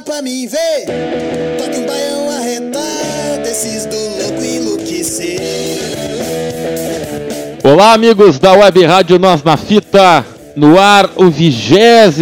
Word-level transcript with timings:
Pra 0.00 0.22
mim 0.22 0.46
ver. 0.46 0.86
Toque 1.58 1.78
um 1.78 1.86
baião 1.86 2.30
arretado, 2.30 3.48
do 3.86 4.22
louco 4.22 4.44
enlouquecer. 4.44 5.40
Olá, 7.64 7.94
amigos 7.94 8.38
da 8.38 8.52
Web 8.52 8.84
Rádio 8.84 9.18
Nós 9.18 9.42
na 9.42 9.56
Fita. 9.56 10.24
No 10.54 10.78
ar, 10.78 11.10
o 11.16 11.30
23 11.30 12.14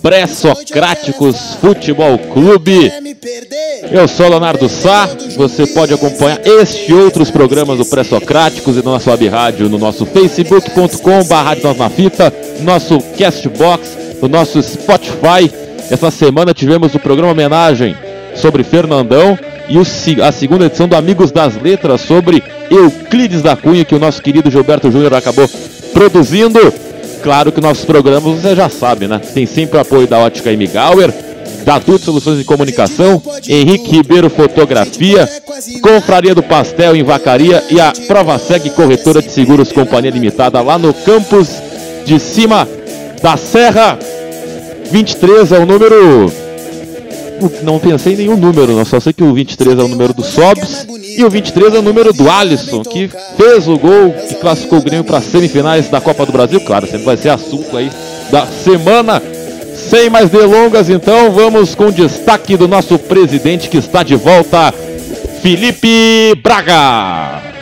Pré-Socráticos 0.00 1.56
Futebol 1.60 2.16
Clube. 2.18 2.92
Eu 3.90 4.06
sou 4.06 4.28
Leonardo 4.28 4.68
Sá. 4.68 5.08
Você 5.36 5.66
pode 5.66 5.94
acompanhar 5.94 6.40
este 6.46 6.92
e 6.92 6.94
outros 6.94 7.30
programas 7.30 7.78
do 7.78 7.84
Pré-Socráticos 7.84 8.76
e 8.76 8.82
do 8.82 8.90
nosso 8.90 9.10
Web 9.10 9.28
Rádio 9.28 9.68
no 9.68 9.78
nosso 9.78 10.06
facebook.com.br 10.06 11.62
Nós 11.62 11.76
na 11.76 11.90
Fita, 11.90 12.32
nosso 12.60 13.00
Castbox, 13.18 13.96
no 14.22 14.28
nosso 14.28 14.62
Spotify. 14.62 15.63
Essa 15.90 16.10
semana 16.10 16.54
tivemos 16.54 16.94
o 16.94 16.98
programa 16.98 17.32
homenagem 17.32 17.94
sobre 18.34 18.64
Fernandão 18.64 19.38
e 19.68 19.78
a 20.22 20.32
segunda 20.32 20.66
edição 20.66 20.88
do 20.88 20.96
Amigos 20.96 21.30
das 21.30 21.60
Letras 21.60 22.00
sobre 22.00 22.42
Euclides 22.70 23.42
da 23.42 23.56
Cunha, 23.56 23.84
que 23.84 23.94
o 23.94 23.98
nosso 23.98 24.22
querido 24.22 24.50
Gilberto 24.50 24.90
Júnior 24.90 25.14
acabou 25.14 25.48
produzindo. 25.92 26.60
Claro 27.22 27.52
que 27.52 27.60
nossos 27.60 27.84
programas 27.84 28.40
você 28.40 28.54
já 28.54 28.68
sabe, 28.68 29.06
né? 29.06 29.18
Tem 29.18 29.46
sempre 29.46 29.78
o 29.78 29.80
apoio 29.80 30.06
da 30.06 30.18
Ótica 30.18 30.52
M. 30.52 30.66
Gauer, 30.66 31.12
da 31.64 31.80
Tudo 31.80 31.98
Soluções 31.98 32.38
de 32.38 32.44
Comunicação, 32.44 33.22
Henrique 33.48 33.90
Ribeiro 33.90 34.28
Fotografia, 34.28 35.28
Confraria 35.80 36.34
do 36.34 36.42
Pastel 36.42 36.96
em 36.96 37.02
Vacaria 37.02 37.62
e 37.70 37.80
a 37.80 37.92
Prova 38.06 38.38
Seg 38.38 38.68
Corretora 38.70 39.22
de 39.22 39.30
Seguros 39.30 39.72
Companhia 39.72 40.10
Limitada 40.10 40.60
lá 40.60 40.78
no 40.78 40.92
campus 40.92 41.48
de 42.04 42.18
cima 42.18 42.68
da 43.22 43.36
Serra. 43.36 43.98
23 44.90 45.52
é 45.52 45.58
o 45.58 45.66
número 45.66 46.32
não 47.62 47.78
pensei 47.78 48.14
em 48.14 48.16
nenhum 48.16 48.36
número, 48.36 48.84
só 48.84 49.00
sei 49.00 49.12
que 49.12 49.22
o 49.22 49.34
23 49.34 49.78
é 49.78 49.82
o 49.82 49.88
número 49.88 50.14
do 50.14 50.22
Sobs 50.22 50.86
e 51.16 51.24
o 51.24 51.30
23 51.30 51.74
é 51.74 51.78
o 51.78 51.82
número 51.82 52.12
do 52.12 52.30
Alisson, 52.30 52.82
que 52.82 53.10
fez 53.36 53.68
o 53.68 53.78
gol 53.78 54.12
que 54.28 54.36
classificou 54.36 54.78
o 54.78 54.82
Grêmio 54.82 55.04
para 55.04 55.18
as 55.18 55.24
semifinais 55.24 55.88
da 55.88 56.00
Copa 56.00 56.24
do 56.24 56.32
Brasil. 56.32 56.60
Claro, 56.60 56.86
sempre 56.86 57.04
vai 57.04 57.16
ser 57.16 57.30
assunto 57.30 57.76
aí 57.76 57.90
da 58.30 58.46
semana. 58.46 59.22
Sem 59.74 60.08
mais 60.08 60.30
delongas, 60.30 60.88
então 60.88 61.32
vamos 61.32 61.74
com 61.74 61.86
o 61.86 61.92
destaque 61.92 62.56
do 62.56 62.68
nosso 62.68 62.98
presidente 62.98 63.68
que 63.68 63.76
está 63.76 64.02
de 64.02 64.14
volta, 64.14 64.72
Felipe 65.42 66.34
Braga. 66.42 67.53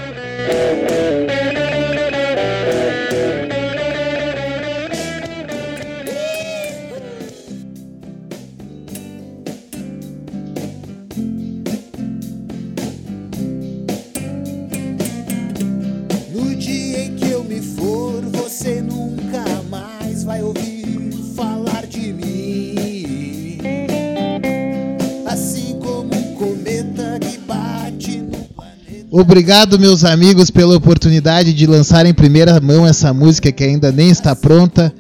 Obrigado, 29.32 29.78
meus 29.78 30.04
amigos, 30.04 30.50
pela 30.50 30.76
oportunidade 30.76 31.54
de 31.54 31.66
lançar 31.66 32.04
em 32.04 32.12
primeira 32.12 32.60
mão 32.60 32.87
essa 32.87 33.15
música 33.15 33.50
que 33.50 33.65
ainda 33.65 33.91
nem 33.91 34.10
está 34.10 34.37
pronta. 34.37 34.93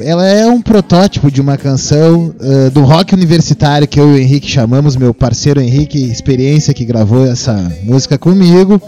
Ela 0.00 0.26
é 0.26 0.46
um 0.46 0.62
protótipo 0.62 1.30
de 1.30 1.38
uma 1.38 1.58
canção 1.58 2.34
uh, 2.40 2.70
do 2.70 2.80
rock 2.80 3.12
universitário 3.12 3.86
que 3.86 4.00
eu 4.00 4.08
e 4.08 4.14
o 4.14 4.18
Henrique 4.18 4.48
chamamos, 4.48 4.96
meu 4.96 5.12
parceiro 5.12 5.60
Henrique 5.60 5.98
Experiência, 5.98 6.72
que 6.72 6.82
gravou 6.82 7.26
essa 7.26 7.70
música 7.84 8.16
comigo. 8.16 8.80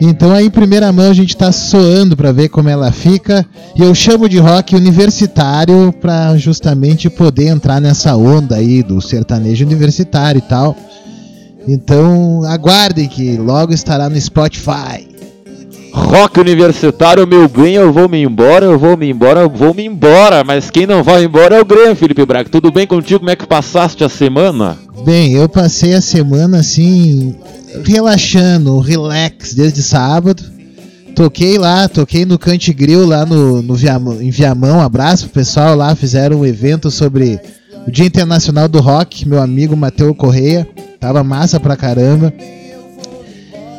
Então 0.00 0.30
aí 0.30 0.46
em 0.46 0.50
primeira 0.50 0.92
mão 0.92 1.10
a 1.10 1.14
gente 1.14 1.30
está 1.30 1.50
soando 1.50 2.16
para 2.16 2.30
ver 2.30 2.50
como 2.50 2.68
ela 2.68 2.92
fica 2.92 3.44
e 3.74 3.82
eu 3.82 3.92
chamo 3.96 4.28
de 4.28 4.38
rock 4.38 4.76
universitário 4.76 5.92
para 6.00 6.36
justamente 6.36 7.10
poder 7.10 7.48
entrar 7.48 7.80
nessa 7.80 8.14
onda 8.14 8.54
aí 8.54 8.80
do 8.80 9.00
sertanejo 9.00 9.66
universitário 9.66 10.38
e 10.38 10.42
tal. 10.42 10.76
Então 11.66 12.42
aguardem 12.44 13.08
que 13.08 13.36
logo 13.36 13.72
estará 13.72 14.08
no 14.08 14.20
Spotify. 14.20 15.08
Rock 15.92 16.38
universitário, 16.38 17.26
meu 17.26 17.48
bem, 17.48 17.74
eu 17.74 17.92
vou 17.92 18.08
me 18.08 18.22
embora, 18.22 18.64
eu 18.64 18.78
vou 18.78 18.96
me 18.96 19.10
embora, 19.10 19.40
eu 19.40 19.50
vou 19.50 19.74
me 19.74 19.84
embora. 19.84 20.44
Mas 20.44 20.70
quem 20.70 20.86
não 20.86 21.02
vai 21.02 21.24
embora 21.24 21.56
é 21.56 21.60
o 21.60 21.64
Grêmio, 21.64 21.96
Felipe 21.96 22.24
Braga. 22.24 22.48
Tudo 22.48 22.70
bem 22.70 22.86
contigo? 22.86 23.20
Como 23.20 23.30
é 23.30 23.36
que 23.36 23.46
passaste 23.46 24.04
a 24.04 24.08
semana? 24.08 24.76
Bem, 25.04 25.32
eu 25.32 25.48
passei 25.48 25.94
a 25.94 26.00
semana 26.00 26.58
assim, 26.58 27.34
relaxando, 27.84 28.78
relax, 28.78 29.54
desde 29.54 29.82
sábado. 29.82 30.42
Toquei 31.14 31.58
lá, 31.58 31.88
toquei 31.88 32.24
no 32.24 32.38
Cantigril 32.38 33.04
lá 33.04 33.26
no, 33.26 33.60
no 33.60 33.74
Viamão, 33.74 34.20
em 34.22 34.30
Viamão. 34.30 34.78
Um 34.78 34.82
abraço 34.82 35.24
pro 35.24 35.40
pessoal 35.40 35.74
lá, 35.74 35.94
fizeram 35.94 36.40
um 36.40 36.46
evento 36.46 36.90
sobre 36.90 37.40
o 37.86 37.90
Dia 37.90 38.06
Internacional 38.06 38.68
do 38.68 38.78
Rock. 38.78 39.26
Meu 39.26 39.42
amigo 39.42 39.76
Matheus 39.76 40.16
Correia, 40.16 40.68
tava 40.98 41.22
massa 41.22 41.58
pra 41.58 41.76
caramba. 41.76 42.32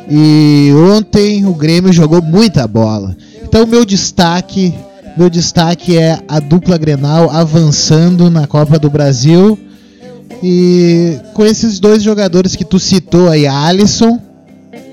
E 0.10 0.72
ontem 0.96 1.46
o 1.46 1.54
Grêmio 1.54 1.94
jogou 1.94 2.22
muita 2.22 2.68
bola. 2.68 3.16
Então 3.44 3.68
meu 3.68 3.86
destaque, 3.86 4.74
meu 5.16 5.30
destaque 5.30 5.98
é 5.98 6.20
a 6.28 6.40
dupla 6.40 6.78
Grenal 6.78 7.30
avançando 7.30 8.30
na 8.30 8.48
Copa 8.48 8.80
do 8.80 8.90
Brasil. 8.90 9.58
E 10.42 11.18
com 11.34 11.46
esses 11.46 11.80
dois 11.80 12.02
jogadores 12.02 12.56
que 12.56 12.64
tu 12.64 12.80
citou 12.80 13.30
aí, 13.30 13.46
Alisson, 13.46 14.20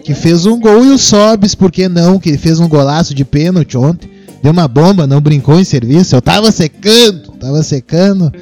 que 0.05 0.13
fez 0.13 0.45
um 0.45 0.59
gol, 0.59 0.85
e 0.85 0.91
o 0.91 0.99
Sobis, 0.99 1.55
por 1.55 1.71
que 1.71 1.89
não, 1.89 2.19
que 2.19 2.37
fez 2.37 2.61
um 2.61 2.69
golaço 2.69 3.15
de 3.15 3.25
pênalti 3.25 3.77
ontem. 3.79 4.11
Deu 4.43 4.53
uma 4.53 4.69
bomba, 4.69 5.07
não 5.07 5.21
brincou 5.21 5.59
em 5.59 5.65
serviço. 5.65 6.15
Eu 6.15 6.23
tava 6.23 6.51
secando, 6.53 7.33
tava 7.41 7.63
secando. 7.63 8.33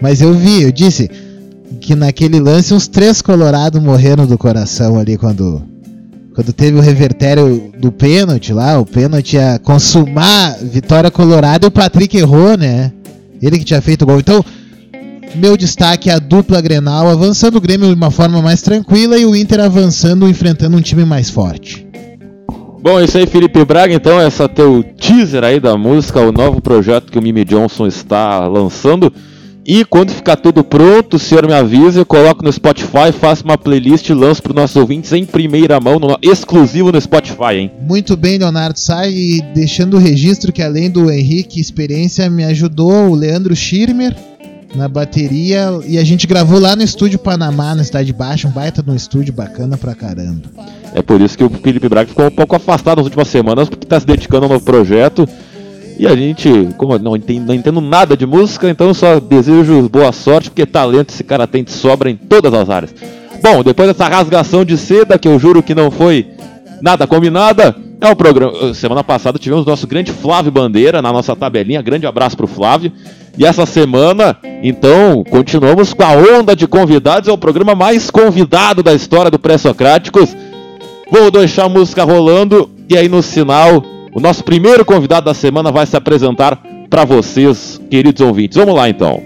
Mas 0.00 0.20
eu 0.20 0.34
vi, 0.34 0.62
eu 0.62 0.72
disse 0.72 1.10
que 1.80 1.94
naquele 1.94 2.40
lance 2.40 2.74
uns 2.74 2.88
três 2.88 3.22
colorados 3.22 3.82
morreram 3.82 4.26
do 4.26 4.36
coração 4.38 4.98
ali 4.98 5.16
quando 5.16 5.62
quando 6.34 6.52
teve 6.52 6.76
o 6.76 6.82
revertério 6.82 7.72
do 7.78 7.90
pênalti 7.90 8.52
lá, 8.52 8.78
o 8.78 8.84
pênalti 8.84 9.36
ia 9.36 9.58
consumar 9.58 10.58
Vitória 10.60 11.10
Colorada 11.10 11.64
e 11.64 11.68
o 11.68 11.70
Patrick 11.70 12.14
errou, 12.14 12.58
né? 12.58 12.92
Ele 13.40 13.58
que 13.58 13.64
tinha 13.64 13.80
feito 13.80 14.02
o 14.02 14.06
gol. 14.06 14.20
Então, 14.20 14.44
meu 15.34 15.56
destaque 15.56 16.10
é 16.10 16.12
a 16.12 16.18
dupla 16.18 16.60
Grenal 16.60 17.08
avançando 17.08 17.56
o 17.56 17.60
Grêmio 17.60 17.88
de 17.88 17.94
uma 17.94 18.10
forma 18.10 18.42
mais 18.42 18.60
tranquila 18.60 19.16
e 19.16 19.24
o 19.24 19.34
Inter 19.34 19.60
avançando, 19.60 20.28
enfrentando 20.28 20.76
um 20.76 20.82
time 20.82 21.06
mais 21.06 21.30
forte. 21.30 21.86
Bom, 22.82 23.00
isso 23.00 23.16
aí, 23.16 23.26
Felipe 23.26 23.64
Braga. 23.64 23.94
Então, 23.94 24.20
essa 24.20 24.46
teu 24.46 24.84
teaser 25.00 25.42
aí 25.42 25.58
da 25.58 25.76
música, 25.76 26.20
o 26.20 26.30
novo 26.30 26.60
projeto 26.60 27.10
que 27.10 27.18
o 27.18 27.22
Mimi 27.22 27.44
Johnson 27.44 27.86
está 27.86 28.46
lançando. 28.46 29.12
E 29.66 29.84
quando 29.84 30.12
ficar 30.12 30.36
tudo 30.36 30.62
pronto, 30.62 31.14
o 31.14 31.18
senhor 31.18 31.44
me 31.44 31.52
avisa, 31.52 31.98
eu 31.98 32.06
coloco 32.06 32.44
no 32.44 32.52
Spotify, 32.52 33.10
faço 33.12 33.42
uma 33.44 33.58
playlist 33.58 34.08
e 34.08 34.14
lanço 34.14 34.40
para 34.40 34.50
os 34.50 34.56
nossos 34.56 34.76
ouvintes 34.76 35.12
em 35.12 35.24
primeira 35.24 35.80
mão, 35.80 35.98
no, 35.98 36.16
exclusivo 36.22 36.92
no 36.92 37.00
Spotify, 37.00 37.54
hein? 37.56 37.72
Muito 37.80 38.16
bem, 38.16 38.38
Leonardo 38.38 38.78
Sai, 38.78 39.10
e 39.10 39.42
deixando 39.52 39.94
o 39.94 39.98
registro 39.98 40.52
que 40.52 40.62
além 40.62 40.88
do 40.88 41.10
Henrique 41.10 41.60
Experiência, 41.60 42.30
me 42.30 42.44
ajudou 42.44 43.10
o 43.10 43.14
Leandro 43.16 43.56
Schirmer 43.56 44.14
na 44.76 44.86
bateria 44.86 45.80
e 45.84 45.98
a 45.98 46.04
gente 46.04 46.28
gravou 46.28 46.60
lá 46.60 46.76
no 46.76 46.84
estúdio 46.84 47.18
Panamá, 47.18 47.74
na 47.74 47.82
Cidade 47.82 48.12
Baixa, 48.12 48.46
um 48.46 48.52
baita 48.52 48.84
de 48.84 48.90
um 48.90 48.94
estúdio 48.94 49.34
bacana 49.34 49.76
pra 49.76 49.96
caramba. 49.96 50.42
É 50.94 51.02
por 51.02 51.20
isso 51.20 51.36
que 51.36 51.42
o 51.42 51.50
Felipe 51.50 51.88
Braga 51.88 52.08
ficou 52.08 52.26
um 52.26 52.30
pouco 52.30 52.54
afastado 52.54 52.98
nas 52.98 53.06
últimas 53.06 53.26
semanas, 53.26 53.68
porque 53.68 53.84
está 53.84 53.98
se 53.98 54.06
dedicando 54.06 54.44
a 54.44 54.48
um 54.48 54.52
novo 54.52 54.64
projeto. 54.64 55.28
E 55.98 56.06
a 56.06 56.14
gente, 56.14 56.68
como 56.76 56.98
não 56.98 57.16
entendo, 57.16 57.46
não 57.46 57.54
entendo 57.54 57.80
nada 57.80 58.16
de 58.16 58.26
música, 58.26 58.68
então 58.68 58.92
só 58.92 59.18
desejo 59.18 59.88
boa 59.88 60.12
sorte, 60.12 60.50
porque 60.50 60.66
talento 60.66 61.10
esse 61.10 61.24
cara 61.24 61.46
tem 61.46 61.64
de 61.64 61.70
sobra 61.70 62.10
em 62.10 62.16
todas 62.16 62.52
as 62.52 62.68
áreas. 62.68 62.94
Bom, 63.42 63.62
depois 63.62 63.88
dessa 63.88 64.08
rasgação 64.08 64.64
de 64.64 64.76
seda, 64.76 65.18
que 65.18 65.28
eu 65.28 65.38
juro 65.38 65.62
que 65.62 65.74
não 65.74 65.90
foi 65.90 66.26
nada 66.82 67.06
combinada, 67.06 67.74
é 68.00 68.10
o 68.10 68.16
programa. 68.16 68.74
Semana 68.74 69.02
passada 69.02 69.38
tivemos 69.38 69.64
nosso 69.64 69.86
grande 69.86 70.12
Flávio 70.12 70.52
Bandeira 70.52 71.00
na 71.00 71.12
nossa 71.12 71.34
tabelinha. 71.34 71.80
Grande 71.80 72.06
abraço 72.06 72.36
pro 72.36 72.46
Flávio. 72.46 72.92
E 73.38 73.44
essa 73.44 73.64
semana, 73.64 74.36
então, 74.62 75.24
continuamos 75.24 75.94
com 75.94 76.02
a 76.02 76.12
onda 76.12 76.54
de 76.54 76.66
convidados. 76.66 77.28
É 77.28 77.32
o 77.32 77.38
programa 77.38 77.74
mais 77.74 78.10
convidado 78.10 78.82
da 78.82 78.92
história 78.92 79.30
do 79.30 79.38
Pré-Socráticos. 79.38 80.36
Vou 81.10 81.30
deixar 81.30 81.64
a 81.64 81.68
música 81.68 82.04
rolando 82.04 82.68
e 82.88 82.96
aí 82.96 83.08
no 83.08 83.22
sinal, 83.22 83.82
o 84.16 84.20
nosso 84.20 84.42
primeiro 84.42 84.82
convidado 84.82 85.26
da 85.26 85.34
semana 85.34 85.70
vai 85.70 85.84
se 85.84 85.94
apresentar 85.94 86.58
para 86.88 87.04
vocês, 87.04 87.78
queridos 87.90 88.22
ouvintes. 88.22 88.56
Vamos 88.56 88.74
lá 88.74 88.88
então. 88.88 89.22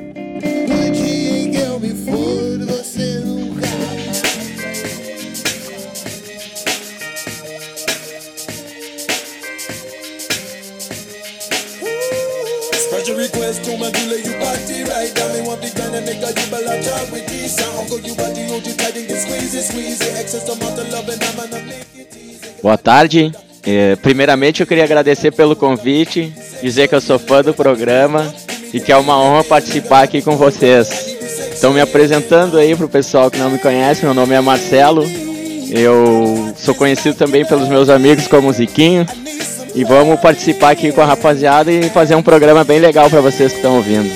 Boa 22.61 22.77
tarde. 22.77 23.33
É, 23.65 23.97
primeiramente, 23.97 24.61
eu 24.61 24.67
queria 24.67 24.85
agradecer 24.85 25.31
pelo 25.33 25.55
convite, 25.55 26.33
dizer 26.63 26.89
que 26.89 26.95
eu 26.95 27.01
sou 27.01 27.19
fã 27.19 27.43
do 27.43 27.53
programa 27.53 28.33
e 28.73 28.81
que 28.81 28.93
é 28.93 28.97
uma 28.97 29.21
honra 29.21 29.45
participar 29.45 30.03
aqui 30.03 30.23
com 30.23 30.37
vocês. 30.37 31.17
Estão 31.53 31.73
me 31.73 31.81
apresentando 31.81 32.57
aí 32.57 32.75
para 32.75 32.87
o 32.87 32.89
pessoal 32.89 33.31
que 33.31 33.39
não 33.39 33.51
me 33.51 33.59
conhece. 33.59 34.05
Meu 34.05 34.15
nome 34.15 34.35
é 34.35 34.41
Marcelo. 34.41 35.05
Eu 35.71 36.55
sou 36.57 36.75
conhecido 36.75 37.15
também 37.15 37.45
pelos 37.45 37.69
meus 37.69 37.89
amigos 37.89 38.27
como 38.27 38.53
Ziquinho. 38.53 39.07
E 39.75 39.85
vamos 39.85 40.19
participar 40.21 40.71
aqui 40.71 40.91
com 40.91 41.01
a 41.01 41.07
rapaziada 41.07 41.71
e 41.71 41.89
fazer 41.91 42.15
um 42.15 42.23
programa 42.23 42.65
bem 42.65 42.81
legal 42.81 43.09
para 43.09 43.21
vocês 43.21 43.53
que 43.53 43.59
estão 43.59 43.77
ouvindo. 43.77 44.11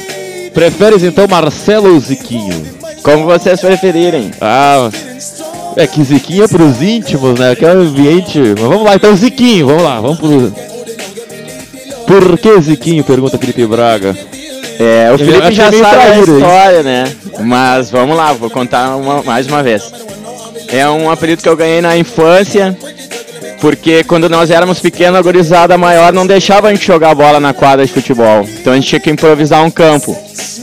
Preferes 0.52 1.02
então 1.02 1.28
Marcelo 1.28 1.92
ou 1.92 2.00
Ziquinho? 2.00 2.64
Como 3.02 3.24
vocês 3.24 3.60
preferirem. 3.60 4.30
Ah, 4.40 4.90
é 5.76 5.86
que 5.86 6.02
Ziquinho 6.02 6.44
é 6.44 6.48
pros 6.48 6.82
íntimos, 6.82 7.38
né? 7.38 7.54
Que 7.54 7.64
é 7.64 7.74
o 7.74 7.80
ambiente. 7.80 8.38
Mas 8.38 8.60
vamos 8.60 8.84
lá, 8.84 8.94
então 8.94 9.16
Ziquinho, 9.16 9.66
vamos 9.66 9.82
lá, 9.82 10.00
vamos 10.00 10.18
pro. 10.18 10.52
Por 12.06 12.38
que 12.38 12.60
Ziquinho? 12.60 13.02
Pergunta 13.04 13.38
Felipe 13.38 13.66
Braga. 13.66 14.16
É, 14.78 15.12
o 15.12 15.18
Felipe 15.18 15.52
já 15.52 15.70
sabe 15.72 16.02
a 16.02 16.18
história, 16.18 16.82
né? 16.82 17.04
Mas 17.40 17.90
vamos 17.90 18.16
lá, 18.16 18.32
vou 18.32 18.50
contar 18.50 18.96
uma, 18.96 19.22
mais 19.22 19.46
uma 19.46 19.62
vez. 19.62 19.90
É 20.68 20.88
um 20.88 21.10
apelido 21.10 21.42
que 21.42 21.48
eu 21.48 21.56
ganhei 21.56 21.80
na 21.80 21.96
infância, 21.96 22.76
porque 23.64 24.04
quando 24.04 24.28
nós 24.28 24.50
éramos 24.50 24.78
pequenos, 24.78 25.18
a 25.18 25.22
gorizada 25.22 25.78
maior 25.78 26.12
não 26.12 26.26
deixava 26.26 26.68
a 26.68 26.74
gente 26.74 26.86
jogar 26.86 27.14
bola 27.14 27.40
na 27.40 27.54
quadra 27.54 27.86
de 27.86 27.90
futebol. 27.90 28.46
Então 28.60 28.74
a 28.74 28.76
gente 28.76 28.88
tinha 28.88 29.00
que 29.00 29.08
improvisar 29.08 29.64
um 29.64 29.70
campo. 29.70 30.14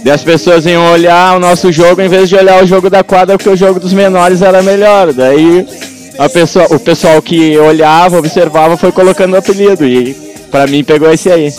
E 0.06 0.12
as 0.12 0.24
pessoas 0.24 0.68
iam 0.68 0.92
olhar 0.92 1.36
o 1.36 1.39
nosso 1.39 1.71
jogo 1.71 2.00
em 2.00 2.07
vez 2.07 2.30
de 2.30 2.36
olhar 2.36 2.63
o 2.63 2.68
jogo 2.68 2.92
da 2.92 3.03
quadra, 3.03 3.39
porque 3.39 3.50
o 3.50 3.56
jogo 3.56 3.80
dos 3.80 3.92
menores 3.92 4.44
era 4.44 4.62
melhor. 4.62 5.13
Daí 5.13 5.65
a 6.15 6.30
pessoa, 6.30 6.68
o 6.69 6.80
pessoal 6.80 7.19
que 7.24 7.57
olhava, 7.57 8.19
observava, 8.19 8.77
foi 8.77 8.92
colocando 8.92 9.33
o 9.33 9.38
apelido. 9.38 9.83
E 9.83 10.13
pra 10.51 10.68
mim 10.68 10.83
pegou 10.83 11.12
esse 11.12 11.31
aí. 11.31 11.51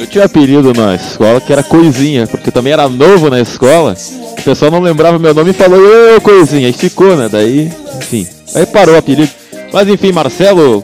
Eu 0.00 0.06
tinha 0.08 0.24
apelido 0.24 0.72
na 0.74 0.96
escola 0.96 1.40
que 1.40 1.52
era 1.52 1.62
Coisinha, 1.62 2.26
porque 2.26 2.50
também 2.50 2.72
era 2.72 2.88
novo 2.88 3.30
na 3.30 3.40
escola. 3.40 3.94
O 4.36 4.42
pessoal 4.42 4.72
não 4.72 4.80
lembrava 4.80 5.16
meu 5.16 5.32
nome 5.32 5.50
e 5.50 5.54
falou, 5.54 5.78
ô 6.16 6.20
Coisinha, 6.20 6.68
e 6.68 6.72
ficou, 6.72 7.14
né? 7.14 7.28
Daí, 7.30 7.70
enfim. 7.98 8.26
Aí 8.52 8.66
parou 8.66 8.96
o 8.96 8.98
apelido. 8.98 9.45
Mas 9.76 9.88
enfim, 9.88 10.10
Marcelo, 10.10 10.82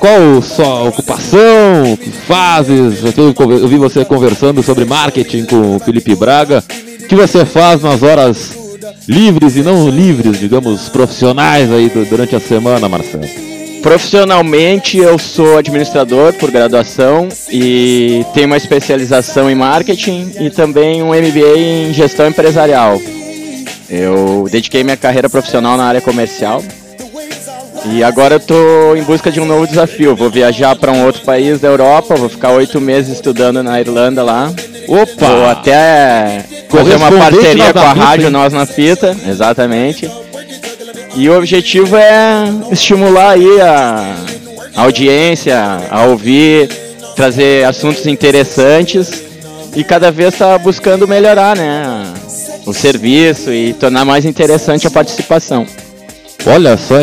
qual 0.00 0.42
sua 0.42 0.88
ocupação? 0.88 1.96
Que 2.02 2.10
fazes? 2.10 2.98
Eu 3.16 3.68
vi 3.68 3.76
você 3.78 4.04
conversando 4.04 4.60
sobre 4.60 4.84
marketing 4.84 5.44
com 5.44 5.76
o 5.76 5.78
Felipe 5.78 6.16
Braga. 6.16 6.64
O 7.00 7.06
que 7.06 7.14
você 7.14 7.44
faz 7.44 7.80
nas 7.80 8.02
horas 8.02 8.58
livres 9.06 9.54
e 9.54 9.62
não 9.62 9.88
livres, 9.88 10.40
digamos, 10.40 10.88
profissionais 10.88 11.70
aí 11.70 11.88
durante 12.10 12.34
a 12.34 12.40
semana, 12.40 12.88
Marcelo? 12.88 13.22
Profissionalmente, 13.80 14.98
eu 14.98 15.16
sou 15.16 15.56
administrador 15.56 16.32
por 16.32 16.50
graduação 16.50 17.28
e 17.48 18.26
tenho 18.34 18.48
uma 18.48 18.56
especialização 18.56 19.48
em 19.48 19.54
marketing 19.54 20.28
e 20.40 20.50
também 20.50 21.04
um 21.04 21.10
MBA 21.10 21.56
em 21.56 21.94
gestão 21.94 22.26
empresarial. 22.26 23.00
Eu 23.88 24.48
dediquei 24.50 24.82
minha 24.82 24.96
carreira 24.96 25.30
profissional 25.30 25.76
na 25.76 25.84
área 25.84 26.00
comercial 26.00 26.60
e 27.86 28.02
agora 28.02 28.36
eu 28.36 28.40
tô 28.40 28.96
em 28.96 29.02
busca 29.02 29.30
de 29.30 29.40
um 29.40 29.44
novo 29.44 29.66
desafio. 29.66 30.16
Vou 30.16 30.30
viajar 30.30 30.74
para 30.76 30.92
um 30.92 31.04
outro 31.04 31.22
país 31.22 31.60
da 31.60 31.68
Europa, 31.68 32.14
vou 32.14 32.28
ficar 32.28 32.50
oito 32.52 32.80
meses 32.80 33.14
estudando 33.14 33.62
na 33.62 33.80
Irlanda 33.80 34.22
lá. 34.22 34.52
Opa! 34.88 35.26
Vou 35.26 35.46
até 35.46 36.44
fazer 36.68 36.96
uma 36.96 37.12
parceria 37.12 37.72
com 37.72 37.78
a 37.78 37.92
rádio 37.92 38.30
Nós 38.30 38.52
na 38.52 38.66
Fita, 38.66 39.16
exatamente. 39.28 40.10
E 41.14 41.28
o 41.28 41.36
objetivo 41.36 41.96
é 41.96 42.44
estimular 42.72 43.30
aí 43.30 43.60
a 43.60 44.16
audiência 44.76 45.56
a 45.90 46.04
ouvir, 46.04 46.68
trazer 47.14 47.64
assuntos 47.64 48.06
interessantes 48.06 49.22
e 49.76 49.84
cada 49.84 50.10
vez 50.10 50.34
tá 50.36 50.56
buscando 50.58 51.06
melhorar, 51.06 51.56
né, 51.56 52.12
o 52.66 52.72
serviço 52.72 53.52
e 53.52 53.72
tornar 53.74 54.04
mais 54.04 54.24
interessante 54.24 54.86
a 54.86 54.90
participação. 54.90 55.66
Olha 56.46 56.76
só? 56.76 57.02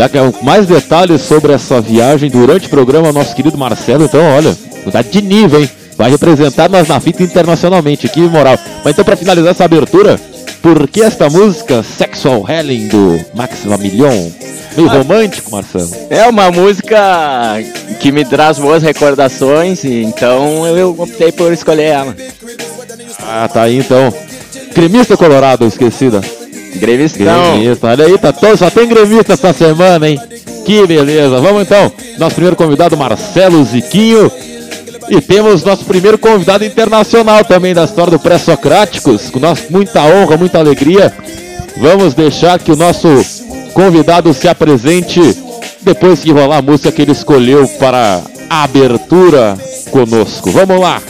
Daqui 0.00 0.16
a 0.16 0.32
mais 0.42 0.66
detalhes 0.66 1.20
sobre 1.20 1.52
essa 1.52 1.78
viagem 1.78 2.30
durante 2.30 2.66
o 2.68 2.70
programa, 2.70 3.12
nosso 3.12 3.36
querido 3.36 3.58
Marcelo. 3.58 4.04
Então, 4.06 4.34
olha, 4.34 4.56
mudar 4.82 5.02
de 5.02 5.20
nível, 5.20 5.60
hein? 5.60 5.68
Vai 5.94 6.10
representar 6.10 6.70
nós 6.70 6.88
na 6.88 6.98
fita 6.98 7.22
internacionalmente, 7.22 8.08
que 8.08 8.20
moral. 8.20 8.58
Mas 8.82 8.94
então, 8.94 9.04
para 9.04 9.14
finalizar 9.14 9.50
essa 9.50 9.66
abertura, 9.66 10.18
por 10.62 10.88
que 10.88 11.02
esta 11.02 11.28
música 11.28 11.82
Sexual 11.82 12.46
Helling 12.48 12.88
do 12.88 13.20
Max 13.34 13.66
Million? 13.78 14.30
Meio 14.74 14.88
ah, 14.88 14.92
romântico, 14.94 15.50
Marcelo. 15.50 15.90
É 16.08 16.26
uma 16.26 16.50
música 16.50 17.58
que 18.00 18.10
me 18.10 18.24
traz 18.24 18.58
boas 18.58 18.82
recordações, 18.82 19.84
então 19.84 20.66
eu 20.66 20.96
optei 20.98 21.30
por 21.30 21.52
escolher 21.52 21.82
ela. 21.82 22.16
Ah, 23.18 23.46
tá 23.52 23.64
aí 23.64 23.76
então. 23.76 24.10
Cremista 24.72 25.14
Colorado, 25.14 25.66
esquecida. 25.66 26.22
Gremistão. 26.76 27.58
Gremista, 27.58 27.86
olha 27.88 28.04
aí, 28.06 28.18
tá 28.18 28.32
todo, 28.32 28.56
só 28.56 28.70
tem 28.70 28.88
gremista 28.88 29.32
essa 29.32 29.52
semana, 29.52 30.08
hein? 30.08 30.18
Que 30.64 30.86
beleza. 30.86 31.40
Vamos 31.40 31.62
então, 31.62 31.92
nosso 32.18 32.34
primeiro 32.34 32.56
convidado, 32.56 32.96
Marcelo 32.96 33.62
Ziquinho. 33.64 34.30
E 35.08 35.20
temos 35.20 35.64
nosso 35.64 35.84
primeiro 35.84 36.16
convidado 36.16 36.64
internacional 36.64 37.44
também 37.44 37.74
da 37.74 37.84
história 37.84 38.12
do 38.12 38.18
Pré-Socráticos, 38.18 39.28
com 39.28 39.40
nosso, 39.40 39.64
muita 39.68 40.02
honra, 40.04 40.36
muita 40.36 40.58
alegria. 40.58 41.12
Vamos 41.78 42.14
deixar 42.14 42.60
que 42.60 42.70
o 42.70 42.76
nosso 42.76 43.08
convidado 43.72 44.32
se 44.32 44.46
apresente 44.46 45.20
depois 45.80 46.20
que 46.20 46.30
rolar 46.30 46.58
a 46.58 46.62
música 46.62 46.92
que 46.92 47.02
ele 47.02 47.12
escolheu 47.12 47.66
para 47.78 48.22
a 48.48 48.62
abertura 48.62 49.56
conosco. 49.90 50.50
Vamos 50.50 50.78
lá! 50.80 51.02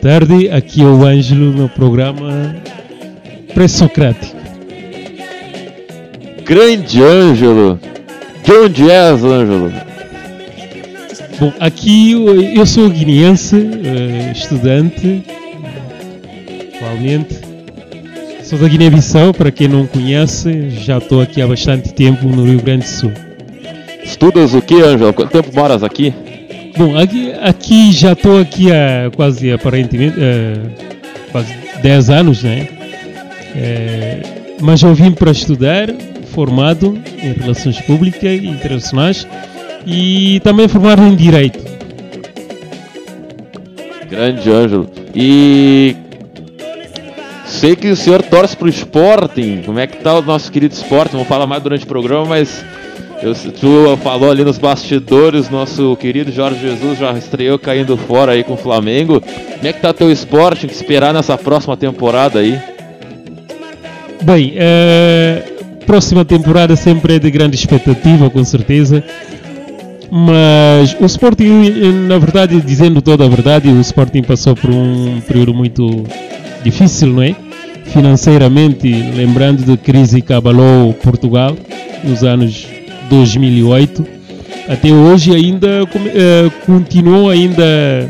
Tarde, 0.00 0.48
aqui 0.50 0.80
é 0.82 0.86
o 0.86 1.04
Ângelo 1.04 1.52
no 1.52 1.68
programa 1.68 2.56
Pré-Socrático. 3.52 4.36
Grande 6.44 7.02
Ângelo! 7.02 7.78
De 8.42 8.52
onde 8.52 8.90
és, 8.90 9.22
Ângelo? 9.22 9.72
Bom, 11.38 11.52
aqui 11.60 12.12
eu, 12.12 12.42
eu 12.42 12.66
sou 12.66 12.88
guineense, 12.88 13.56
uh, 13.56 14.32
estudante, 14.32 15.22
atualmente. 16.74 17.38
Sou 18.42 18.58
da 18.58 18.68
Guiné-Bissau, 18.68 19.34
para 19.34 19.50
quem 19.50 19.68
não 19.68 19.86
conhece, 19.86 20.70
já 20.70 20.98
estou 20.98 21.20
aqui 21.20 21.40
há 21.42 21.46
bastante 21.46 21.92
tempo 21.92 22.26
no 22.26 22.44
Rio 22.44 22.62
Grande 22.62 22.84
do 22.84 22.88
Sul. 22.88 23.12
Estudas 24.02 24.54
o 24.54 24.62
que, 24.62 24.80
Ângelo? 24.80 25.12
Quanto 25.12 25.30
tempo 25.30 25.54
moras 25.54 25.82
aqui? 25.82 26.12
Bom, 26.76 26.96
aqui, 26.96 27.29
aqui 27.40 27.92
já 27.92 28.12
estou 28.12 28.40
aqui 28.40 28.70
há 28.72 29.10
quase 29.14 29.52
aparentemente 29.52 30.16
uh, 30.18 30.70
quase 31.32 31.54
10 31.82 32.10
anos, 32.10 32.42
né? 32.42 32.68
É, 33.56 34.22
mas 34.60 34.82
eu 34.82 34.94
vim 34.94 35.10
para 35.10 35.30
estudar, 35.30 35.88
formado 36.32 36.98
em 37.22 37.32
Relações 37.32 37.80
Públicas 37.80 38.22
e 38.22 38.46
Internacionais 38.46 39.26
e 39.86 40.40
também 40.40 40.68
formado 40.68 41.02
em 41.02 41.14
Direito. 41.14 41.58
Grande 44.08 44.50
Ângelo. 44.50 44.90
E 45.14 45.96
sei 47.46 47.76
que 47.76 47.88
o 47.88 47.96
senhor 47.96 48.22
torce 48.22 48.56
para 48.56 48.66
o 48.66 48.70
Sporting. 48.70 49.62
Como 49.64 49.78
é 49.78 49.86
que 49.86 49.98
tá 49.98 50.18
o 50.18 50.22
nosso 50.22 50.50
querido 50.50 50.74
Sporting? 50.74 51.12
Vamos 51.12 51.28
falar 51.28 51.46
mais 51.46 51.62
durante 51.62 51.84
o 51.84 51.88
programa, 51.88 52.24
mas 52.26 52.64
eu, 53.22 53.34
tu 53.34 53.96
falou 53.98 54.30
ali 54.30 54.42
nos 54.44 54.56
bastidores, 54.56 55.50
nosso 55.50 55.94
querido 55.96 56.32
Jorge 56.32 56.60
Jesus 56.60 56.98
já 56.98 57.12
estreou 57.12 57.58
caindo 57.58 57.96
fora 57.96 58.32
aí 58.32 58.42
com 58.42 58.54
o 58.54 58.56
Flamengo. 58.56 59.20
Como 59.20 59.66
é 59.66 59.72
que 59.72 59.80
tá 59.80 59.92
teu 59.92 60.10
Sporting? 60.10 60.66
que 60.66 60.74
esperar 60.74 61.12
nessa 61.12 61.36
próxima 61.36 61.76
temporada 61.76 62.38
aí? 62.38 62.58
Bem, 64.22 64.54
é, 64.56 65.42
próxima 65.86 66.24
temporada 66.24 66.74
sempre 66.76 67.16
é 67.16 67.18
de 67.18 67.30
grande 67.30 67.56
expectativa, 67.56 68.30
com 68.30 68.42
certeza. 68.42 69.04
Mas 70.10 70.96
o 70.98 71.04
Sporting, 71.04 72.06
na 72.08 72.18
verdade, 72.18 72.60
dizendo 72.60 73.02
toda 73.02 73.24
a 73.24 73.28
verdade, 73.28 73.68
o 73.68 73.80
Sporting 73.80 74.22
passou 74.22 74.56
por 74.56 74.70
um 74.70 75.20
período 75.20 75.54
muito 75.54 76.04
difícil, 76.64 77.08
não 77.08 77.22
é? 77.22 77.34
Financeiramente, 77.84 78.88
lembrando 78.88 79.64
da 79.64 79.76
crise 79.76 80.22
que 80.22 80.32
abalou 80.32 80.94
Portugal 80.94 81.56
nos 82.02 82.24
anos 82.24 82.79
2008, 83.10 84.06
até 84.68 84.92
hoje 84.92 85.34
ainda 85.34 85.82
uh, 85.84 86.50
continuou 86.64 87.28
ainda 87.28 88.08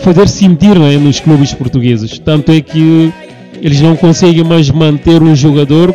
fazer 0.00 0.28
sentir 0.28 0.76
é, 0.76 0.98
nos 0.98 1.20
clubes 1.20 1.54
portugueses. 1.54 2.18
Tanto 2.18 2.52
é 2.52 2.60
que 2.60 3.12
eles 3.62 3.80
não 3.80 3.96
conseguem 3.96 4.44
mais 4.44 4.68
manter 4.68 5.22
um 5.22 5.34
jogador 5.34 5.94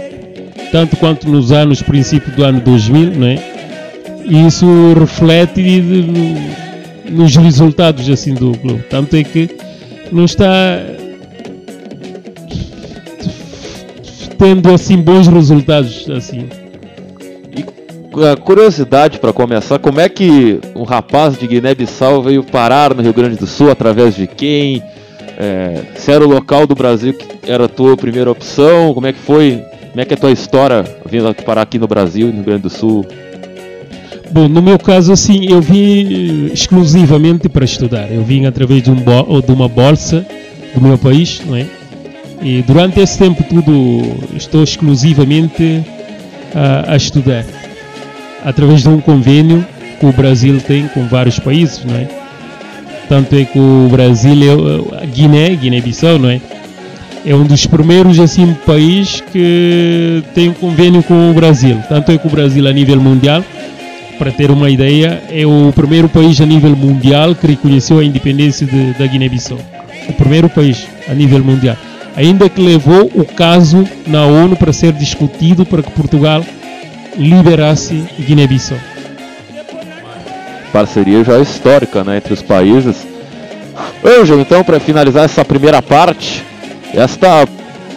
tanto 0.72 0.96
quanto 0.98 1.29
nos 1.29 1.51
anos 1.51 1.82
princípio 1.82 2.32
do 2.32 2.44
ano 2.44 2.62
2000, 2.62 3.12
não 3.12 3.27
é? 3.27 3.39
E 4.25 4.48
isso 4.48 4.65
reflete 4.98 5.84
nos 7.12 7.36
resultados 7.36 8.10
assim 8.10 8.34
do 8.34 8.51
clube. 8.58 8.84
Tanto 8.89 9.15
é 9.15 9.24
que 9.24 9.50
não 10.12 10.25
está 10.25 10.79
tendo 14.38 14.72
assim 14.72 14.98
bons 14.98 15.27
resultados 15.27 16.10
assim. 16.10 16.48
E 18.22 18.36
curiosidade 18.42 19.18
para 19.18 19.32
começar, 19.32 19.80
como 19.80 20.02
é 20.02 20.10
que 20.10 20.60
um 20.76 20.84
rapaz 20.84 21.40
de 21.40 21.48
Guiné-Bissau 21.48 22.22
veio 22.22 22.44
parar 22.44 22.94
no 22.94 23.02
Rio 23.02 23.14
Grande 23.14 23.38
do 23.38 23.48
Sul 23.48 23.72
através 23.72 24.14
de 24.14 24.28
quem? 24.28 24.84
É, 25.38 25.84
se 25.96 26.12
era 26.12 26.26
o 26.26 26.30
local 26.30 26.68
do 26.68 26.76
Brasil 26.76 27.14
que 27.14 27.50
era 27.50 27.64
a 27.64 27.70
tua 27.70 27.96
primeira 27.96 28.30
opção, 28.30 28.94
como 28.94 29.08
é 29.08 29.14
que 29.14 29.20
foi? 29.20 29.64
Como 29.92 30.02
é 30.02 30.04
que 30.04 30.14
é 30.14 30.18
a 30.18 30.20
tua 30.20 30.32
história 30.32 30.84
vindo 31.06 31.34
parar 31.46 31.62
aqui 31.62 31.80
no 31.80 31.88
Brasil, 31.88 32.28
no 32.28 32.34
Rio 32.34 32.44
Grande 32.44 32.64
do 32.64 32.70
Sul? 32.70 33.06
Bom, 34.32 34.50
no 34.50 34.62
meu 34.62 34.78
caso, 34.78 35.14
assim, 35.14 35.50
eu 35.50 35.62
vim 35.62 36.52
exclusivamente 36.52 37.48
para 37.48 37.64
estudar. 37.64 38.12
Eu 38.12 38.22
vim 38.22 38.46
através 38.46 38.84
de, 38.84 38.92
um 38.92 38.96
de 38.98 39.52
uma 39.52 39.70
bolsa 39.70 40.26
do 40.76 40.82
meu 40.82 40.98
país, 40.98 41.42
não 41.46 41.56
é? 41.56 41.66
E 42.42 42.62
durante 42.64 43.00
esse 43.00 43.18
tempo 43.18 43.44
tudo 43.44 44.02
estou 44.36 44.62
exclusivamente 44.62 45.86
a, 46.54 46.92
a 46.92 46.96
estudar. 46.98 47.46
Através 48.43 48.81
de 48.81 48.89
um 48.89 49.01
convênio 49.01 49.65
que 50.00 50.05
o 50.05 50.12
Brasil 50.13 50.60
tem 50.62 50.88
com 50.88 51.08
vários 51.08 51.39
países, 51.39 51.84
não 51.84 51.96
é? 51.96 52.08
Tanto 53.10 53.36
é 53.36 53.43
que 53.43 53.60
o 53.60 53.88
Brasil, 53.91 54.31
é, 54.31 55.03
a 55.03 55.05
Guiné, 55.05 55.55
Guiné-Bissau, 55.55 56.19
não 56.19 56.29
é? 56.29 56.39
É 57.25 57.36
um 57.36 57.43
dos 57.43 57.65
primeiros 57.65 58.19
assim 58.19 58.55
países 58.65 59.22
que 59.22 60.24
tem 60.34 60.50
um 60.50 60.53
convênio 60.53 61.03
com 61.03 61.31
o 61.31 61.34
Brasil. 61.34 61.77
Tanto 61.89 62.12
é 62.12 62.17
que 62.17 62.25
o 62.25 62.29
Brasil 62.29 62.65
a 62.65 62.72
nível 62.72 63.01
mundial, 63.01 63.43
para 64.17 64.31
ter 64.31 64.51
uma 64.51 64.69
ideia, 64.69 65.22
é 65.29 65.46
o 65.46 65.74
primeiro 65.74 66.08
país 66.08 66.39
a 66.39 66.46
nível 66.46 66.75
mundial 66.75 67.36
que 67.36 67.48
reconheceu 67.48 68.00
a 68.00 68.05
independência 68.05 68.65
de, 68.65 68.93
da 68.93 69.05
Guiné-Bissau. 69.05 69.58
O 70.08 70.13
primeiro 70.13 70.48
país 70.48 70.88
a 71.10 71.13
nível 71.13 71.43
mundial. 71.43 71.75
Ainda 72.15 72.48
que 72.48 72.62
levou 72.62 73.12
o 73.15 73.25
caso 73.25 73.88
na 74.08 74.25
ONU 74.25 74.55
para 74.55 74.72
ser 74.72 74.93
discutido 74.93 75.65
para 75.65 75.81
que 75.81 75.91
Portugal 75.91 76.43
liberasse 77.20 78.06
Guiné-Bissau 78.20 78.80
parceria 80.70 81.24
já 81.24 81.40
histórica 81.40 82.04
né, 82.04 82.18
entre 82.18 82.34
os 82.34 82.42
países. 82.42 83.08
Ângelo, 84.06 84.42
então, 84.42 84.64
para 84.64 84.80
finalizar 84.80 85.26
essa 85.26 85.44
primeira 85.44 85.82
parte, 85.82 86.44
esta 86.94 87.48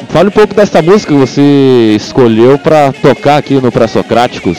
fale 0.09 0.29
um 0.29 0.33
pouco 0.33 0.55
dessa 0.55 0.83
música 0.83 1.13
que 1.13 1.19
você 1.19 1.95
escolheu 1.97 2.59
para 2.59 2.93
tocar 2.93 3.37
aqui 3.37 3.55
no 3.55 3.71
Pré-Socráticos. 3.71 4.59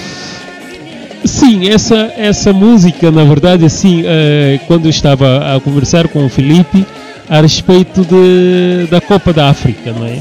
Sim, 1.25 1.69
essa, 1.69 2.11
essa 2.17 2.51
música, 2.51 3.09
na 3.11 3.23
verdade, 3.23 3.65
assim, 3.65 4.03
é, 4.05 4.59
quando 4.67 4.85
eu 4.85 4.89
estava 4.89 5.55
a 5.55 5.59
conversar 5.59 6.07
com 6.07 6.25
o 6.25 6.29
Felipe 6.29 6.85
a 7.29 7.41
respeito 7.41 8.01
de, 8.01 8.87
da 8.89 8.99
Copa 8.99 9.31
da 9.31 9.49
África, 9.49 9.91
não 9.91 10.05
é? 10.05 10.17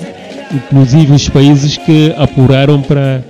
Inclusive 0.53 1.13
os 1.13 1.29
países 1.29 1.77
que 1.77 2.15
apuraram 2.17 2.81
para, 2.83 3.23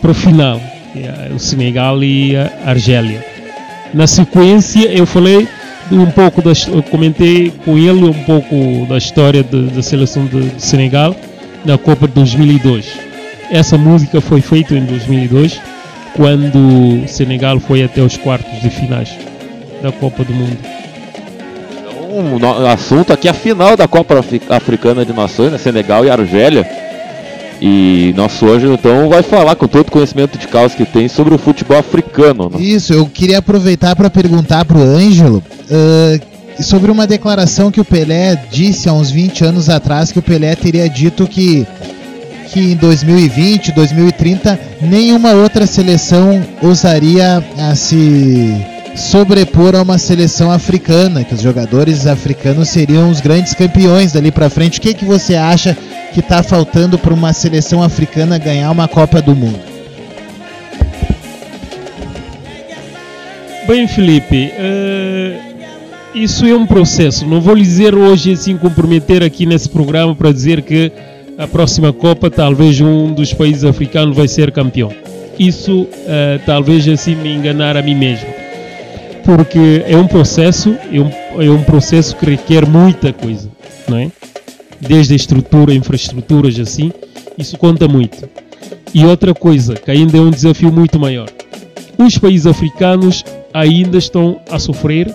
para 0.00 0.10
o 0.10 0.14
final, 0.14 0.60
é 0.94 1.32
o 1.34 1.38
Senegal 1.38 2.02
e 2.02 2.36
a 2.36 2.50
Argélia. 2.64 3.24
Na 3.92 4.06
sequência, 4.06 4.86
eu 4.92 5.06
falei 5.06 5.48
um 5.90 6.10
pouco 6.10 6.42
da, 6.42 6.52
comentei 6.90 7.52
com 7.64 7.78
ele 7.78 8.04
um 8.04 8.24
pouco 8.24 8.86
da 8.88 8.98
história 8.98 9.42
da 9.42 9.82
seleção 9.82 10.26
de, 10.26 10.60
Senegal 10.60 11.14
na 11.64 11.78
Copa 11.78 12.06
de 12.08 12.14
2002. 12.14 12.86
Essa 13.50 13.78
música 13.78 14.20
foi 14.20 14.40
feita 14.40 14.74
em 14.74 14.84
2002, 14.84 15.60
quando 16.14 17.04
o 17.04 17.08
Senegal 17.08 17.60
foi 17.60 17.82
até 17.84 18.02
os 18.02 18.16
quartos 18.16 18.60
de 18.60 18.70
finais 18.70 19.16
da 19.82 19.92
Copa 19.92 20.24
do 20.24 20.32
Mundo. 20.32 20.58
Então, 22.34 22.62
o 22.62 22.66
assunto 22.66 23.12
aqui 23.12 23.28
é 23.28 23.30
a 23.30 23.34
final 23.34 23.76
da 23.76 23.86
Copa 23.86 24.24
Africana 24.48 25.04
de 25.04 25.12
Nações, 25.12 25.52
né? 25.52 25.58
Senegal 25.58 26.04
e 26.04 26.10
Argélia. 26.10 26.66
E 27.60 28.12
nosso 28.16 28.46
anjo 28.46 28.72
então 28.72 29.08
vai 29.08 29.22
falar 29.22 29.56
com 29.56 29.66
todo 29.66 29.88
o 29.88 29.90
conhecimento 29.90 30.38
de 30.38 30.46
causa 30.46 30.76
que 30.76 30.84
tem 30.84 31.08
sobre 31.08 31.34
o 31.34 31.38
futebol 31.38 31.78
africano. 31.78 32.50
Né? 32.50 32.60
Isso, 32.60 32.92
eu 32.92 33.06
queria 33.06 33.38
aproveitar 33.38 33.96
para 33.96 34.10
perguntar 34.10 34.64
para 34.64 34.76
o 34.76 34.82
Ângelo 34.82 35.42
uh, 35.70 36.62
sobre 36.62 36.90
uma 36.90 37.06
declaração 37.06 37.70
que 37.70 37.80
o 37.80 37.84
Pelé 37.84 38.36
disse 38.50 38.88
há 38.88 38.92
uns 38.92 39.10
20 39.10 39.44
anos 39.44 39.68
atrás, 39.68 40.12
que 40.12 40.18
o 40.18 40.22
Pelé 40.22 40.54
teria 40.54 40.88
dito 40.88 41.26
que, 41.26 41.66
que 42.48 42.72
em 42.72 42.76
2020, 42.76 43.72
2030, 43.72 44.60
nenhuma 44.82 45.32
outra 45.32 45.66
seleção 45.66 46.42
ousaria 46.62 47.42
a 47.58 47.74
se 47.74 48.75
sobrepor 48.96 49.74
a 49.74 49.82
uma 49.82 49.98
seleção 49.98 50.50
africana, 50.50 51.24
que 51.24 51.34
os 51.34 51.40
jogadores 51.40 52.06
africanos 52.06 52.68
seriam 52.68 53.10
os 53.10 53.20
grandes 53.20 53.54
campeões 53.54 54.12
dali 54.12 54.30
para 54.30 54.50
frente. 54.50 54.78
O 54.78 54.82
que, 54.82 54.94
que 54.94 55.04
você 55.04 55.34
acha 55.34 55.76
que 56.12 56.20
está 56.20 56.42
faltando 56.42 56.98
para 56.98 57.12
uma 57.12 57.32
seleção 57.32 57.82
africana 57.82 58.38
ganhar 58.38 58.70
uma 58.70 58.88
Copa 58.88 59.20
do 59.20 59.34
Mundo? 59.34 59.60
Bem, 63.66 63.88
Felipe, 63.88 64.52
uh, 64.52 65.46
isso 66.14 66.46
é 66.46 66.54
um 66.54 66.66
processo. 66.66 67.26
Não 67.26 67.40
vou 67.40 67.56
dizer 67.56 67.94
hoje, 67.94 68.32
assim, 68.32 68.56
comprometer 68.56 69.22
aqui 69.22 69.44
nesse 69.44 69.68
programa 69.68 70.14
para 70.14 70.32
dizer 70.32 70.62
que 70.62 70.92
a 71.36 71.46
próxima 71.46 71.92
Copa 71.92 72.30
talvez 72.30 72.80
um 72.80 73.12
dos 73.12 73.34
países 73.34 73.64
africanos 73.64 74.16
vai 74.16 74.28
ser 74.28 74.52
campeão. 74.52 74.92
Isso 75.38 75.82
uh, 75.82 76.40
talvez 76.46 76.88
assim 76.88 77.14
me 77.14 77.34
enganar 77.34 77.76
a 77.76 77.82
mim 77.82 77.94
mesmo. 77.94 78.35
Porque 79.26 79.84
é 79.86 79.96
um 79.96 80.06
processo, 80.06 80.74
é 80.90 81.00
um, 81.00 81.42
é 81.42 81.50
um 81.50 81.62
processo 81.62 82.16
que 82.16 82.24
requer 82.24 82.66
muita 82.66 83.12
coisa, 83.12 83.50
não 83.88 83.98
é? 83.98 84.10
desde 84.80 85.14
a 85.14 85.16
estrutura, 85.16 85.74
infraestruturas 85.74 86.58
assim, 86.58 86.92
isso 87.36 87.56
conta 87.58 87.88
muito. 87.88 88.28
E 88.94 89.04
outra 89.04 89.34
coisa, 89.34 89.74
que 89.74 89.90
ainda 89.90 90.16
é 90.16 90.20
um 90.20 90.30
desafio 90.30 90.72
muito 90.72 90.98
maior. 90.98 91.28
Os 91.98 92.18
países 92.18 92.46
africanos 92.46 93.24
ainda 93.52 93.98
estão 93.98 94.40
a 94.50 94.58
sofrer 94.58 95.12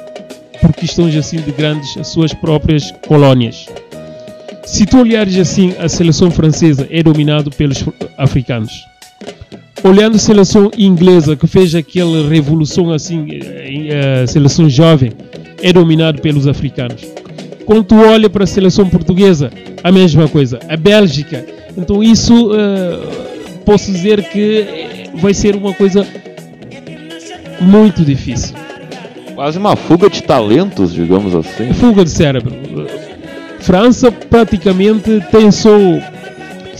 por 0.59 0.73
questões 0.73 1.15
assim 1.15 1.37
de 1.37 1.51
grandes 1.51 1.95
as 1.97 2.07
suas 2.07 2.33
próprias 2.33 2.91
colónias. 3.07 3.65
Se 4.65 4.85
tu 4.85 4.99
olhares 4.99 5.37
assim, 5.37 5.73
a 5.79 5.89
seleção 5.89 6.29
francesa 6.29 6.87
é 6.91 7.01
dominada 7.01 7.49
pelos 7.49 7.83
africanos. 8.17 8.90
Olhando 9.83 10.15
a 10.15 10.19
seleção 10.19 10.69
inglesa 10.77 11.35
que 11.35 11.47
fez 11.47 11.73
aquela 11.73 12.27
revolução 12.29 12.91
assim, 12.91 13.27
a 14.23 14.27
seleção 14.27 14.69
jovem 14.69 15.11
é 15.61 15.73
dominada 15.73 16.21
pelos 16.21 16.47
africanos 16.47 17.05
quando 17.71 17.85
tu 17.85 17.95
olha 17.95 18.29
para 18.29 18.43
a 18.43 18.47
seleção 18.47 18.89
portuguesa, 18.89 19.49
a 19.81 19.91
mesma 19.93 20.27
coisa. 20.27 20.59
A 20.67 20.75
Bélgica. 20.75 21.45
Então 21.77 22.03
isso 22.03 22.51
uh, 22.51 23.59
posso 23.65 23.89
dizer 23.89 24.23
que 24.23 25.09
vai 25.15 25.33
ser 25.33 25.55
uma 25.55 25.73
coisa 25.73 26.05
muito 27.61 28.03
difícil. 28.03 28.55
Quase 29.35 29.57
uma 29.57 29.77
fuga 29.77 30.09
de 30.09 30.21
talentos, 30.21 30.93
digamos 30.93 31.33
assim. 31.33 31.71
Fuga 31.71 32.03
de 32.03 32.09
cérebro. 32.09 32.53
França 33.61 34.11
praticamente 34.11 35.23
tem 35.31 35.49
só 35.49 35.71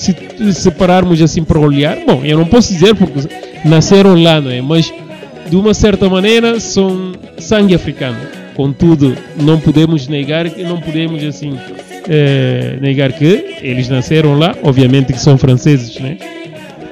se 0.01 0.53
separarmos 0.53 1.21
assim 1.21 1.43
para 1.43 1.59
olhar, 1.59 1.97
bom, 2.07 2.21
eu 2.25 2.37
não 2.37 2.45
posso 2.45 2.73
dizer 2.73 2.95
porque 2.95 3.27
nasceram 3.63 4.15
lá, 4.21 4.41
não 4.41 4.49
é? 4.49 4.59
Mas 4.59 4.91
de 5.47 5.55
uma 5.55 5.73
certa 5.75 6.09
maneira 6.09 6.59
são 6.59 7.11
sangue 7.37 7.75
africano. 7.75 8.17
Contudo, 8.55 9.15
não 9.39 9.59
podemos 9.59 10.07
negar 10.07 10.49
que 10.49 10.63
não 10.63 10.81
podemos 10.81 11.23
assim 11.23 11.55
é, 12.09 12.77
negar 12.81 13.13
que 13.13 13.57
eles 13.61 13.87
nasceram 13.89 14.37
lá, 14.37 14.55
obviamente 14.63 15.13
que 15.13 15.19
são 15.19 15.37
franceses, 15.37 15.99
né? 15.99 16.17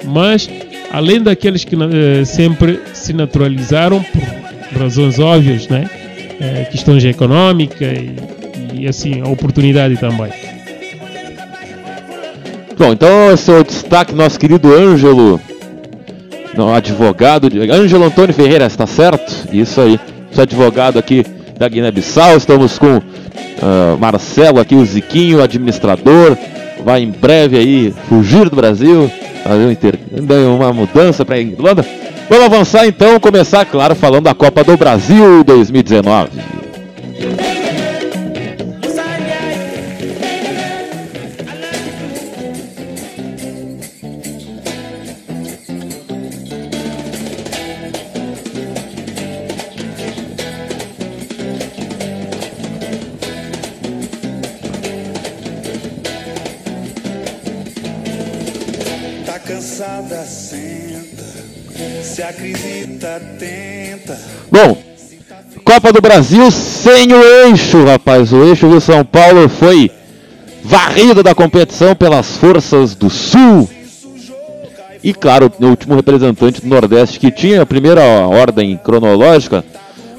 Mas 0.06 0.48
além 0.92 1.22
daqueles 1.22 1.64
que 1.64 1.76
é, 1.76 2.24
sempre 2.26 2.80
se 2.94 3.12
naturalizaram 3.12 4.04
por 4.04 4.80
razões 4.80 5.18
óbvias, 5.18 5.68
né? 5.68 5.90
É, 6.40 6.66
questões 6.66 7.04
econômicas 7.04 7.98
e, 7.98 8.82
e 8.82 8.88
assim 8.88 9.20
a 9.22 9.28
oportunidade 9.28 9.98
também. 9.98 10.30
Bom, 12.80 12.94
então 12.94 13.34
esse 13.34 13.52
é 13.52 13.60
o 13.60 13.64
destaque 13.64 14.16
nosso 14.16 14.40
querido 14.40 14.74
Ângelo, 14.74 15.38
no 16.56 16.74
advogado, 16.74 17.50
de, 17.50 17.70
Ângelo 17.70 18.06
Antônio 18.06 18.34
Ferreira, 18.34 18.66
está 18.66 18.88
certo? 18.88 19.50
Isso 19.52 19.82
aí, 19.82 20.00
sou 20.32 20.44
advogado 20.44 20.98
aqui 20.98 21.26
da 21.58 21.68
Guiné-Bissau, 21.68 22.38
estamos 22.38 22.80
com 22.80 23.00
uh, 23.00 23.98
Marcelo 24.00 24.62
aqui, 24.62 24.76
o 24.76 24.86
Ziquinho, 24.86 25.44
administrador, 25.44 26.38
vai 26.82 27.04
em 27.04 27.12
breve 27.12 27.58
aí 27.58 27.94
fugir 28.08 28.50
do 28.50 28.56
Brasil, 28.56 29.12
fazer 29.44 29.66
um 29.66 29.72
inter... 29.72 30.00
uma 30.58 30.72
mudança 30.72 31.26
para 31.26 31.36
a 31.36 31.40
Irlanda. 31.40 31.86
Vamos 32.30 32.46
avançar 32.46 32.88
então, 32.88 33.20
começar, 33.20 33.66
claro, 33.66 33.94
falando 33.94 34.24
da 34.24 34.34
Copa 34.34 34.64
do 34.64 34.78
Brasil 34.78 35.44
2019. 35.44 36.30
Copa 65.90 66.02
do 66.02 66.08
Brasil 66.08 66.52
sem 66.52 67.12
o 67.12 67.24
eixo, 67.48 67.84
rapaz. 67.84 68.32
O 68.32 68.44
eixo 68.44 68.68
do 68.68 68.80
São 68.80 69.04
Paulo 69.04 69.50
foi 69.50 69.90
varrido 70.64 71.24
da 71.24 71.34
competição 71.34 71.96
pelas 71.96 72.38
forças 72.38 72.94
do 72.94 73.10
Sul. 73.10 73.68
E 75.04 75.16
claro, 75.16 75.52
o 75.60 75.66
último 75.66 75.96
representante 75.96 76.62
do 76.62 76.68
Nordeste 76.68 77.20
que 77.20 77.32
tinha 77.32 77.64
a 77.64 77.66
primeira 77.66 78.04
ordem 78.04 78.78
cronológica. 78.78 79.66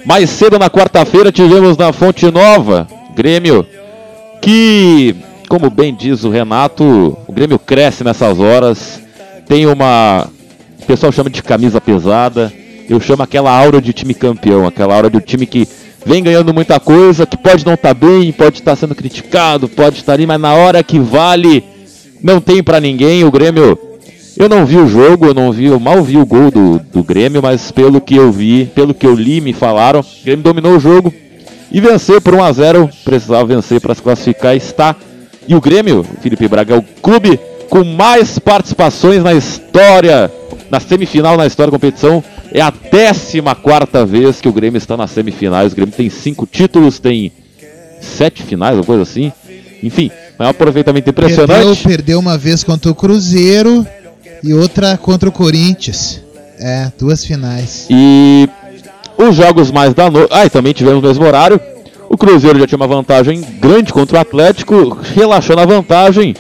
Mais 0.04 0.28
cedo 0.28 0.58
na 0.58 0.68
quarta-feira 0.68 1.30
tivemos 1.30 1.76
na 1.76 1.92
Fonte 1.92 2.28
Nova, 2.32 2.88
Grêmio, 3.14 3.64
que, 4.42 5.14
como 5.48 5.70
bem 5.70 5.94
diz 5.94 6.24
o 6.24 6.30
Renato, 6.30 7.16
o 7.28 7.32
Grêmio 7.32 7.60
cresce 7.60 8.02
nessas 8.02 8.40
horas. 8.40 9.00
Tem 9.46 9.66
uma. 9.66 10.26
O 10.82 10.86
pessoal 10.86 11.12
chama 11.12 11.30
de 11.30 11.44
camisa 11.44 11.80
pesada 11.80 12.52
eu 12.90 13.00
chamo 13.00 13.22
aquela 13.22 13.56
aura 13.56 13.80
de 13.80 13.92
time 13.92 14.12
campeão, 14.12 14.66
aquela 14.66 14.96
aura 14.96 15.08
do 15.08 15.20
time 15.20 15.46
que 15.46 15.66
vem 16.04 16.24
ganhando 16.24 16.52
muita 16.52 16.80
coisa, 16.80 17.24
que 17.24 17.36
pode 17.36 17.64
não 17.64 17.74
estar 17.74 17.94
tá 17.94 18.06
bem, 18.06 18.32
pode 18.32 18.58
estar 18.58 18.72
tá 18.72 18.76
sendo 18.76 18.96
criticado, 18.96 19.68
pode 19.68 19.98
estar 19.98 20.14
ali, 20.14 20.26
mas 20.26 20.40
na 20.40 20.54
hora 20.54 20.82
que 20.82 20.98
vale, 20.98 21.62
não 22.20 22.40
tem 22.40 22.64
para 22.64 22.80
ninguém. 22.80 23.22
O 23.22 23.30
Grêmio, 23.30 23.78
eu 24.36 24.48
não 24.48 24.66
vi 24.66 24.76
o 24.76 24.88
jogo, 24.88 25.26
eu 25.26 25.34
não 25.34 25.52
vi, 25.52 25.66
eu 25.66 25.78
mal 25.78 26.02
vi 26.02 26.18
o 26.18 26.26
gol 26.26 26.50
do, 26.50 26.80
do 26.92 27.04
Grêmio, 27.04 27.40
mas 27.40 27.70
pelo 27.70 28.00
que 28.00 28.16
eu 28.16 28.32
vi, 28.32 28.66
pelo 28.74 28.92
que 28.92 29.06
eu 29.06 29.14
li, 29.14 29.40
me 29.40 29.52
falaram, 29.52 30.00
o 30.00 30.24
Grêmio 30.24 30.42
dominou 30.42 30.76
o 30.76 30.80
jogo 30.80 31.14
e 31.70 31.80
venceu 31.80 32.20
por 32.20 32.34
1 32.34 32.42
a 32.42 32.52
0 32.52 32.90
precisava 33.04 33.44
vencer 33.44 33.80
para 33.80 33.94
se 33.94 34.02
classificar, 34.02 34.56
está. 34.56 34.96
E 35.46 35.54
o 35.54 35.60
Grêmio, 35.60 36.04
Felipe 36.20 36.48
Braga, 36.48 36.74
é 36.74 36.78
o 36.78 36.82
clube 36.82 37.38
com 37.68 37.84
mais 37.84 38.36
participações 38.40 39.22
na 39.22 39.32
história, 39.32 40.28
na 40.70 40.80
semifinal 40.80 41.36
na 41.36 41.46
história 41.46 41.70
da 41.70 41.76
competição, 41.78 42.22
é 42.52 42.60
a 42.60 42.70
14 42.70 43.40
vez 44.06 44.40
que 44.40 44.48
o 44.48 44.52
Grêmio 44.52 44.78
está 44.78 44.96
nas 44.96 45.10
semifinais. 45.10 45.72
O 45.72 45.76
Grêmio 45.76 45.94
tem 45.94 46.08
cinco 46.08 46.46
títulos, 46.46 46.98
tem 46.98 47.32
sete 48.00 48.42
finais, 48.42 48.76
uma 48.76 48.84
coisa 48.84 49.02
assim. 49.02 49.32
Enfim, 49.82 50.10
é 50.38 50.42
um 50.42 50.48
aproveitamento 50.48 51.10
impressionante. 51.10 51.48
Perdeu, 51.48 51.76
perdeu 51.76 52.18
uma 52.18 52.38
vez 52.38 52.62
contra 52.62 52.90
o 52.90 52.94
Cruzeiro 52.94 53.86
e 54.42 54.54
outra 54.54 54.96
contra 54.96 55.28
o 55.28 55.32
Corinthians. 55.32 56.20
É, 56.58 56.92
duas 56.98 57.24
finais. 57.24 57.86
E 57.88 58.48
os 59.16 59.34
jogos 59.34 59.70
mais 59.70 59.94
da 59.94 60.10
noite. 60.10 60.30
Ah, 60.32 60.46
e 60.46 60.50
também 60.50 60.72
tivemos 60.72 61.02
no 61.02 61.08
mesmo 61.08 61.24
horário. 61.24 61.60
O 62.08 62.16
Cruzeiro 62.16 62.58
já 62.58 62.66
tinha 62.66 62.76
uma 62.76 62.88
vantagem 62.88 63.40
grande 63.60 63.92
contra 63.92 64.18
o 64.18 64.20
Atlético, 64.20 64.98
relaxou 65.14 65.54
na 65.54 65.64
vantagem, 65.64 66.34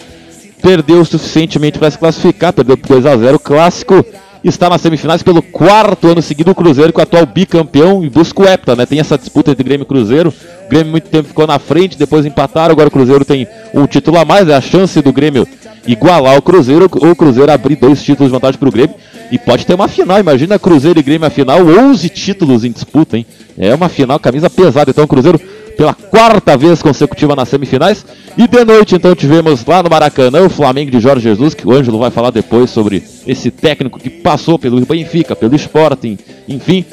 perdeu 0.60 1.04
suficientemente 1.04 1.78
para 1.78 1.90
se 1.90 1.98
classificar, 1.98 2.52
perdeu 2.52 2.76
por 2.76 2.88
2 2.88 3.06
a 3.06 3.16
0 3.16 3.38
clássico 3.38 4.04
está 4.42 4.70
nas 4.70 4.80
semifinais 4.80 5.22
pelo 5.22 5.42
quarto 5.42 6.08
ano 6.08 6.22
seguido 6.22 6.50
o 6.50 6.54
Cruzeiro, 6.54 6.92
com 6.92 7.00
o 7.00 7.02
atual 7.02 7.26
bicampeão 7.26 8.02
e 8.02 8.08
busca 8.08 8.42
o 8.42 8.48
Hepta, 8.48 8.74
né? 8.74 8.86
Tem 8.86 8.98
essa 8.98 9.18
disputa 9.18 9.50
entre 9.50 9.62
Grêmio 9.62 9.84
e 9.84 9.86
Cruzeiro. 9.86 10.32
O 10.66 10.68
Grêmio 10.68 10.90
muito 10.90 11.08
tempo 11.08 11.28
ficou 11.28 11.46
na 11.46 11.58
frente, 11.58 11.98
depois 11.98 12.24
empataram, 12.24 12.72
agora 12.72 12.88
o 12.88 12.90
Cruzeiro 12.90 13.24
tem 13.24 13.46
um 13.74 13.86
título 13.86 14.18
a 14.18 14.24
mais, 14.24 14.48
é 14.48 14.54
a 14.54 14.60
chance 14.60 15.00
do 15.02 15.12
Grêmio 15.12 15.46
igualar 15.86 16.36
o 16.36 16.42
Cruzeiro, 16.42 16.88
ou 17.00 17.10
o 17.10 17.16
Cruzeiro 17.16 17.50
abrir 17.52 17.76
dois 17.76 18.02
títulos 18.02 18.30
de 18.30 18.32
vantagem 18.32 18.58
para 18.58 18.68
o 18.68 18.72
Grêmio. 18.72 18.94
E 19.30 19.38
pode 19.38 19.64
ter 19.64 19.74
uma 19.74 19.88
final, 19.88 20.18
imagina 20.18 20.58
Cruzeiro 20.58 20.98
e 20.98 21.02
Grêmio 21.02 21.26
a 21.26 21.30
final, 21.30 21.60
11 21.60 22.08
títulos 22.08 22.64
em 22.64 22.72
disputa, 22.72 23.16
hein? 23.16 23.26
É 23.58 23.74
uma 23.74 23.88
final, 23.88 24.18
camisa 24.18 24.48
pesada, 24.48 24.90
então 24.90 25.04
o 25.04 25.08
Cruzeiro 25.08 25.40
pela 25.80 25.94
quarta 25.94 26.58
vez 26.58 26.82
consecutiva 26.82 27.34
nas 27.34 27.48
semifinais. 27.48 28.04
E 28.36 28.46
de 28.46 28.64
noite, 28.66 28.94
então, 28.94 29.14
tivemos 29.14 29.64
lá 29.64 29.82
no 29.82 29.88
Maracanã 29.88 30.42
o 30.42 30.50
Flamengo 30.50 30.90
de 30.90 31.00
Jorge 31.00 31.22
Jesus, 31.22 31.54
que 31.54 31.66
o 31.66 31.72
Ângelo 31.72 31.98
vai 31.98 32.10
falar 32.10 32.28
depois 32.28 32.68
sobre 32.68 33.02
esse 33.26 33.50
técnico 33.50 33.98
que 33.98 34.10
passou 34.10 34.58
pelo 34.58 34.84
Benfica, 34.84 35.34
pelo 35.34 35.56
Sporting, 35.56 36.18
enfim. 36.46 36.84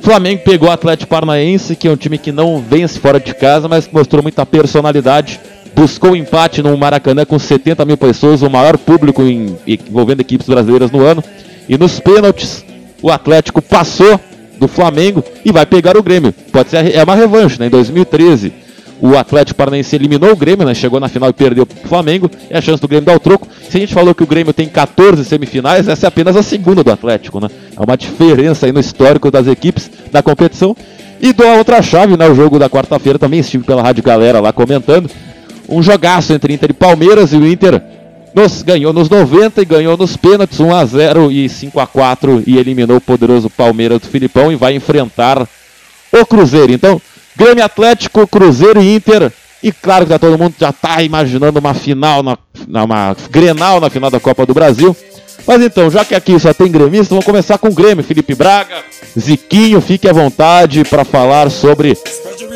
Flamengo 0.00 0.42
pegou 0.44 0.68
o 0.68 0.70
Atlético 0.72 1.10
Paranaense, 1.10 1.74
que 1.74 1.88
é 1.88 1.90
um 1.90 1.96
time 1.96 2.16
que 2.16 2.30
não 2.30 2.60
vence 2.62 3.00
fora 3.00 3.18
de 3.18 3.34
casa, 3.34 3.66
mas 3.66 3.88
mostrou 3.90 4.22
muita 4.22 4.46
personalidade. 4.46 5.40
Buscou 5.74 6.14
empate 6.14 6.62
no 6.62 6.78
Maracanã 6.78 7.24
com 7.24 7.36
70 7.36 7.84
mil 7.84 7.96
pessoas, 7.96 8.42
o 8.42 8.48
maior 8.48 8.78
público 8.78 9.24
em, 9.24 9.56
envolvendo 9.66 10.20
equipes 10.20 10.46
brasileiras 10.46 10.92
no 10.92 11.04
ano. 11.04 11.24
E 11.68 11.76
nos 11.76 11.98
pênaltis, 11.98 12.64
o 13.02 13.10
Atlético 13.10 13.60
passou 13.60 14.20
do 14.64 14.68
Flamengo 14.68 15.22
e 15.44 15.52
vai 15.52 15.66
pegar 15.66 15.96
o 15.96 16.02
Grêmio. 16.02 16.32
Pode 16.50 16.70
ser 16.70 16.94
é 16.94 17.04
uma 17.04 17.14
revanche, 17.14 17.60
né? 17.60 17.66
Em 17.66 17.70
2013, 17.70 18.52
o 19.00 19.16
Atlético 19.16 19.58
Paranaense 19.58 19.94
eliminou 19.94 20.32
o 20.32 20.36
Grêmio, 20.36 20.64
né? 20.64 20.72
Chegou 20.72 20.98
na 20.98 21.08
final 21.08 21.28
e 21.28 21.32
perdeu 21.34 21.66
para 21.66 21.76
o 21.84 21.88
Flamengo. 21.88 22.30
É 22.48 22.56
a 22.56 22.60
chance 22.62 22.80
do 22.80 22.88
Grêmio 22.88 23.04
dar 23.04 23.14
o 23.14 23.20
troco. 23.20 23.46
Se 23.68 23.76
a 23.76 23.80
gente 23.80 23.92
falou 23.92 24.14
que 24.14 24.22
o 24.22 24.26
Grêmio 24.26 24.54
tem 24.54 24.66
14 24.66 25.22
semifinais, 25.24 25.86
essa 25.86 26.06
é 26.06 26.08
apenas 26.08 26.34
a 26.34 26.42
segunda 26.42 26.82
do 26.82 26.90
Atlético, 26.90 27.40
né? 27.40 27.50
É 27.76 27.80
uma 27.80 27.96
diferença 27.96 28.64
aí 28.64 28.72
no 28.72 28.80
histórico 28.80 29.30
das 29.30 29.46
equipes 29.46 29.90
da 30.10 30.22
competição. 30.22 30.74
E 31.20 31.32
do 31.32 31.44
a 31.44 31.56
outra 31.56 31.82
chave, 31.82 32.16
né? 32.16 32.26
O 32.26 32.34
jogo 32.34 32.58
da 32.58 32.70
quarta-feira 32.70 33.18
também 33.18 33.40
estive 33.40 33.64
pela 33.64 33.82
Rádio 33.82 34.02
Galera 34.02 34.40
lá 34.40 34.52
comentando. 34.52 35.10
Um 35.68 35.82
jogaço 35.82 36.32
entre 36.32 36.54
Inter 36.54 36.70
e 36.70 36.74
Palmeiras 36.74 37.32
e 37.32 37.36
o 37.36 37.46
Inter 37.46 37.82
nos, 38.34 38.62
ganhou 38.62 38.92
nos 38.92 39.08
90 39.08 39.62
e 39.62 39.64
ganhou 39.64 39.96
nos 39.96 40.16
pênaltis 40.16 40.58
1 40.58 40.74
a 40.74 40.84
0 40.84 41.30
e 41.30 41.48
5 41.48 41.78
a 41.78 41.86
4 41.86 42.42
e 42.46 42.58
eliminou 42.58 42.96
o 42.96 43.00
poderoso 43.00 43.48
Palmeiras 43.48 44.00
do 44.00 44.08
Filipão 44.08 44.50
e 44.50 44.56
vai 44.56 44.74
enfrentar 44.74 45.46
o 46.12 46.26
Cruzeiro. 46.26 46.72
Então, 46.72 47.00
Grêmio 47.36 47.64
Atlético, 47.64 48.26
Cruzeiro 48.26 48.82
e 48.82 48.94
Inter. 48.94 49.32
E 49.62 49.72
claro 49.72 50.04
que 50.04 50.10
tá, 50.10 50.18
todo 50.18 50.36
mundo 50.36 50.54
já 50.58 50.70
está 50.70 51.02
imaginando 51.02 51.58
uma 51.58 51.72
final, 51.72 52.22
na, 52.22 52.36
uma 52.84 53.16
Grenal 53.30 53.80
na 53.80 53.88
final 53.88 54.10
da 54.10 54.20
Copa 54.20 54.44
do 54.44 54.52
Brasil. 54.52 54.94
Mas 55.46 55.62
então, 55.62 55.90
já 55.90 56.04
que 56.04 56.14
aqui 56.14 56.38
só 56.38 56.54
tem 56.54 56.70
gremista, 56.70 57.10
vamos 57.10 57.24
começar 57.24 57.58
com 57.58 57.68
o 57.68 57.74
Grêmio. 57.74 58.04
Felipe 58.04 58.34
Braga, 58.34 58.76
Ziquinho, 59.18 59.80
fique 59.80 60.08
à 60.08 60.12
vontade 60.12 60.84
para 60.84 61.04
falar 61.04 61.50
sobre 61.50 61.96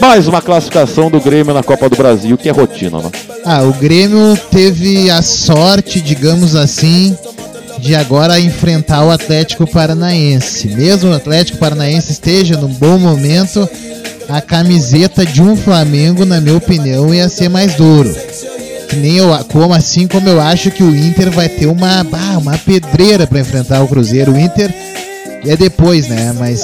mais 0.00 0.26
uma 0.26 0.40
classificação 0.40 1.10
do 1.10 1.20
Grêmio 1.20 1.52
na 1.52 1.62
Copa 1.62 1.88
do 1.88 1.96
Brasil, 1.96 2.38
que 2.38 2.48
é 2.48 2.52
rotina, 2.52 2.98
né? 2.98 3.10
Ah, 3.44 3.62
o 3.62 3.72
Grêmio 3.72 4.36
teve 4.50 5.10
a 5.10 5.20
sorte, 5.22 6.00
digamos 6.00 6.54
assim, 6.54 7.16
de 7.78 7.94
agora 7.94 8.40
enfrentar 8.40 9.04
o 9.04 9.10
Atlético 9.10 9.66
Paranaense. 9.66 10.68
Mesmo 10.68 11.10
o 11.10 11.14
Atlético 11.14 11.58
Paranaense 11.58 12.12
esteja 12.12 12.56
num 12.56 12.68
bom 12.68 12.98
momento, 12.98 13.68
a 14.28 14.40
camiseta 14.40 15.24
de 15.24 15.42
um 15.42 15.56
Flamengo, 15.56 16.24
na 16.24 16.40
minha 16.40 16.56
opinião, 16.56 17.14
ia 17.14 17.28
ser 17.28 17.48
mais 17.48 17.74
duro. 17.74 18.14
Que 18.88 18.96
nem 18.96 19.16
eu, 19.16 19.28
como 19.46 19.74
assim 19.74 20.06
como 20.06 20.28
eu 20.28 20.40
acho 20.40 20.70
que 20.70 20.82
o 20.82 20.96
Inter 20.96 21.30
vai 21.30 21.48
ter 21.48 21.66
uma, 21.66 22.00
ah, 22.00 22.38
uma 22.38 22.56
pedreira 22.56 23.26
para 23.26 23.40
enfrentar 23.40 23.82
o 23.82 23.88
Cruzeiro. 23.88 24.32
O 24.32 24.38
Inter 24.38 24.72
é 25.46 25.56
depois, 25.56 26.08
né? 26.08 26.34
Mas 26.38 26.62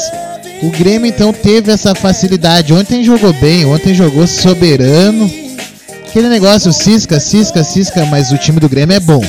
o 0.62 0.70
Grêmio 0.70 1.06
então 1.06 1.32
teve 1.32 1.70
essa 1.70 1.94
facilidade. 1.94 2.72
Ontem 2.72 3.04
jogou 3.04 3.32
bem, 3.34 3.66
ontem 3.66 3.94
jogou 3.94 4.26
soberano. 4.26 5.30
Aquele 6.08 6.28
negócio 6.28 6.72
cisca, 6.72 7.20
cisca, 7.20 7.62
cisca, 7.64 8.06
mas 8.06 8.32
o 8.32 8.38
time 8.38 8.60
do 8.60 8.68
Grêmio 8.68 8.96
é 8.96 9.00
bom. 9.00 9.22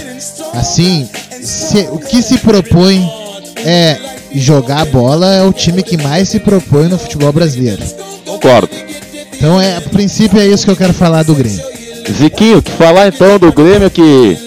Assim, 0.53 1.09
se, 1.41 1.87
o 1.91 1.97
que 1.97 2.21
se 2.21 2.37
propõe 2.37 3.09
é 3.65 3.97
jogar 4.33 4.85
bola, 4.85 5.33
é 5.33 5.43
o 5.43 5.51
time 5.51 5.81
que 5.81 5.97
mais 5.97 6.29
se 6.29 6.39
propõe 6.39 6.87
no 6.87 6.97
futebol 6.97 7.33
brasileiro. 7.33 7.83
Concordo. 8.25 8.69
Então, 9.33 9.59
é, 9.59 9.77
a 9.77 9.81
princípio, 9.81 10.39
é 10.39 10.47
isso 10.47 10.63
que 10.63 10.71
eu 10.71 10.77
quero 10.77 10.93
falar 10.93 11.23
do 11.23 11.35
Grêmio. 11.35 11.74
Ziquinho, 12.11 12.61
que 12.61 12.71
falar 12.71 13.07
então 13.07 13.37
do 13.39 13.51
Grêmio 13.51 13.89
que 13.89 14.37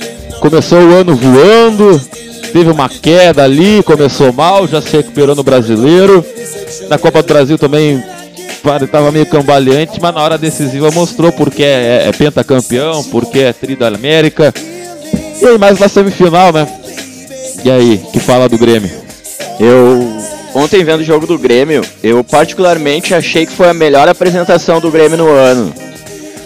começou 0.40 0.78
o 0.78 0.94
ano 0.94 1.14
voando, 1.16 2.00
teve 2.52 2.70
uma 2.70 2.88
queda 2.88 3.42
ali, 3.44 3.82
começou 3.82 4.32
mal, 4.32 4.66
já 4.66 4.80
se 4.80 4.96
recuperou 4.96 5.34
no 5.34 5.42
brasileiro. 5.42 6.24
Na 6.88 6.98
Copa 6.98 7.22
do 7.22 7.28
Brasil 7.28 7.58
também 7.58 8.02
estava 8.82 9.10
meio 9.10 9.26
cambaleante, 9.26 10.00
mas 10.00 10.14
na 10.14 10.22
hora 10.22 10.38
decisiva 10.38 10.90
mostrou 10.90 11.32
porque 11.32 11.62
é, 11.62 12.04
é, 12.04 12.08
é 12.08 12.12
pentacampeão, 12.12 13.04
porque 13.04 13.40
é 13.40 13.52
tri 13.52 13.76
da 13.76 13.88
América. 13.88 14.52
E 15.40 15.46
aí, 15.46 15.58
mais 15.58 15.78
na 15.78 15.88
semifinal, 15.88 16.52
né? 16.52 16.66
E 17.64 17.70
aí, 17.70 18.00
que 18.12 18.20
fala 18.20 18.48
do 18.48 18.58
Grêmio? 18.58 18.90
Eu, 19.58 20.06
ontem 20.54 20.84
vendo 20.84 21.00
o 21.00 21.04
jogo 21.04 21.26
do 21.26 21.38
Grêmio, 21.38 21.82
eu 22.02 22.22
particularmente 22.22 23.14
achei 23.14 23.46
que 23.46 23.52
foi 23.52 23.68
a 23.68 23.74
melhor 23.74 24.08
apresentação 24.08 24.80
do 24.80 24.90
Grêmio 24.90 25.18
no 25.18 25.28
ano. 25.28 25.72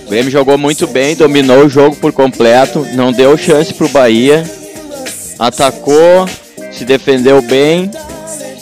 O 0.07 0.11
Grêmio 0.11 0.31
jogou 0.31 0.59
muito 0.59 0.87
bem, 0.87 1.17
dominou 1.17 1.65
o 1.65 1.69
jogo 1.69 1.97
por 1.97 2.12
completo, 2.12 2.87
não 2.95 3.12
deu 3.12 3.37
chance 3.37 3.73
pro 3.73 3.88
Bahia, 3.88 4.45
atacou, 5.38 6.29
se 6.71 6.85
defendeu 6.85 7.41
bem 7.43 7.91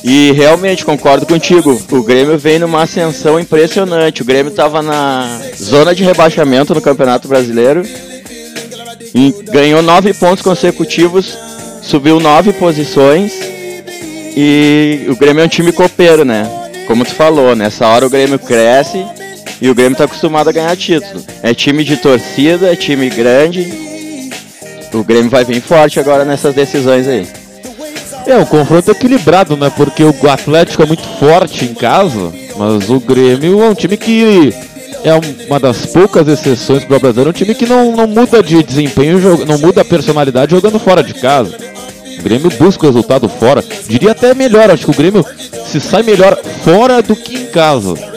e 0.02 0.32
realmente 0.32 0.84
concordo 0.84 1.26
contigo. 1.26 1.80
O 1.90 2.02
Grêmio 2.02 2.38
vem 2.38 2.58
numa 2.58 2.82
ascensão 2.82 3.38
impressionante. 3.38 4.22
O 4.22 4.24
Grêmio 4.24 4.50
estava 4.50 4.82
na 4.82 5.40
zona 5.56 5.94
de 5.94 6.04
rebaixamento 6.04 6.74
no 6.74 6.80
Campeonato 6.80 7.28
Brasileiro 7.28 7.82
e 9.14 9.34
ganhou 9.50 9.82
nove 9.82 10.14
pontos 10.14 10.42
consecutivos, 10.42 11.36
subiu 11.82 12.20
nove 12.20 12.52
posições 12.52 13.32
e 14.36 15.06
o 15.08 15.16
Grêmio 15.16 15.42
é 15.42 15.46
um 15.46 15.48
time 15.48 15.72
copeiro, 15.72 16.24
né? 16.24 16.48
Como 16.86 17.04
tu 17.04 17.14
falou, 17.14 17.54
nessa 17.54 17.86
hora 17.86 18.06
o 18.06 18.10
Grêmio 18.10 18.38
cresce 18.38 19.04
e 19.60 19.68
o 19.68 19.74
Grêmio 19.74 19.92
está 19.92 20.04
acostumado 20.04 20.48
a 20.48 20.52
ganhar 20.52 20.76
título. 20.76 21.22
É 21.42 21.52
time 21.52 21.84
de 21.84 21.96
torcida, 21.96 22.72
é 22.72 22.76
time 22.76 23.10
grande. 23.10 24.00
O 24.92 25.04
Grêmio 25.04 25.30
vai 25.30 25.44
vir 25.44 25.60
forte 25.60 26.00
agora 26.00 26.24
nessas 26.24 26.54
decisões 26.54 27.06
aí. 27.06 27.26
É 28.26 28.36
um 28.36 28.44
confronto 28.44 28.90
equilibrado, 28.90 29.56
né? 29.56 29.70
Porque 29.76 30.02
o 30.04 30.14
Atlético 30.30 30.82
é 30.82 30.86
muito 30.86 31.02
forte 31.18 31.64
em 31.64 31.74
casa, 31.74 32.32
mas 32.56 32.88
o 32.88 32.98
Grêmio 33.00 33.62
é 33.62 33.68
um 33.68 33.74
time 33.74 33.96
que 33.96 34.54
é 35.04 35.12
uma 35.46 35.58
das 35.58 35.86
poucas 35.86 36.28
exceções 36.28 36.84
para 36.84 36.96
o 36.96 37.26
é 37.26 37.28
um 37.28 37.32
time 37.32 37.54
que 37.54 37.66
não, 37.66 37.96
não 37.96 38.06
muda 38.06 38.42
de 38.42 38.62
desempenho, 38.62 39.18
não 39.46 39.58
muda 39.58 39.80
a 39.80 39.84
personalidade 39.84 40.52
jogando 40.52 40.78
fora 40.78 41.02
de 41.02 41.14
casa. 41.14 41.56
O 42.18 42.22
Grêmio 42.22 42.50
busca 42.50 42.84
o 42.84 42.90
resultado 42.90 43.28
fora. 43.28 43.64
Diria 43.88 44.12
até 44.12 44.34
melhor, 44.34 44.70
acho 44.70 44.84
que 44.84 44.90
o 44.90 44.94
Grêmio 44.94 45.24
se 45.66 45.80
sai 45.80 46.02
melhor 46.02 46.38
fora 46.62 47.00
do 47.02 47.16
que 47.16 47.34
em 47.34 47.46
casa. 47.46 48.09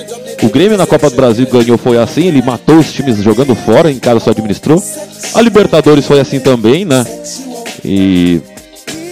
O 0.43 0.49
Grêmio 0.49 0.77
na 0.77 0.85
Copa 0.85 1.09
do 1.09 1.15
Brasil 1.15 1.47
ganhou, 1.49 1.77
foi 1.77 1.97
assim, 1.97 2.27
ele 2.27 2.41
matou 2.41 2.77
os 2.77 2.91
times 2.91 3.17
jogando 3.17 3.55
fora, 3.55 3.89
em 3.89 3.97
casa 3.97 4.19
só 4.19 4.31
administrou. 4.31 4.83
A 5.33 5.41
Libertadores 5.41 6.05
foi 6.05 6.19
assim 6.19 6.39
também, 6.39 6.83
né? 6.83 7.05
E 7.83 8.41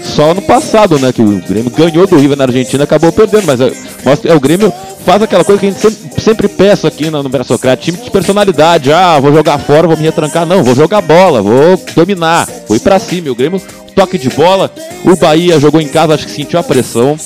só 0.04 0.34
no 0.34 0.42
passado, 0.42 1.00
né? 1.00 1.12
Que 1.12 1.22
o 1.22 1.40
Grêmio 1.48 1.72
ganhou 1.72 2.08
do 2.08 2.18
River 2.18 2.38
na 2.38 2.46
Argentina 2.46 2.84
acabou 2.84 3.12
perdendo, 3.12 3.46
mas 3.46 3.60
é, 3.62 3.72
mostra, 4.04 4.32
é, 4.32 4.36
o 4.36 4.40
Grêmio 4.40 4.72
faz 5.06 5.22
aquela 5.22 5.44
coisa 5.44 5.60
que 5.60 5.68
a 5.68 5.72
gente 5.72 5.82
sempre, 5.82 6.22
sempre 6.22 6.48
peça 6.48 6.88
aqui 6.88 7.10
no, 7.10 7.24
no 7.24 7.30
Braçocrate, 7.30 7.92
time 7.92 8.04
de 8.04 8.12
personalidade. 8.12 8.92
Ah, 8.92 9.20
vou 9.20 9.34
jogar 9.34 9.58
fora, 9.60 9.88
vou 9.88 9.98
me 9.98 10.04
retrancar. 10.04 10.46
Não, 10.46 10.64
vou 10.64 10.76
jogar 10.76 11.02
bola, 11.02 11.42
vou 11.42 11.82
dominar, 11.96 12.48
vou 12.68 12.78
ir 12.78 12.80
pra 12.80 13.00
cima. 13.00 13.30
O 13.30 13.36
Grêmio, 13.36 13.62
toque 13.96 14.18
de 14.18 14.30
bola. 14.30 14.72
O 15.04 15.16
Bahia 15.16 15.60
jogou 15.60 15.82
em 15.82 15.88
casa, 15.88 16.14
acho 16.14 16.26
que 16.26 16.32
sentiu 16.32 16.60
a 16.60 16.64
pressão 16.64 17.18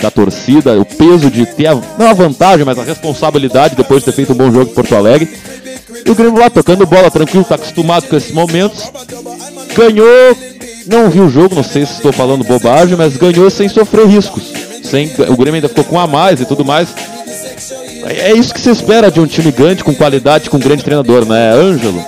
da 0.00 0.10
torcida, 0.10 0.78
o 0.78 0.84
peso 0.84 1.30
de 1.30 1.46
ter 1.46 1.66
a, 1.66 1.74
não 1.98 2.08
a 2.08 2.12
vantagem, 2.12 2.64
mas 2.64 2.78
a 2.78 2.82
responsabilidade 2.82 3.76
depois 3.76 4.00
de 4.00 4.06
ter 4.06 4.12
feito 4.12 4.32
um 4.32 4.36
bom 4.36 4.50
jogo 4.50 4.70
em 4.70 4.74
Porto 4.74 4.94
Alegre. 4.94 5.28
E 6.04 6.10
o 6.10 6.14
Grêmio 6.14 6.38
lá 6.38 6.48
tocando 6.48 6.86
bola 6.86 7.10
tranquilo, 7.10 7.44
tá 7.44 7.56
acostumado 7.56 8.06
com 8.08 8.16
esses 8.16 8.32
momentos. 8.32 8.90
Ganhou 9.74 10.36
não 10.88 11.10
vi 11.10 11.20
o 11.20 11.28
jogo, 11.28 11.54
não 11.54 11.62
sei 11.62 11.84
se 11.84 11.94
estou 11.94 12.12
falando 12.12 12.44
bobagem, 12.44 12.96
mas 12.96 13.16
ganhou 13.16 13.48
sem 13.50 13.68
sofrer 13.68 14.06
riscos. 14.06 14.52
Sem, 14.82 15.10
o 15.28 15.36
Grêmio 15.36 15.56
ainda 15.56 15.68
ficou 15.68 15.84
com 15.84 15.98
a 15.98 16.06
mais 16.06 16.40
e 16.40 16.46
tudo 16.46 16.64
mais. 16.64 16.88
É 18.04 18.32
isso 18.32 18.54
que 18.54 18.60
se 18.60 18.70
espera 18.70 19.10
de 19.10 19.20
um 19.20 19.26
time 19.26 19.52
grande, 19.52 19.84
com 19.84 19.94
qualidade, 19.94 20.48
com 20.48 20.56
um 20.56 20.60
grande 20.60 20.82
treinador, 20.82 21.26
né, 21.26 21.52
Ângelo? 21.52 22.02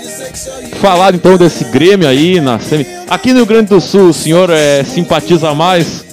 Falar 0.80 1.14
então 1.14 1.36
desse 1.36 1.64
Grêmio 1.64 2.08
aí 2.08 2.40
na 2.40 2.58
semi. 2.58 2.86
Aqui 3.08 3.30
no 3.30 3.38
Rio 3.38 3.46
Grande 3.46 3.68
do 3.68 3.80
Sul, 3.80 4.08
o 4.08 4.14
senhor 4.14 4.48
é, 4.48 4.82
simpatiza 4.82 5.52
mais 5.54 6.04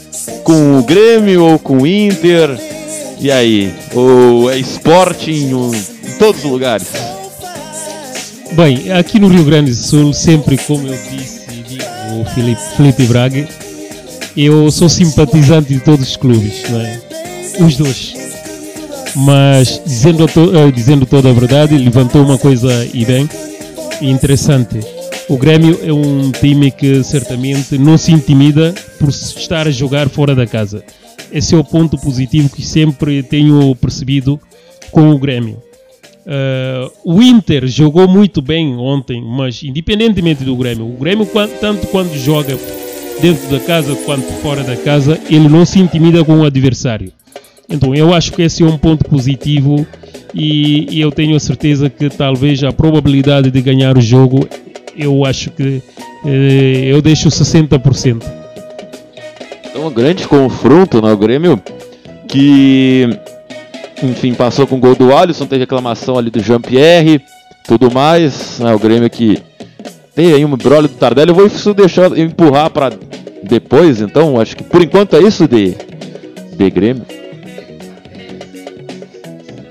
com 0.44 0.80
o 0.80 0.84
Grêmio 0.84 1.46
ou 1.46 1.60
com 1.60 1.84
o 1.84 1.88
Inter? 1.88 2.50
E 3.20 3.32
aí? 3.32 3.74
Ou 3.94 4.52
é 4.52 4.58
esporte 4.58 5.32
em, 5.32 5.54
em 5.54 6.18
todos 6.20 6.44
os 6.44 6.52
lugares? 6.52 6.88
Bem, 8.52 8.92
aqui 8.92 9.20
no 9.20 9.28
Rio 9.28 9.46
Grande 9.46 9.72
do 9.72 9.78
Sul, 9.78 10.12
sempre 10.12 10.58
como 10.58 10.88
eu 10.88 10.98
disse 11.12 11.37
o 12.14 12.26
Felipe, 12.26 12.62
Felipe 12.76 13.04
Braga. 13.06 13.48
Eu 14.36 14.70
sou 14.72 14.88
simpatizante 14.88 15.74
de 15.74 15.80
todos 15.80 16.10
os 16.10 16.16
clubes, 16.16 16.64
é? 16.72 17.64
os 17.64 17.76
dois. 17.76 18.14
Mas, 19.16 19.82
dizendo, 19.86 20.28
to, 20.28 20.42
uh, 20.42 20.72
dizendo 20.72 21.06
toda 21.06 21.30
a 21.30 21.34
verdade, 21.34 21.78
levantou 21.78 22.24
uma 22.24 22.38
coisa 22.38 22.88
e 22.94 23.04
bem 23.04 23.28
interessante. 24.02 24.80
O 25.28 25.38
Grêmio 25.38 25.80
é 25.84 25.92
um 25.92 26.32
time 26.32 26.72
que 26.72 27.04
certamente 27.04 27.78
não 27.78 27.98
se 27.98 28.12
intimida 28.12 28.74
por 29.00 29.10
estar 29.10 29.68
a 29.68 29.72
jogar 29.72 30.08
fora 30.08 30.36
da 30.36 30.46
casa. 30.46 30.84
Esse 31.32 31.56
é 31.56 31.58
o 31.58 31.64
ponto 31.64 31.98
positivo 31.98 32.50
que 32.50 32.66
sempre 32.66 33.22
tenho 33.24 33.76
percebido 33.76 34.40
com 34.92 35.10
o 35.10 35.20
Grêmio. 35.20 35.62
Uh, 36.28 36.92
o 37.06 37.24
Inter 37.24 37.66
jogou 37.68 38.06
muito 38.06 38.42
bem 38.42 38.76
ontem, 38.76 39.24
mas 39.24 39.64
independentemente 39.64 40.44
do 40.44 40.58
Grêmio, 40.58 40.86
o 40.86 40.98
Grêmio, 40.98 41.26
tanto 41.62 41.88
quando 41.88 42.14
joga 42.18 42.58
dentro 43.22 43.48
da 43.50 43.62
casa 43.62 43.96
quanto 44.06 44.28
fora 44.42 44.62
da 44.62 44.76
casa, 44.76 45.18
ele 45.30 45.48
não 45.48 45.66
se 45.66 45.80
intimida 45.80 46.26
com 46.26 46.40
o 46.40 46.46
adversário. 46.46 47.14
Então 47.70 47.96
eu 47.96 48.14
acho 48.14 48.34
que 48.34 48.42
esse 48.42 48.62
é 48.62 48.66
um 48.66 48.78
ponto 48.78 49.06
positivo 49.06 49.88
e, 50.34 50.98
e 50.98 51.00
eu 51.00 51.14
tenho 51.14 51.34
a 51.34 51.40
certeza 51.40 51.90
que 51.90 52.10
talvez 52.10 52.62
a 52.62 52.74
probabilidade 52.74 53.50
de 53.50 53.62
ganhar 53.62 53.98
o 53.98 54.02
jogo, 54.02 54.46
eu 54.98 55.24
acho 55.24 55.50
que 55.52 55.82
eh, 56.26 56.84
eu 56.88 57.02
deixo 57.02 57.30
60%. 57.30 58.22
Então 59.66 59.88
um 59.88 59.94
grande 59.94 60.28
confronto 60.28 61.02
no 61.02 61.08
né? 61.08 61.16
Grêmio 61.16 61.62
que 62.28 63.10
enfim, 64.04 64.34
passou 64.34 64.68
com 64.68 64.76
o 64.76 64.80
gol 64.80 64.96
do 64.96 65.16
Alisson, 65.16 65.46
teve 65.46 65.62
reclamação 65.62 66.18
ali 66.18 66.30
do 66.30 66.42
Jean-Pierre, 66.42 67.22
tudo 67.66 67.92
mais. 67.92 68.60
Né, 68.60 68.74
o 68.74 68.80
Grêmio 68.80 69.10
que 69.10 69.42
tem 70.16 70.34
aí 70.34 70.44
um 70.44 70.56
brolho 70.56 70.88
do 70.88 70.96
Tardelli. 70.96 71.30
Eu 71.30 71.36
vou 71.36 71.46
isso 71.46 71.74
deixar 71.74 72.18
empurrar 72.18 72.70
para 72.70 72.92
depois, 73.44 74.02
então. 74.02 74.40
Acho 74.40 74.58
que 74.58 74.64
por 74.64 74.82
enquanto 74.82 75.16
é 75.16 75.22
isso 75.22 75.48
de, 75.48 75.76
de 76.56 76.70
Grêmio. 76.70 77.06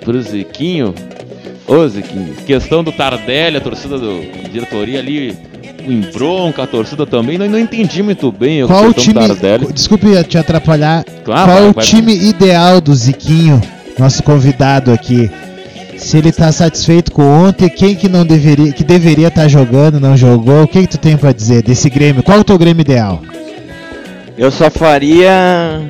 Pro 0.01 0.21
Ziquinho. 0.23 0.95
Ô 1.67 1.87
Ziquinho, 1.89 2.33
questão 2.47 2.85
do 2.85 2.93
Tardelli, 2.93 3.57
a 3.57 3.61
torcida 3.61 3.99
do 3.99 4.21
diretoria 4.53 5.01
ali 5.01 5.37
em 5.81 6.01
bronca, 6.13 6.63
a 6.63 6.67
torcida 6.67 7.05
também. 7.05 7.39
Não, 7.39 7.49
não 7.49 7.59
entendi 7.59 8.03
muito 8.03 8.31
bem 8.31 8.65
Qual 8.67 8.87
o 8.87 8.93
time, 8.93 9.15
Tardelli. 9.15 9.73
Desculpe 9.73 10.07
te 10.25 10.39
atrapalhar. 10.39 11.05
Claro, 11.25 11.51
Qual 11.51 11.59
vai, 11.59 11.71
o 11.71 11.73
vai, 11.73 11.85
time 11.85 12.15
ideal 12.15 12.81
do 12.81 12.95
Ziquinho? 12.95 13.61
Nosso 13.99 14.23
convidado 14.23 14.93
aqui, 14.93 15.31
se 15.97 16.19
ele 16.19 16.29
está 16.29 16.53
satisfeito 16.53 17.11
com 17.11 17.23
ontem, 17.23 17.69
quem 17.69 17.95
que 17.95 18.09
não 18.09 18.25
deveria, 18.25 18.73
que 18.73 18.85
deveria 18.85 19.29
estar 19.29 19.43
tá 19.43 19.49
jogando, 19.49 19.99
não 19.99 20.17
jogou, 20.17 20.63
o 20.63 20.69
que, 20.69 20.83
que 20.83 20.89
tu 20.89 20.99
tem 20.99 21.17
para 21.17 21.33
dizer 21.33 21.63
desse 21.63 21.89
Grêmio? 21.89 22.23
Qual 22.23 22.39
é 22.39 22.41
o 22.41 22.45
teu 22.45 22.59
Grêmio 22.59 22.83
ideal? 22.83 23.23
Eu 24.37 24.51
só 24.51 24.71
faria 24.71 25.81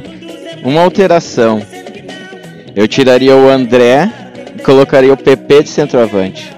uma 0.62 0.80
alteração. 0.80 1.60
Eu 2.74 2.86
tiraria 2.86 3.34
o 3.34 3.48
André 3.48 4.10
e 4.56 4.62
colocaria 4.62 5.12
o 5.12 5.16
PP 5.16 5.64
de 5.64 5.68
centroavante. 5.68 6.52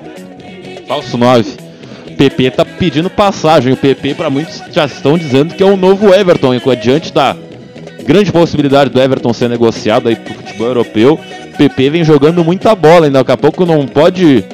Falso 0.87 1.17
9. 1.17 1.69
PP 2.17 2.51
tá 2.51 2.65
pedindo 2.65 3.09
passagem. 3.09 3.73
O 3.73 3.77
PP, 3.77 4.15
para 4.15 4.29
muitos, 4.29 4.61
já 4.73 4.85
estão 4.85 5.17
dizendo 5.17 5.55
que 5.55 5.63
é 5.63 5.67
o 5.67 5.77
novo 5.77 6.13
Everton. 6.13 6.55
E 6.55 6.77
diante 6.77 7.13
da 7.13 7.37
grande 8.05 8.33
possibilidade 8.33 8.91
do 8.91 9.01
Everton 9.01 9.33
ser 9.33 9.49
negociado 9.49 10.09
aí 10.09 10.17
pro 10.17 10.35
futebol 10.35 10.67
europeu, 10.67 11.21
PP 11.59 11.90
vem 11.90 12.05
jogando 12.05 12.44
muita 12.44 12.73
bola, 12.75 13.07
ainda 13.07 13.18
daqui 13.18 13.33
a 13.33 13.37
pouco 13.37 13.66
não 13.66 13.85
pode 13.85 14.44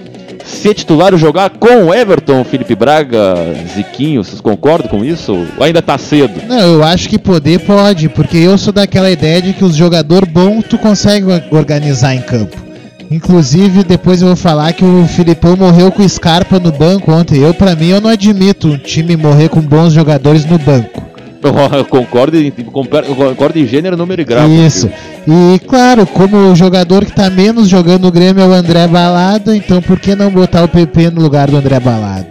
ser 0.42 0.72
titular 0.74 1.12
e 1.12 1.18
jogar 1.18 1.50
com 1.50 1.84
o 1.84 1.94
Everton, 1.94 2.42
Felipe 2.44 2.74
Braga, 2.74 3.34
Ziquinho, 3.74 4.24
vocês 4.24 4.40
concordam 4.40 4.88
com 4.88 5.04
isso? 5.04 5.34
Ou 5.58 5.64
ainda 5.64 5.82
tá 5.82 5.98
cedo? 5.98 6.40
Não, 6.48 6.74
eu 6.74 6.82
acho 6.82 7.08
que 7.08 7.18
poder 7.18 7.60
pode, 7.60 8.08
porque 8.08 8.38
eu 8.38 8.56
sou 8.56 8.72
daquela 8.72 9.10
ideia 9.10 9.42
de 9.42 9.52
que 9.52 9.64
os 9.64 9.76
jogadores 9.76 10.28
bons 10.28 10.64
tu 10.68 10.78
consegue 10.78 11.26
organizar 11.50 12.14
em 12.14 12.22
campo. 12.22 12.64
Inclusive, 13.10 13.84
depois 13.84 14.22
eu 14.22 14.28
vou 14.28 14.36
falar 14.36 14.72
que 14.72 14.84
o 14.84 15.06
Filipão 15.06 15.56
morreu 15.56 15.92
com 15.92 16.02
o 16.02 16.08
Scarpa 16.08 16.58
no 16.58 16.72
banco 16.72 17.12
ontem. 17.12 17.40
Eu, 17.40 17.52
para 17.52 17.76
mim, 17.76 17.88
eu 17.88 18.00
não 18.00 18.10
admito 18.10 18.68
um 18.68 18.78
time 18.78 19.16
morrer 19.16 19.50
com 19.50 19.60
bons 19.60 19.92
jogadores 19.92 20.44
no 20.46 20.58
banco. 20.58 21.13
Eu 21.44 21.84
concordo, 21.84 22.36
em, 22.38 22.50
concordo 22.50 23.58
em 23.58 23.66
gênero, 23.66 23.96
número 23.96 24.22
e 24.22 24.24
grau. 24.24 24.48
Isso. 24.48 24.90
E 25.26 25.58
claro, 25.60 26.06
como 26.06 26.36
o 26.52 26.56
jogador 26.56 27.04
que 27.04 27.12
tá 27.12 27.28
menos 27.28 27.68
jogando 27.68 28.02
no 28.02 28.10
Grêmio 28.10 28.42
é 28.42 28.46
o 28.46 28.52
André 28.52 28.86
Balada, 28.86 29.54
então 29.54 29.82
por 29.82 30.00
que 30.00 30.14
não 30.14 30.30
botar 30.30 30.64
o 30.64 30.68
PP 30.68 31.10
no 31.10 31.20
lugar 31.20 31.50
do 31.50 31.56
André 31.56 31.78
Balada? 31.80 32.28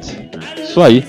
Isso 0.63 0.81
aí. 0.81 1.03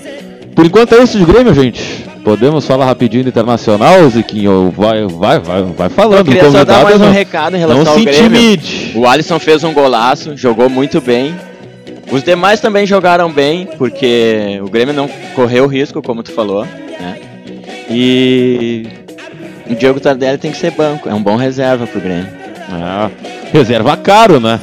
Por 0.55 0.65
enquanto 0.65 0.93
é 0.95 1.03
isso 1.03 1.17
de 1.17 1.25
Grêmio, 1.25 1.53
gente. 1.53 2.05
Podemos 2.23 2.65
falar 2.65 2.85
rapidinho 2.85 3.23
do 3.23 3.29
Internacional, 3.29 4.09
Ziquinho? 4.09 4.73
Vai, 4.75 5.05
vai, 5.05 5.39
vai, 5.39 5.63
vai 5.63 5.89
falando. 5.89 6.19
Eu 6.19 6.25
queria 6.25 6.51
só 6.51 6.63
dar 6.63 6.83
mais 6.83 6.99
um 6.99 7.11
recado 7.11 7.55
em 7.55 7.59
relação 7.59 7.83
não 7.83 7.91
ao 7.91 7.99
se 7.99 8.05
Grêmio. 8.05 8.25
Intimide. 8.25 8.91
O 8.95 9.05
Alisson 9.05 9.37
fez 9.39 9.63
um 9.63 9.73
golaço, 9.73 10.35
jogou 10.35 10.69
muito 10.69 10.99
bem. 10.99 11.35
Os 12.11 12.23
demais 12.23 12.59
também 12.59 12.85
jogaram 12.85 13.31
bem, 13.31 13.67
porque 13.77 14.59
o 14.63 14.69
Grêmio 14.69 14.93
não 14.93 15.07
correu 15.35 15.67
risco, 15.67 16.01
como 16.01 16.23
tu 16.23 16.31
falou, 16.31 16.65
né? 16.99 17.19
E 17.89 18.87
o 19.69 19.75
Diogo 19.75 19.99
Tardelli 19.99 20.37
tem 20.37 20.51
que 20.51 20.57
ser 20.57 20.71
banco, 20.71 21.09
é 21.09 21.13
um 21.13 21.21
bom 21.21 21.35
reserva 21.35 21.85
pro 21.87 22.01
Grêmio. 22.01 22.27
Ah, 22.69 23.09
reserva 23.51 23.95
caro, 23.97 24.39
né? 24.39 24.59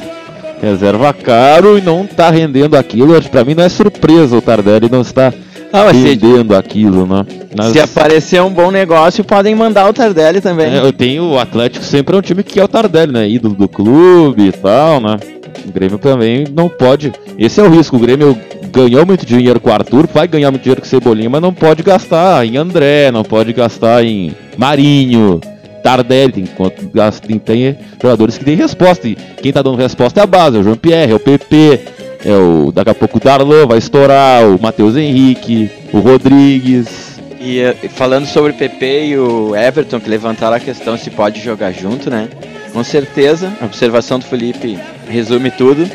Reserva 0.61 1.13
caro 1.13 1.77
e 1.77 1.81
não 1.81 2.05
tá 2.05 2.29
rendendo 2.29 2.75
aquilo. 2.75 3.21
Pra 3.23 3.43
mim 3.43 3.53
não 3.53 3.63
é 3.63 3.69
surpresa 3.69 4.37
o 4.37 4.41
Tardelli 4.41 4.89
não 4.89 5.01
está 5.01 5.33
ah, 5.73 5.91
rendendo 5.91 6.53
se... 6.53 6.59
aquilo, 6.59 7.05
né? 7.05 7.25
Se 7.71 7.79
aparecer 7.79 8.41
um 8.41 8.49
bom 8.49 8.71
negócio, 8.71 9.23
podem 9.23 9.55
mandar 9.55 9.89
o 9.89 9.93
Tardelli 9.93 10.39
também. 10.39 10.73
É, 10.73 10.77
eu 10.79 10.93
tenho 10.93 11.23
o 11.31 11.39
Atlético 11.39 11.83
sempre 11.83 12.15
é 12.15 12.19
um 12.19 12.21
time 12.21 12.43
que 12.43 12.59
é 12.59 12.63
o 12.63 12.67
Tardelli, 12.67 13.11
né? 13.11 13.27
Ídolo 13.27 13.55
do 13.55 13.67
clube 13.67 14.47
e 14.47 14.51
tal, 14.51 14.99
né? 14.99 15.17
O 15.65 15.71
Grêmio 15.71 15.97
também 15.97 16.45
não 16.53 16.69
pode. 16.69 17.11
Esse 17.37 17.59
é 17.59 17.63
o 17.63 17.69
risco. 17.69 17.95
O 17.95 17.99
Grêmio 17.99 18.37
ganhou 18.73 19.05
muito 19.05 19.25
dinheiro 19.25 19.59
com 19.59 19.69
o 19.69 19.73
Arthur, 19.73 20.07
vai 20.11 20.27
ganhar 20.27 20.49
muito 20.49 20.63
dinheiro 20.63 20.81
com 20.81 20.87
o 20.87 20.89
Cebolinha, 20.89 21.29
mas 21.29 21.41
não 21.41 21.53
pode 21.53 21.83
gastar 21.83 22.45
em 22.45 22.57
André, 22.57 23.11
não 23.11 23.23
pode 23.23 23.53
gastar 23.53 24.03
em 24.03 24.33
Marinho, 24.57 25.39
Tardelli, 25.83 26.41
enquanto 26.41 26.89
tem, 27.21 27.37
tem 27.37 27.77
jogadores 28.01 28.37
que 28.37 28.43
têm 28.43 28.55
resposta. 28.55 29.07
E 29.07 29.15
quem 29.15 29.53
tá 29.53 29.61
dando 29.61 29.77
resposta 29.77 30.19
é 30.19 30.23
a 30.23 30.27
base, 30.27 30.57
é 30.57 30.59
o 30.59 30.63
João 30.63 30.75
Pierre, 30.75 31.11
é 31.11 31.15
o 31.15 31.19
PP, 31.19 31.79
é 32.25 32.35
o 32.35 32.71
daqui 32.71 32.89
a 32.89 32.95
pouco 32.95 33.17
o 33.17 33.21
Darlan 33.21 33.67
vai 33.67 33.77
estourar, 33.77 34.47
o 34.47 34.59
Matheus 34.59 34.95
Henrique, 34.95 35.69
o 35.91 35.99
Rodrigues. 35.99 37.21
E 37.39 37.59
eh, 37.59 37.75
falando 37.89 38.25
sobre 38.25 38.53
o 38.53 38.55
PP 38.55 39.05
e 39.07 39.17
o 39.17 39.55
Everton, 39.55 39.99
que 39.99 40.09
levantaram 40.09 40.55
a 40.55 40.59
questão 40.59 40.97
se 40.97 41.11
pode 41.11 41.41
jogar 41.41 41.71
junto, 41.71 42.09
né? 42.09 42.29
Com 42.71 42.83
certeza, 42.83 43.53
a 43.61 43.65
observação 43.65 44.17
do 44.17 44.25
Felipe 44.25 44.79
resume 45.07 45.51
tudo. 45.51 45.87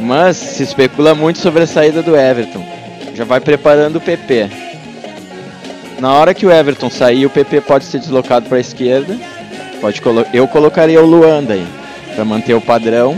Mas 0.00 0.36
se 0.36 0.62
especula 0.62 1.14
muito 1.14 1.38
sobre 1.38 1.62
a 1.62 1.66
saída 1.66 2.02
do 2.02 2.16
Everton. 2.16 2.64
Já 3.14 3.24
vai 3.24 3.40
preparando 3.40 3.96
o 3.96 4.00
PP. 4.00 4.48
Na 6.00 6.14
hora 6.14 6.32
que 6.32 6.46
o 6.46 6.50
Everton 6.50 6.88
sair, 6.88 7.26
o 7.26 7.30
PP 7.30 7.60
pode 7.60 7.84
ser 7.84 7.98
deslocado 7.98 8.46
para 8.48 8.56
a 8.56 8.60
esquerda. 8.60 9.16
Pode 9.80 10.00
colo 10.00 10.24
eu 10.32 10.48
colocaria 10.48 11.02
o 11.02 11.06
Luanda 11.06 11.54
aí 11.54 11.66
para 12.14 12.24
manter 12.24 12.54
o 12.54 12.60
padrão. 12.60 13.16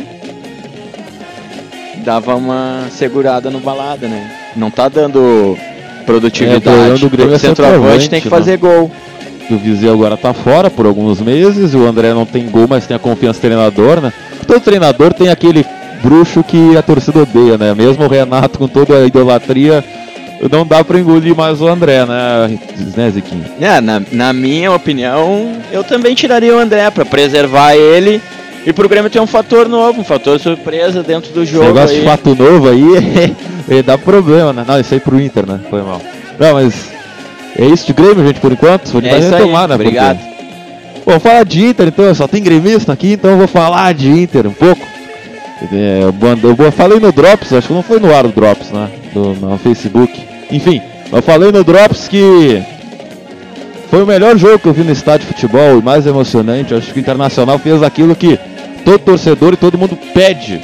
Dava 2.04 2.34
uma 2.34 2.88
segurada 2.90 3.48
no 3.48 3.60
balada, 3.60 4.08
né? 4.08 4.30
Não 4.56 4.70
tá 4.70 4.88
dando 4.88 5.56
produtividade. 6.04 7.02
É, 7.02 7.06
o 7.06 7.10
Grêmio 7.10 7.34
é 7.34 7.38
centroavante 7.38 8.10
tem 8.10 8.20
que 8.20 8.28
fazer 8.28 8.58
gol. 8.58 8.90
O 9.50 9.56
Viseu 9.56 9.92
agora 9.92 10.16
tá 10.16 10.32
fora 10.32 10.70
por 10.70 10.86
alguns 10.86 11.20
meses, 11.20 11.74
o 11.74 11.84
André 11.86 12.14
não 12.14 12.24
tem 12.24 12.46
gol, 12.46 12.66
mas 12.68 12.86
tem 12.86 12.96
a 12.96 13.00
confiança 13.00 13.38
do 13.38 13.42
treinador, 13.42 14.00
né? 14.00 14.12
Todo 14.46 14.60
treinador 14.60 15.12
tem 15.12 15.28
aquele 15.28 15.64
bruxo 16.02 16.42
que 16.42 16.76
a 16.76 16.82
torcida 16.82 17.20
odeia, 17.20 17.56
né? 17.56 17.74
Mesmo 17.74 18.04
o 18.04 18.08
Renato 18.08 18.58
com 18.58 18.68
toda 18.68 18.96
a 18.96 19.06
idolatria, 19.06 19.84
não 20.50 20.66
dá 20.66 20.82
pra 20.82 20.98
engolir 20.98 21.36
mais 21.36 21.60
o 21.60 21.68
André, 21.68 22.04
né, 22.04 22.58
né 22.96 23.10
Ziquinho? 23.10 23.44
É, 23.60 23.80
na, 23.80 24.02
na 24.10 24.32
minha 24.32 24.72
opinião, 24.72 25.52
eu 25.70 25.84
também 25.84 26.14
tiraria 26.14 26.54
o 26.54 26.58
André 26.58 26.90
pra 26.90 27.04
preservar 27.04 27.74
ele 27.76 28.20
e 28.66 28.72
pro 28.72 28.88
Grêmio 28.88 29.10
ter 29.10 29.20
um 29.20 29.26
fator 29.26 29.68
novo, 29.68 30.00
um 30.00 30.04
fator 30.04 30.38
surpresa 30.38 31.02
dentro 31.02 31.32
do 31.32 31.44
jogo. 31.44 31.64
Esse 31.64 31.72
negócio 31.72 31.96
aí. 31.96 32.00
de 32.00 32.06
fato 32.06 32.34
novo 32.34 32.68
aí 32.68 33.82
dá 33.82 33.96
problema, 33.98 34.52
né? 34.52 34.64
Não, 34.66 34.80
isso 34.80 34.94
aí 34.94 35.00
pro 35.00 35.20
Inter, 35.20 35.46
né? 35.46 35.60
Foi 35.68 35.82
mal. 35.82 36.00
Não, 36.38 36.54
mas 36.54 36.90
é 37.56 37.66
isso 37.66 37.86
de 37.86 37.92
Grêmio, 37.92 38.26
gente, 38.26 38.40
por 38.40 38.52
enquanto. 38.52 38.88
Vou 38.88 39.02
é 39.02 39.18
retomar, 39.18 39.68
né? 39.68 39.74
Obrigado. 39.74 40.18
Porque... 40.18 40.32
Bom, 41.04 41.18
falar 41.18 41.44
de 41.44 41.64
Inter, 41.66 41.88
então, 41.88 42.14
só 42.14 42.28
tem 42.28 42.42
gremista 42.42 42.92
aqui, 42.92 43.12
então 43.12 43.32
eu 43.32 43.38
vou 43.38 43.48
falar 43.48 43.92
de 43.92 44.08
Inter 44.08 44.46
um 44.46 44.52
pouco. 44.52 44.91
É, 45.70 46.02
eu 46.02 46.72
falei 46.72 46.98
no 46.98 47.12
Drops, 47.12 47.52
acho 47.52 47.68
que 47.68 47.74
não 47.74 47.82
foi 47.82 48.00
no 48.00 48.12
ar 48.12 48.26
o 48.26 48.30
Drops, 48.30 48.70
né? 48.70 48.90
Do, 49.12 49.34
no 49.34 49.58
Facebook. 49.58 50.12
Enfim, 50.50 50.80
eu 51.12 51.22
falei 51.22 51.52
no 51.52 51.62
Drops 51.62 52.08
que 52.08 52.62
foi 53.88 54.02
o 54.02 54.06
melhor 54.06 54.36
jogo 54.36 54.58
que 54.58 54.66
eu 54.66 54.72
vi 54.72 54.82
no 54.82 54.90
estádio 54.90 55.26
de 55.26 55.34
futebol 55.34 55.78
e 55.78 55.82
mais 55.82 56.06
emocionante. 56.06 56.74
Acho 56.74 56.92
que 56.92 56.98
o 56.98 57.00
Internacional 57.00 57.58
fez 57.58 57.82
aquilo 57.82 58.16
que 58.16 58.38
todo 58.84 58.98
torcedor 58.98 59.52
e 59.52 59.56
todo 59.56 59.78
mundo 59.78 59.96
pede 60.14 60.60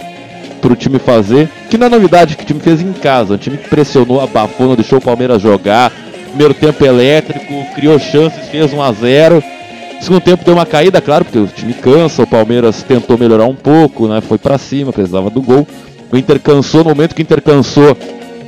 pro 0.60 0.74
time 0.74 0.98
fazer. 0.98 1.48
Que 1.70 1.78
não 1.78 1.86
é 1.86 1.90
novidade 1.90 2.36
que 2.36 2.42
o 2.42 2.46
time 2.46 2.60
fez 2.60 2.80
em 2.80 2.92
casa. 2.92 3.34
Um 3.34 3.38
time 3.38 3.58
que 3.58 3.68
pressionou, 3.68 4.20
abafou, 4.20 4.68
não 4.68 4.74
deixou 4.74 4.98
o 4.98 5.02
Palmeiras 5.02 5.42
jogar. 5.42 5.92
Primeiro 6.28 6.54
tempo 6.54 6.84
elétrico, 6.84 7.66
criou 7.74 7.98
chances, 7.98 8.48
fez 8.48 8.72
1 8.72 8.82
a 8.82 8.92
0 8.92 9.44
Segundo 10.00 10.20
tempo 10.20 10.44
deu 10.44 10.54
uma 10.54 10.66
caída, 10.66 11.00
claro, 11.00 11.24
porque 11.24 11.38
o 11.38 11.46
time 11.46 11.74
cansa, 11.74 12.22
o 12.22 12.26
Palmeiras 12.26 12.82
tentou 12.82 13.18
melhorar 13.18 13.46
um 13.46 13.54
pouco, 13.54 14.06
né? 14.06 14.20
Foi 14.20 14.38
para 14.38 14.56
cima, 14.56 14.92
precisava 14.92 15.28
do 15.28 15.42
gol. 15.42 15.66
O 16.10 16.16
Inter 16.16 16.40
cansou, 16.40 16.84
no 16.84 16.90
momento 16.90 17.14
que 17.14 17.20
o 17.20 17.24
Inter 17.24 17.42
cansou, 17.42 17.96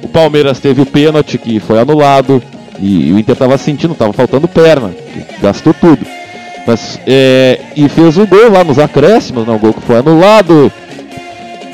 o 0.03 0.09
Palmeiras 0.09 0.61
teve 0.61 0.81
o 0.81 0.87
pênalti 0.87 1.37
que 1.39 1.59
foi 1.61 1.79
anulado. 1.79 2.43
E, 2.81 3.13
o 3.13 3.19
Inter 3.19 3.35
estava 3.35 3.59
sentindo, 3.59 3.93
estava 3.93 4.13
faltando 4.13 4.49
perna, 4.49 4.91
gastou 5.43 5.75
tudo. 5.75 6.07
Mas, 6.67 6.99
é, 7.07 7.59
e 7.77 7.89
fez 7.89 8.17
o 8.17 8.27
gol 8.27 8.51
lá 8.51 8.65
nos 8.65 8.79
acréscimos, 8.79 9.47
não, 9.47 9.57
o 9.57 9.59
gol 9.59 9.75
que 9.75 9.83
foi 9.83 9.97
anulado. 9.97 10.73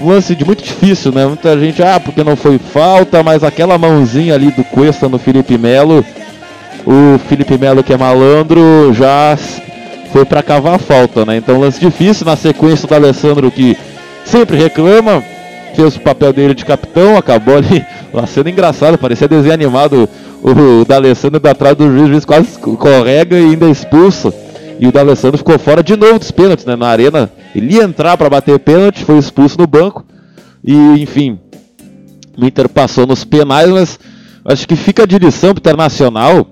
Um 0.01 0.09
lance 0.09 0.35
de 0.35 0.45
muito 0.45 0.65
difícil, 0.65 1.13
né? 1.13 1.27
Muita 1.27 1.59
gente, 1.59 1.83
ah, 1.83 2.01
porque 2.01 2.25
não 2.25 2.35
foi 2.35 2.59
falta, 2.59 3.23
mas 3.23 3.45
aquela 3.45 3.79
mãozinha 3.79 4.35
ali 4.35 4.51
do 4.51 4.65
Cuesta 4.65 5.09
no 5.09 5.19
Felipe 5.19 5.57
Melo, 5.57 6.05
o 6.85 7.19
Felipe 7.29 7.57
Melo 7.57 7.83
que 7.83 7.93
é 7.93 7.97
malandro 7.97 8.93
já 8.93 9.37
foi 10.13 10.25
para 10.25 10.43
cavar 10.43 10.75
a 10.75 10.79
falta, 10.79 11.25
né? 11.25 11.37
Então 11.37 11.61
lance 11.61 11.81
difícil 11.81 12.27
na 12.27 12.37
sequência 12.37 12.87
do 12.87 12.95
Alessandro 12.95 13.51
que 13.51 13.77
sempre 14.25 14.57
reclama, 14.57 15.23
fez 15.75 15.97
o 15.97 16.01
papel 16.01 16.33
dele 16.33 16.55
de 16.55 16.65
capitão, 16.65 17.17
acabou 17.17 17.57
ali 17.57 17.85
uma 18.13 18.27
cena 18.27 18.51
engraçada, 18.51 18.99
parecia 18.99 19.29
desenho 19.29 19.55
animado 19.55 20.09
o, 20.43 20.81
o 20.81 20.85
D'Alessandro 20.85 21.41
da 21.41 21.51
atrás 21.51 21.77
do 21.77 21.87
juiz, 21.91 22.05
o 22.05 22.09
juiz 22.09 22.25
quase 22.25 22.59
correga 22.59 23.39
e 23.39 23.51
ainda 23.51 23.69
expulsa. 23.69 24.33
E 24.79 24.87
o 24.87 24.93
D'Alessandro 24.93 25.39
ficou 25.39 25.59
fora 25.59 25.83
de 25.83 25.97
novo 25.97 26.19
dos 26.19 26.31
pênaltis, 26.31 26.67
né? 26.67 26.77
Na 26.77 26.89
arena, 26.89 27.31
ele 27.55 27.77
ia 27.77 27.85
entrar 27.85 28.17
para 28.17 28.29
bater 28.29 28.59
pênalti, 28.59 29.05
foi 29.05 29.17
expulso 29.17 29.59
no 29.59 29.67
banco. 29.67 30.05
E, 30.63 30.75
enfim, 31.01 31.39
o 32.37 32.45
Inter 32.45 32.69
passou 32.69 33.07
nos 33.07 33.25
penais, 33.25 33.71
mas 33.71 33.99
acho 34.45 34.69
que 34.69 34.77
fica 34.77 35.07
lição 35.07 35.55
pro 35.55 35.61
Internacional 35.61 36.47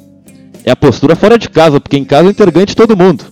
é 0.64 0.70
a 0.70 0.76
postura 0.76 1.14
fora 1.14 1.38
de 1.38 1.50
casa, 1.50 1.78
porque 1.78 1.96
em 1.96 2.04
casa 2.04 2.26
o 2.26 2.30
Inter 2.30 2.50
ganha 2.50 2.66
de 2.66 2.74
todo 2.74 2.96
mundo. 2.96 3.24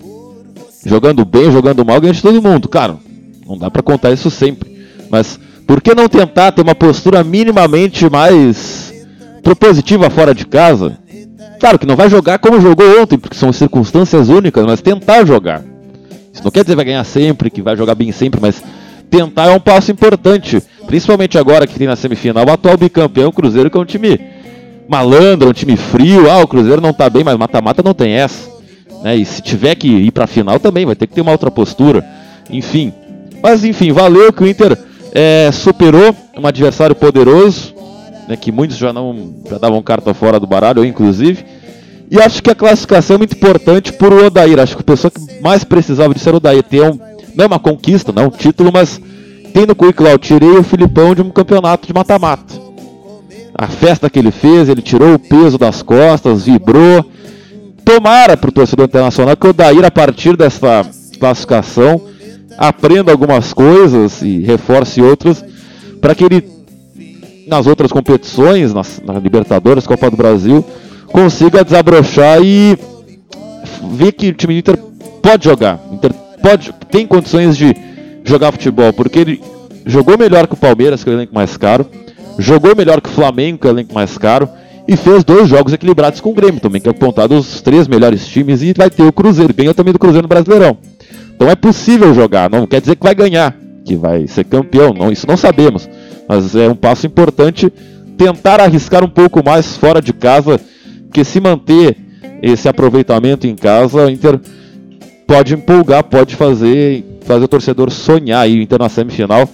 Jogando 0.84 1.24
bem, 1.24 1.50
jogando 1.50 1.84
mal, 1.84 2.00
ganha 2.00 2.12
de 2.12 2.22
todo 2.22 2.42
mundo. 2.42 2.68
Claro, 2.68 2.98
não 3.46 3.56
dá 3.56 3.70
para 3.70 3.82
contar 3.82 4.10
isso 4.12 4.30
sempre. 4.30 4.86
Mas 5.10 5.38
por 5.66 5.80
que 5.80 5.94
não 5.94 6.08
tentar 6.08 6.52
ter 6.52 6.62
uma 6.62 6.74
postura 6.74 7.22
minimamente 7.22 8.08
mais 8.10 8.92
propositiva 9.42 10.10
fora 10.10 10.34
de 10.34 10.44
casa? 10.44 10.98
Claro 11.60 11.78
que 11.78 11.86
não 11.86 11.96
vai 11.96 12.10
jogar 12.10 12.38
como 12.38 12.60
jogou 12.60 13.00
ontem, 13.00 13.16
porque 13.16 13.36
são 13.36 13.52
circunstâncias 13.52 14.28
únicas, 14.28 14.66
mas 14.66 14.80
tentar 14.80 15.24
jogar. 15.24 15.62
Isso 16.32 16.42
não 16.42 16.50
quer 16.50 16.64
dizer 16.64 16.72
que 16.72 16.76
vai 16.76 16.84
ganhar 16.84 17.04
sempre, 17.04 17.50
que 17.50 17.62
vai 17.62 17.76
jogar 17.76 17.94
bem 17.94 18.10
sempre, 18.10 18.40
mas 18.40 18.62
tentar 19.08 19.46
é 19.46 19.54
um 19.54 19.60
passo 19.60 19.92
importante. 19.92 20.60
Principalmente 20.86 21.38
agora 21.38 21.66
que 21.66 21.78
tem 21.78 21.86
na 21.86 21.94
semifinal 21.94 22.46
o 22.46 22.50
atual 22.50 22.76
bicampeão 22.76 23.30
Cruzeiro, 23.30 23.70
que 23.70 23.76
é 23.76 23.80
um 23.80 23.84
time 23.84 24.18
malandro, 24.88 25.50
um 25.50 25.52
time 25.52 25.76
frio. 25.76 26.30
Ah, 26.30 26.40
o 26.40 26.48
Cruzeiro 26.48 26.80
não 26.80 26.92
tá 26.92 27.08
bem, 27.08 27.22
mas 27.22 27.36
mata-mata 27.36 27.82
não 27.82 27.94
tem 27.94 28.12
essa. 28.12 28.51
Né? 29.02 29.16
E 29.16 29.24
se 29.24 29.42
tiver 29.42 29.74
que 29.74 29.88
ir 29.88 30.10
pra 30.10 30.26
final 30.26 30.58
também, 30.58 30.86
vai 30.86 30.94
ter 30.94 31.06
que 31.06 31.14
ter 31.14 31.20
uma 31.20 31.32
outra 31.32 31.50
postura. 31.50 32.04
Enfim. 32.50 32.92
Mas 33.42 33.64
enfim, 33.64 33.92
valeu 33.92 34.32
que 34.32 34.42
o 34.42 34.46
Inter 34.46 34.78
é, 35.12 35.50
superou 35.52 36.14
um 36.36 36.46
adversário 36.46 36.94
poderoso, 36.94 37.74
né, 38.28 38.36
que 38.36 38.52
muitos 38.52 38.76
já 38.76 38.92
não 38.92 39.34
já 39.50 39.58
davam 39.58 39.82
carta 39.82 40.14
fora 40.14 40.38
do 40.38 40.46
baralho, 40.46 40.80
eu 40.80 40.84
inclusive. 40.84 41.44
E 42.10 42.20
acho 42.20 42.42
que 42.42 42.50
a 42.50 42.54
classificação 42.54 43.14
é 43.14 43.18
muito 43.18 43.34
importante 43.34 43.92
por 43.92 44.12
o 44.12 44.26
Odair. 44.26 44.60
Acho 44.60 44.76
que 44.76 44.82
a 44.82 44.84
pessoa 44.84 45.10
que 45.10 45.40
mais 45.40 45.64
precisava 45.64 46.14
disso 46.14 46.28
era 46.28 46.36
o 46.36 46.38
Odair. 46.38 46.62
Ter 46.62 46.82
um, 46.82 46.98
não 47.34 47.44
é 47.44 47.46
uma 47.46 47.58
conquista, 47.58 48.12
não 48.12 48.24
é 48.24 48.26
um 48.26 48.30
título, 48.30 48.70
mas 48.72 49.00
tem 49.52 49.66
no 49.66 49.74
currículo. 49.74 50.08
Eu 50.08 50.18
tirei 50.18 50.50
o 50.50 50.62
Filipão 50.62 51.14
de 51.14 51.22
um 51.22 51.30
campeonato 51.30 51.86
de 51.86 51.94
mata-mata 51.94 52.62
a 53.54 53.66
festa 53.66 54.08
que 54.08 54.18
ele 54.18 54.30
fez, 54.30 54.68
ele 54.68 54.82
tirou 54.82 55.14
o 55.14 55.18
peso 55.18 55.58
das 55.58 55.82
costas, 55.82 56.44
vibrou. 56.44 57.04
Tomara 57.84 58.36
para 58.36 58.48
o 58.48 58.52
torcedor 58.52 58.86
internacional 58.86 59.36
que 59.36 59.46
o 59.46 59.52
Daíra, 59.52 59.88
a 59.88 59.90
partir 59.90 60.36
dessa 60.36 60.86
classificação, 61.18 62.00
aprenda 62.56 63.10
algumas 63.10 63.52
coisas 63.52 64.22
e 64.22 64.40
reforce 64.40 65.00
outras 65.00 65.44
para 66.00 66.14
que 66.14 66.24
ele 66.24 66.62
nas 67.46 67.66
outras 67.66 67.90
competições, 67.90 68.72
nas, 68.72 69.00
na 69.04 69.14
Libertadores, 69.14 69.86
Copa 69.86 70.10
do 70.10 70.16
Brasil, 70.16 70.64
consiga 71.06 71.64
desabrochar 71.64 72.40
e 72.42 72.78
ver 73.92 74.12
que 74.12 74.28
o 74.28 74.32
time 74.32 74.54
do 74.54 74.58
Inter 74.58 74.76
pode 75.20 75.44
jogar. 75.44 75.80
Inter 75.90 76.12
pode, 76.40 76.72
tem 76.90 77.06
condições 77.06 77.56
de 77.56 77.74
jogar 78.24 78.52
futebol, 78.52 78.92
porque 78.92 79.18
ele 79.18 79.42
jogou 79.84 80.16
melhor 80.16 80.46
que 80.46 80.54
o 80.54 80.56
Palmeiras, 80.56 81.02
que 81.02 81.10
é 81.10 81.12
o 81.12 81.16
elenco 81.16 81.34
mais 81.34 81.56
caro, 81.56 81.86
jogou 82.38 82.74
melhor 82.74 83.00
que 83.00 83.08
o 83.08 83.12
Flamengo, 83.12 83.58
que 83.58 83.66
é 83.66 83.70
o 83.70 83.74
elenco 83.74 83.94
mais 83.94 84.16
caro, 84.16 84.48
e 84.86 84.96
fez 84.96 85.24
dois 85.24 85.48
jogos 85.48 85.72
equilibrados 85.72 86.20
com 86.20 86.30
o 86.30 86.34
Grêmio 86.34 86.60
também, 86.60 86.80
que 86.80 86.88
é 86.88 86.90
apontado 86.90 87.36
os 87.36 87.60
três 87.60 87.86
melhores 87.86 88.26
times, 88.26 88.62
e 88.62 88.72
vai 88.72 88.90
ter 88.90 89.04
o 89.04 89.12
Cruzeiro, 89.12 89.54
ganhou 89.54 89.74
também 89.74 89.92
do 89.92 89.98
Cruzeiro 89.98 90.22
no 90.22 90.28
Brasileirão. 90.28 90.76
Então 91.34 91.48
é 91.48 91.54
possível 91.54 92.12
jogar, 92.14 92.50
não 92.50 92.66
quer 92.66 92.80
dizer 92.80 92.96
que 92.96 93.02
vai 93.02 93.14
ganhar, 93.14 93.56
que 93.84 93.96
vai 93.96 94.26
ser 94.26 94.44
campeão, 94.44 94.92
não, 94.92 95.10
isso 95.10 95.26
não 95.26 95.36
sabemos. 95.36 95.88
Mas 96.28 96.54
é 96.54 96.68
um 96.68 96.74
passo 96.74 97.06
importante 97.06 97.72
tentar 98.16 98.60
arriscar 98.60 99.04
um 99.04 99.08
pouco 99.08 99.44
mais 99.44 99.76
fora 99.76 100.00
de 100.00 100.12
casa, 100.12 100.60
que 101.12 101.24
se 101.24 101.40
manter 101.40 101.96
esse 102.42 102.68
aproveitamento 102.68 103.46
em 103.46 103.54
casa, 103.54 104.06
o 104.06 104.10
Inter 104.10 104.38
pode 105.26 105.54
empolgar, 105.54 106.04
pode 106.04 106.36
fazer, 106.36 107.04
fazer 107.22 107.44
o 107.44 107.48
torcedor 107.48 107.90
sonhar 107.90 108.42
aí, 108.42 108.58
o 108.58 108.62
Inter 108.62 108.78
na 108.78 108.88
semifinal. 108.88 109.48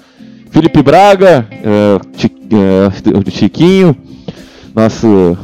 Felipe 0.51 0.83
Braga, 0.83 1.47
uh, 1.53 2.01
uh, 2.07 3.31
Chiquinho, 3.31 3.97
nosso 4.74 5.37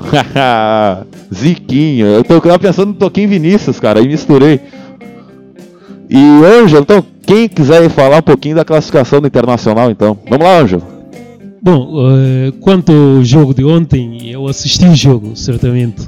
Ziquinho. 1.34 2.06
Eu 2.06 2.24
tô 2.24 2.40
pensando 2.58 2.88
no 2.88 2.94
Toquinho 2.94 3.28
Vinícius, 3.28 3.80
cara, 3.80 4.00
aí 4.00 4.08
misturei. 4.08 4.60
E 6.08 6.18
Ângelo, 6.44 6.82
então, 6.82 7.04
quem 7.26 7.48
quiser 7.48 7.88
falar 7.88 8.18
um 8.18 8.22
pouquinho 8.22 8.56
da 8.56 8.64
classificação 8.64 9.20
do 9.20 9.26
Internacional, 9.26 9.90
então. 9.90 10.18
Vamos 10.28 10.46
lá, 10.46 10.58
Ângelo. 10.58 10.82
Bom, 11.62 11.94
uh, 11.94 12.52
quanto 12.60 12.92
ao 12.92 13.24
jogo 13.24 13.54
de 13.54 13.64
ontem, 13.64 14.30
eu 14.30 14.46
assisti 14.46 14.87
o 14.87 14.94
jogo, 14.94 15.34
certamente. 15.34 16.06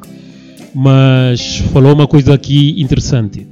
Mas 0.74 1.56
falou 1.72 1.94
uma 1.94 2.06
coisa 2.06 2.34
aqui 2.34 2.74
interessante. 2.78 3.46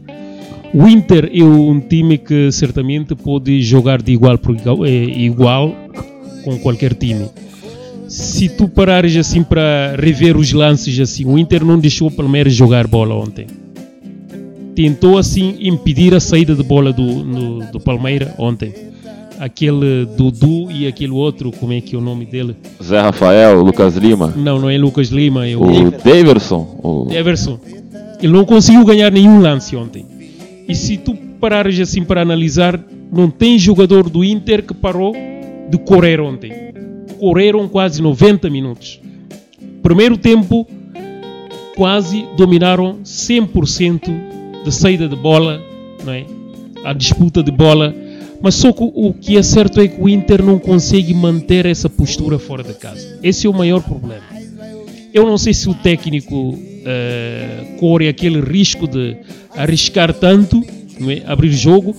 O 0.75 0.87
Inter 0.87 1.31
é 1.33 1.43
um 1.43 1.81
time 1.81 2.19
que 2.19 2.53
certamente 2.53 3.15
pode 3.15 3.63
jogar 3.63 4.03
de 4.03 4.13
igual 4.13 4.37
por 4.37 4.55
igual, 4.55 4.85
é, 4.85 4.91
igual 4.91 5.75
com 6.45 6.59
qualquer 6.59 6.93
time. 6.95 7.27
Se 8.15 8.49
tu 8.49 8.69
parares 8.69 9.17
assim 9.17 9.43
para 9.43 9.97
rever 9.99 10.37
os 10.37 10.53
lances 10.53 11.01
assim, 11.01 11.25
o 11.25 11.37
Inter 11.37 11.65
não 11.65 11.79
deixou 11.79 12.07
o 12.07 12.11
Palmeiras 12.11 12.55
jogar 12.55 12.87
bola 12.87 13.15
ontem. 13.15 13.47
Tentou 14.77 15.19
assim 15.19 15.57
impedir 15.61 16.15
a 16.15 16.21
saída 16.21 16.55
de 16.55 16.63
bola 16.63 16.93
do, 16.93 17.03
no, 17.03 17.73
do 17.73 17.81
Palmeiras 17.81 18.31
ontem 18.39 18.73
aquele 19.41 20.07
Dudu 20.17 20.71
e 20.71 20.87
aquele 20.87 21.11
outro, 21.11 21.51
como 21.51 21.73
é 21.73 21.81
que 21.81 21.97
é 21.97 21.99
o 21.99 22.01
nome 22.01 22.25
dele? 22.25 22.57
Zé 22.81 23.01
Rafael, 23.01 23.61
Lucas 23.61 23.97
Lima. 23.97 24.33
Não, 24.37 24.61
não 24.61 24.71
é 24.71 24.79
Lucas 24.79 25.09
Lima, 25.09 25.47
é 25.47 25.57
o, 25.57 25.63
o 25.63 25.91
Daverson. 25.91 26.79
O... 26.83 27.07
Daverson. 27.13 27.59
Ele 28.23 28.33
não 28.33 28.45
conseguiu 28.45 28.85
ganhar 28.85 29.11
nenhum 29.11 29.41
lance 29.41 29.75
ontem. 29.75 30.07
E 30.69 30.75
se 30.75 30.97
tu 30.97 31.15
parares 31.41 31.79
assim 31.81 32.05
para 32.05 32.23
analisar, 32.23 32.81
não 33.13 33.29
tem 33.29 33.59
jogador 33.59 34.09
do 34.09 34.25
Inter 34.25 34.63
que 34.63 34.73
parou 34.73 35.13
de 35.69 35.79
correr 35.79 36.21
ontem. 36.21 36.74
Correram 37.25 37.67
quase 37.67 38.03
90 38.03 38.51
minutos. 38.51 39.01
Primeiro 39.83 40.19
tempo, 40.19 40.69
quase 41.75 42.27
dominaram 42.37 42.99
100% 43.03 44.63
da 44.63 44.71
saída 44.71 45.09
de 45.09 45.17
bola, 45.17 45.59
não 46.05 46.13
é? 46.13 46.27
a 46.85 46.93
disputa 46.93 47.43
de 47.43 47.51
bola 47.51 47.95
mas 48.43 48.57
só 48.57 48.73
que 48.73 48.83
o 48.83 49.15
que 49.15 49.39
é 49.39 49.43
certo 49.43 49.81
é 49.81 49.89
que 49.89 49.99
o 49.99 50.07
Inter 50.07 50.45
não 50.45 50.59
consegue 50.59 51.15
manter 51.15 51.65
essa 51.65 51.89
postura 51.89 52.39
fora 52.39 52.63
de 52.63 52.75
casa. 52.75 53.19
Esse 53.23 53.47
é 53.47 53.51
o 53.51 53.55
maior 53.55 53.83
problema. 53.83 54.23
Eu 55.15 55.25
não 55.25 55.39
sei 55.39 55.55
se 55.55 55.67
o 55.67 55.73
técnico 55.73 56.51
uh, 56.51 57.79
corre 57.81 58.07
aquele 58.07 58.43
risco 58.43 58.87
de 58.87 59.17
arriscar 59.57 60.13
tanto, 60.13 60.63
é? 61.09 61.23
abrir 61.25 61.53
jogo, 61.53 61.97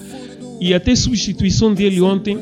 e 0.62 0.72
até 0.72 0.96
substituição 0.96 1.74
dele 1.74 2.00
ontem, 2.00 2.38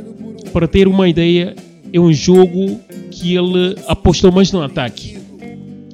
para 0.52 0.68
ter 0.68 0.86
uma 0.86 1.08
ideia, 1.08 1.56
é 1.94 2.00
um 2.00 2.12
jogo 2.12 2.80
que 3.12 3.36
ele 3.36 3.76
apostou 3.88 4.32
mais 4.32 4.52
no 4.52 4.62
ataque. 4.62 5.18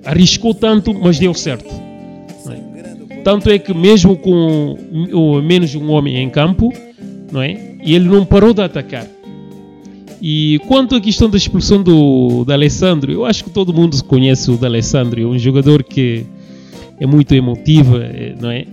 Arriscou 0.06 0.54
tanto, 0.54 0.94
mas 0.94 1.20
deu 1.20 1.34
certo. 1.34 1.70
É? 2.48 3.16
Tanto 3.22 3.50
é 3.50 3.60
que 3.60 3.74
mesmo 3.74 4.16
com 4.16 4.78
menos 5.44 5.76
um 5.76 5.92
homem 5.92 6.18
em 6.18 6.30
campo, 6.30 6.74
não 7.32 7.42
é? 7.42 7.76
E 7.84 7.94
ele 7.94 8.06
não 8.06 8.26
parou 8.26 8.54
de 8.54 8.62
atacar. 8.62 9.06
E 10.22 10.60
quanto 10.68 10.96
à 10.96 11.02
questão 11.02 11.30
da 11.30 11.38
expulsão 11.38 11.84
do, 11.84 12.44
do 12.46 12.52
Alessandro, 12.52 13.12
eu 13.12 13.26
acho 13.26 13.44
que 13.44 13.50
todo 13.50 13.74
mundo 13.74 14.02
conhece 14.06 14.50
o 14.50 14.58
do 14.58 14.66
Alessandro, 14.66 15.22
é 15.22 15.26
um 15.26 15.38
jogador 15.38 15.84
que 15.84 16.26
é 17.00 17.06
muito 17.06 17.34
emotivo, 17.34 17.98
é, 17.98 18.36
não 18.40 18.52
é? 18.52 18.66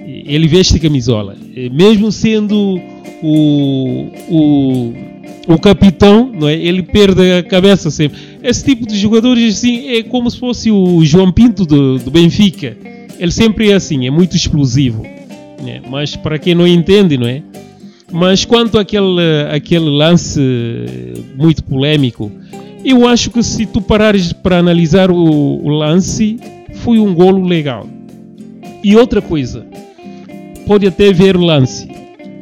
Ele 0.00 0.48
veste 0.48 0.78
camisola, 0.80 1.36
mesmo 1.70 2.10
sendo 2.10 2.80
o, 3.22 4.06
o, 4.30 4.94
o 5.48 5.58
capitão, 5.58 6.30
não 6.32 6.46
é? 6.46 6.54
Ele 6.54 6.82
perde 6.82 7.32
a 7.32 7.42
cabeça 7.42 7.90
sempre. 7.90 8.18
Esse 8.42 8.62
tipo 8.64 8.86
de 8.86 8.96
jogadores 8.98 9.56
assim 9.56 9.96
é 9.96 10.02
como 10.02 10.30
se 10.30 10.38
fosse 10.38 10.70
o 10.70 11.02
João 11.04 11.32
Pinto 11.32 11.64
do, 11.64 11.98
do 11.98 12.10
Benfica. 12.10 12.76
Ele 13.18 13.32
sempre 13.32 13.70
é 13.70 13.74
assim, 13.74 14.06
é 14.06 14.10
muito 14.10 14.36
explosivo. 14.36 15.02
Né? 15.62 15.80
Mas 15.88 16.14
para 16.14 16.38
quem 16.38 16.54
não 16.54 16.66
entende, 16.66 17.16
não 17.16 17.26
é? 17.26 17.42
Mas 18.12 18.44
quanto 18.44 18.78
àquele, 18.78 19.20
àquele 19.50 19.88
lance 19.88 20.40
muito 21.34 21.64
polêmico, 21.64 22.30
eu 22.84 23.08
acho 23.08 23.30
que 23.30 23.42
se 23.42 23.66
tu 23.66 23.80
parares 23.80 24.32
para 24.32 24.58
analisar 24.58 25.10
o, 25.10 25.16
o 25.16 25.68
lance, 25.68 26.38
foi 26.74 26.98
um 26.98 27.14
golo 27.14 27.44
legal. 27.44 27.86
E 28.84 28.94
outra 28.96 29.20
coisa, 29.20 29.66
pode 30.66 30.86
até 30.86 31.12
ver 31.12 31.36
lance. 31.36 31.88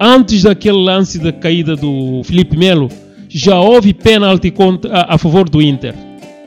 Antes 0.00 0.42
daquele 0.42 0.78
lance 0.78 1.18
da 1.18 1.32
caída 1.32 1.74
do 1.74 2.22
Felipe 2.24 2.56
Melo, 2.56 2.88
já 3.28 3.58
houve 3.58 3.92
pênalti 3.94 4.52
a, 4.90 5.16
favor 5.18 5.48
do 5.48 5.60
Inter. 5.62 5.94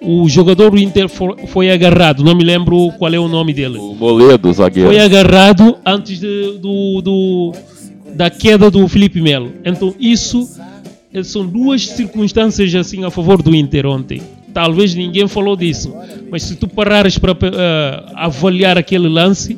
O 0.02 0.30
jogador 0.30 0.72
do 0.72 0.78
Inter 0.78 1.10
foi, 1.10 1.36
foi, 1.48 1.72
agarrado, 1.72 2.24
não 2.24 2.36
me 2.36 2.44
lembro 2.44 2.92
qual 2.98 3.14
é 3.14 3.20
o 3.20 3.28
nome 3.28 3.54
dele. 3.54 3.78
O 3.78 3.94
Moledo, 3.96 4.52
zagueiro. 4.54 4.90
Foi 4.90 5.00
agarrado 5.00 5.78
antes 5.86 6.20
de, 6.20 6.58
do, 6.60 7.02
do 7.02 7.54
da 8.16 8.30
queda 8.30 8.72
do 8.72 8.88
Felipe 8.88 9.22
Melo. 9.22 9.52
Então 9.66 9.94
isso 10.00 10.50
eh, 11.14 11.24
são 11.24 11.46
duas 11.46 11.88
circunstâncias 11.88 12.74
assim 12.76 13.04
a 13.04 13.10
favor 13.10 13.42
do 13.42 13.56
Inter 13.56 13.86
ontem. 13.86 14.22
Talvez 14.54 14.96
ninguém 14.96 15.28
falou 15.28 15.56
disso, 15.56 15.94
mas 16.30 16.44
se 16.44 16.56
tu 16.56 16.68
parares 16.68 17.18
para 17.18 17.34
uh, 17.34 17.38
avaliar 18.16 18.78
aquele 18.78 19.08
lance, 19.08 19.58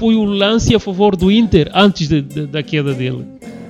foi 0.00 0.16
o 0.16 0.24
lance 0.24 0.74
a 0.74 0.80
favor 0.80 1.14
do 1.14 1.30
Inter 1.30 1.70
antes 1.74 2.08
de, 2.08 2.22
de, 2.22 2.46
da 2.46 2.62
queda 2.62 2.94
dele. 2.94 3.22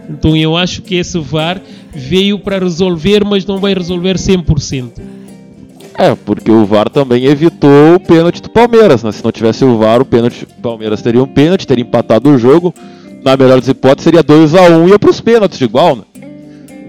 Então 0.08 0.36
eu 0.36 0.56
acho 0.56 0.80
que 0.80 0.94
esse 0.94 1.18
VAR 1.18 1.60
veio 1.92 2.38
para 2.38 2.60
resolver, 2.60 3.24
mas 3.24 3.44
não 3.44 3.58
vai 3.58 3.74
resolver 3.74 4.14
100%. 4.14 4.90
É, 5.98 6.14
porque 6.14 6.48
o 6.48 6.64
VAR 6.64 6.88
também 6.88 7.24
evitou 7.24 7.96
o 7.96 8.00
pênalti 8.00 8.40
do 8.40 8.48
Palmeiras, 8.48 9.02
né? 9.02 9.10
Se 9.10 9.24
não 9.24 9.32
tivesse 9.32 9.64
o 9.64 9.76
VAR, 9.76 10.00
o 10.00 10.04
pênalti 10.04 10.46
do 10.46 10.62
Palmeiras 10.62 11.02
teria 11.02 11.20
um 11.20 11.26
pênalti, 11.26 11.66
teria 11.66 11.82
empatado 11.82 12.30
o 12.30 12.38
jogo 12.38 12.72
na 13.24 13.36
melhor 13.36 13.58
das 13.58 13.68
hipóteses, 13.68 14.04
seria 14.04 14.22
2x1 14.22 14.70
um, 14.70 14.86
e 14.86 14.90
ia 14.90 15.00
pros 15.00 15.20
pênaltis 15.20 15.60
igual, 15.60 15.96
né? 15.96 16.02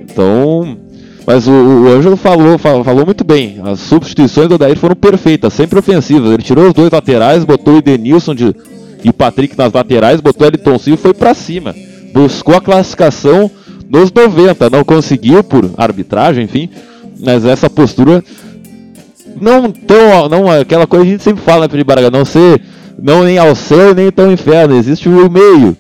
Então. 0.04 0.78
Mas 1.26 1.48
o, 1.48 1.52
o 1.52 1.88
Ângelo 1.88 2.18
falou, 2.18 2.58
falou 2.58 3.06
muito 3.06 3.24
bem. 3.24 3.60
As 3.64 3.80
substituições 3.80 4.48
do 4.48 4.56
Odair 4.56 4.78
foram 4.78 4.96
perfeitas, 4.96 5.54
sempre 5.54 5.78
ofensivas. 5.78 6.32
Ele 6.32 6.42
tirou 6.42 6.68
os 6.68 6.74
dois 6.74 6.92
laterais, 6.92 7.46
botou 7.46 7.76
o 7.76 7.78
Edenilson 7.78 8.34
de, 8.34 8.56
e 9.04 9.10
o 9.10 9.14
Patrick 9.14 9.58
nas 9.58 9.74
laterais, 9.74 10.22
botou 10.22 10.48
Elton 10.48 10.78
Silva 10.78 11.00
e 11.00 11.02
foi 11.02 11.14
para 11.14 11.34
cima. 11.34 11.76
Buscou 12.14 12.56
a 12.56 12.62
classificação 12.62 13.50
nos 13.90 14.12
90. 14.12 14.70
Não 14.70 14.84
conseguiu 14.84 15.44
por 15.44 15.70
arbitragem, 15.78 16.46
enfim. 16.46 16.70
Mas 17.20 17.46
essa 17.46 17.70
postura 17.70 18.24
não 19.40 19.72
tão. 19.72 20.30
Não, 20.30 20.50
aquela 20.50 20.86
coisa 20.86 21.06
que 21.06 21.10
a 21.10 21.14
gente 21.14 21.24
sempre 21.24 21.44
fala, 21.44 21.66
né, 21.66 21.70
Felipe 21.70 21.94
não 22.12 22.26
ser 22.26 22.62
não 23.02 23.24
nem 23.24 23.38
ao 23.38 23.56
céu 23.56 23.96
nem 23.96 24.12
tão 24.12 24.32
inferno. 24.32 24.76
Existe 24.76 25.10
o 25.10 25.30
meio 25.30 25.76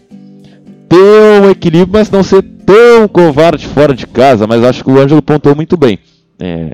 ter 0.89 1.41
um 1.41 1.50
equilíbrio, 1.50 1.93
mas 1.93 2.10
não 2.10 2.24
ser 2.24 2.41
tão 2.66 3.08
covarde 3.08 3.68
fora 3.68 3.93
de 3.93 4.08
casa. 4.08 4.48
Mas 4.48 4.64
acho 4.64 4.84
que 4.84 4.89
o 4.89 5.00
Ângelo 5.00 5.22
pontuou 5.22 5.56
muito 5.56 5.78
bem. 5.78 6.00
É, 6.39 6.72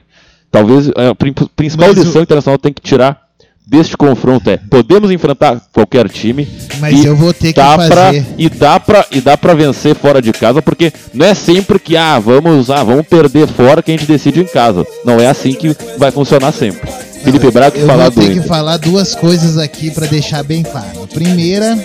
talvez 0.49 0.89
a 0.89 1.13
principal 1.55 1.89
mas 1.89 1.97
lição 1.97 2.21
o... 2.21 2.23
internacional 2.23 2.57
tem 2.57 2.71
que 2.71 2.81
tirar 2.81 3.26
deste 3.67 3.97
confronto 3.97 4.49
é 4.49 4.57
podemos 4.57 5.11
enfrentar 5.11 5.61
qualquer 5.73 6.07
time 6.09 6.47
mas 6.79 7.03
eu 7.03 7.15
vou 7.15 7.33
ter 7.33 7.53
que 7.53 7.59
fazer 7.59 7.89
pra, 7.89 8.13
e 8.37 8.49
dá 8.49 8.79
para 8.79 9.05
e 9.11 9.21
dá 9.21 9.37
para 9.37 9.53
vencer 9.53 9.95
fora 9.95 10.21
de 10.21 10.31
casa 10.31 10.61
porque 10.61 10.93
não 11.13 11.25
é 11.25 11.33
sempre 11.33 11.77
que 11.77 11.97
ah 11.97 12.17
vamos 12.17 12.69
ah 12.69 12.83
vamos 12.83 13.05
perder 13.05 13.47
fora 13.47 13.81
que 13.81 13.91
a 13.91 13.97
gente 13.97 14.07
decide 14.07 14.39
em 14.41 14.45
casa. 14.45 14.85
Não 15.03 15.19
é 15.19 15.27
assim 15.27 15.53
que 15.53 15.75
vai 15.97 16.11
funcionar 16.11 16.51
sempre. 16.51 16.89
Felipe 17.23 17.51
Braga 17.51 17.77
eu 17.77 17.87
vou 17.87 18.11
ter 18.11 18.33
que 18.33 18.47
falar 18.47 18.77
duas 18.77 19.15
coisas 19.15 19.57
aqui 19.57 19.91
para 19.91 20.05
deixar 20.07 20.43
bem 20.43 20.63
claro. 20.63 21.03
A 21.03 21.07
primeira 21.07 21.77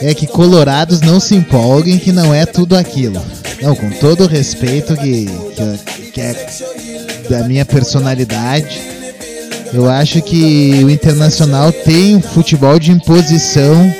é 0.00 0.14
que 0.14 0.26
colorados 0.26 1.00
não 1.00 1.18
se 1.18 1.34
empolguem 1.34 1.98
que 1.98 2.12
não 2.12 2.34
é 2.34 2.46
tudo 2.46 2.76
aquilo. 2.76 3.20
Não, 3.60 3.74
com 3.74 3.90
todo 3.90 4.24
o 4.24 4.26
respeito 4.26 4.96
que, 4.96 5.26
que, 5.26 6.10
que 6.12 6.20
é 6.20 6.46
da 7.30 7.44
minha 7.44 7.64
personalidade, 7.64 8.80
eu 9.72 9.88
acho 9.88 10.20
que 10.22 10.82
o 10.84 10.90
Internacional 10.90 11.72
tem 11.72 12.16
um 12.16 12.22
futebol 12.22 12.78
de 12.78 12.92
imposição 12.92 13.92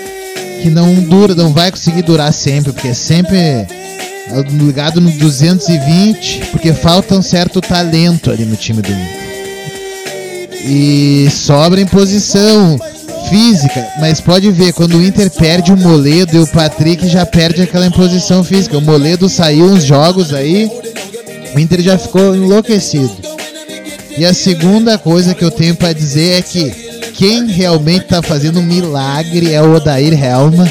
que 0.62 0.68
não 0.68 0.94
dura, 0.94 1.34
não 1.34 1.52
vai 1.52 1.70
conseguir 1.70 2.02
durar 2.02 2.32
sempre, 2.32 2.72
porque 2.72 2.88
é 2.88 2.94
sempre 2.94 3.66
ligado 4.50 5.00
no 5.00 5.10
220, 5.10 6.46
porque 6.50 6.72
falta 6.72 7.16
um 7.16 7.22
certo 7.22 7.60
talento 7.60 8.30
ali 8.30 8.44
no 8.44 8.56
time 8.56 8.80
do 8.82 8.88
Inter. 8.90 9.22
E 10.64 11.28
sobra 11.30 11.80
em 11.80 11.86
posição 11.86 12.78
física, 13.28 13.88
mas 13.98 14.20
pode 14.20 14.50
ver, 14.50 14.72
quando 14.72 14.96
o 14.96 15.02
Inter 15.02 15.30
perde 15.30 15.72
o 15.72 15.76
Moledo 15.76 16.36
e 16.36 16.40
o 16.40 16.46
Patrick 16.46 17.08
já 17.08 17.26
perde 17.26 17.62
aquela 17.62 17.86
imposição 17.86 18.44
física. 18.44 18.78
O 18.78 18.82
Moledo 18.82 19.28
saiu 19.28 19.64
uns 19.66 19.84
jogos 19.84 20.32
aí, 20.32 20.70
o 21.54 21.58
Inter 21.58 21.80
já 21.80 21.98
ficou 21.98 22.36
enlouquecido. 22.36 23.10
E 24.16 24.24
a 24.24 24.34
segunda 24.34 24.98
coisa 24.98 25.34
que 25.34 25.44
eu 25.44 25.50
tenho 25.50 25.74
para 25.74 25.92
dizer 25.92 26.38
é 26.38 26.42
que 26.42 26.70
quem 27.14 27.46
realmente 27.46 28.06
tá 28.06 28.22
fazendo 28.22 28.60
um 28.60 28.62
milagre 28.62 29.52
é 29.52 29.62
o 29.62 29.74
Odair 29.74 30.12
Helma, 30.12 30.70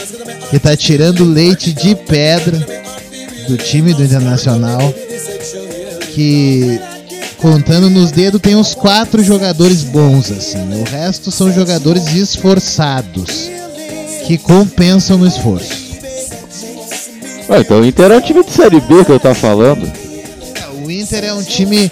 que 0.50 0.60
tá 0.60 0.76
tirando 0.76 1.24
leite 1.24 1.72
de 1.74 1.96
pedra 1.96 2.66
do 3.48 3.58
time 3.58 3.94
do 3.94 4.04
Internacional, 4.04 4.94
que 6.14 6.80
contando 7.38 7.90
nos 7.90 8.12
dedos, 8.12 8.40
tem 8.40 8.56
uns 8.56 8.76
quatro 8.76 9.24
jogadores 9.24 9.84
bons, 9.84 10.32
assim. 10.32 10.60
O 10.80 10.84
resto 10.84 11.32
são 11.32 11.52
jogadores 11.52 12.14
esforçados, 12.14 13.50
que 14.28 14.38
compensam 14.38 15.18
no 15.18 15.28
esforço. 15.28 15.92
Ué, 17.50 17.62
então 17.62 17.82
o 17.82 17.86
Inter 17.86 18.12
é 18.12 18.18
um 18.18 18.22
time 18.22 18.44
de 18.44 18.52
Série 18.52 18.80
B 18.80 19.04
que 19.04 19.12
eu 19.12 19.20
tava 19.20 19.36
falando. 19.36 19.92
O 20.86 20.92
Inter 20.92 21.24
é 21.24 21.34
um 21.34 21.44
time 21.44 21.92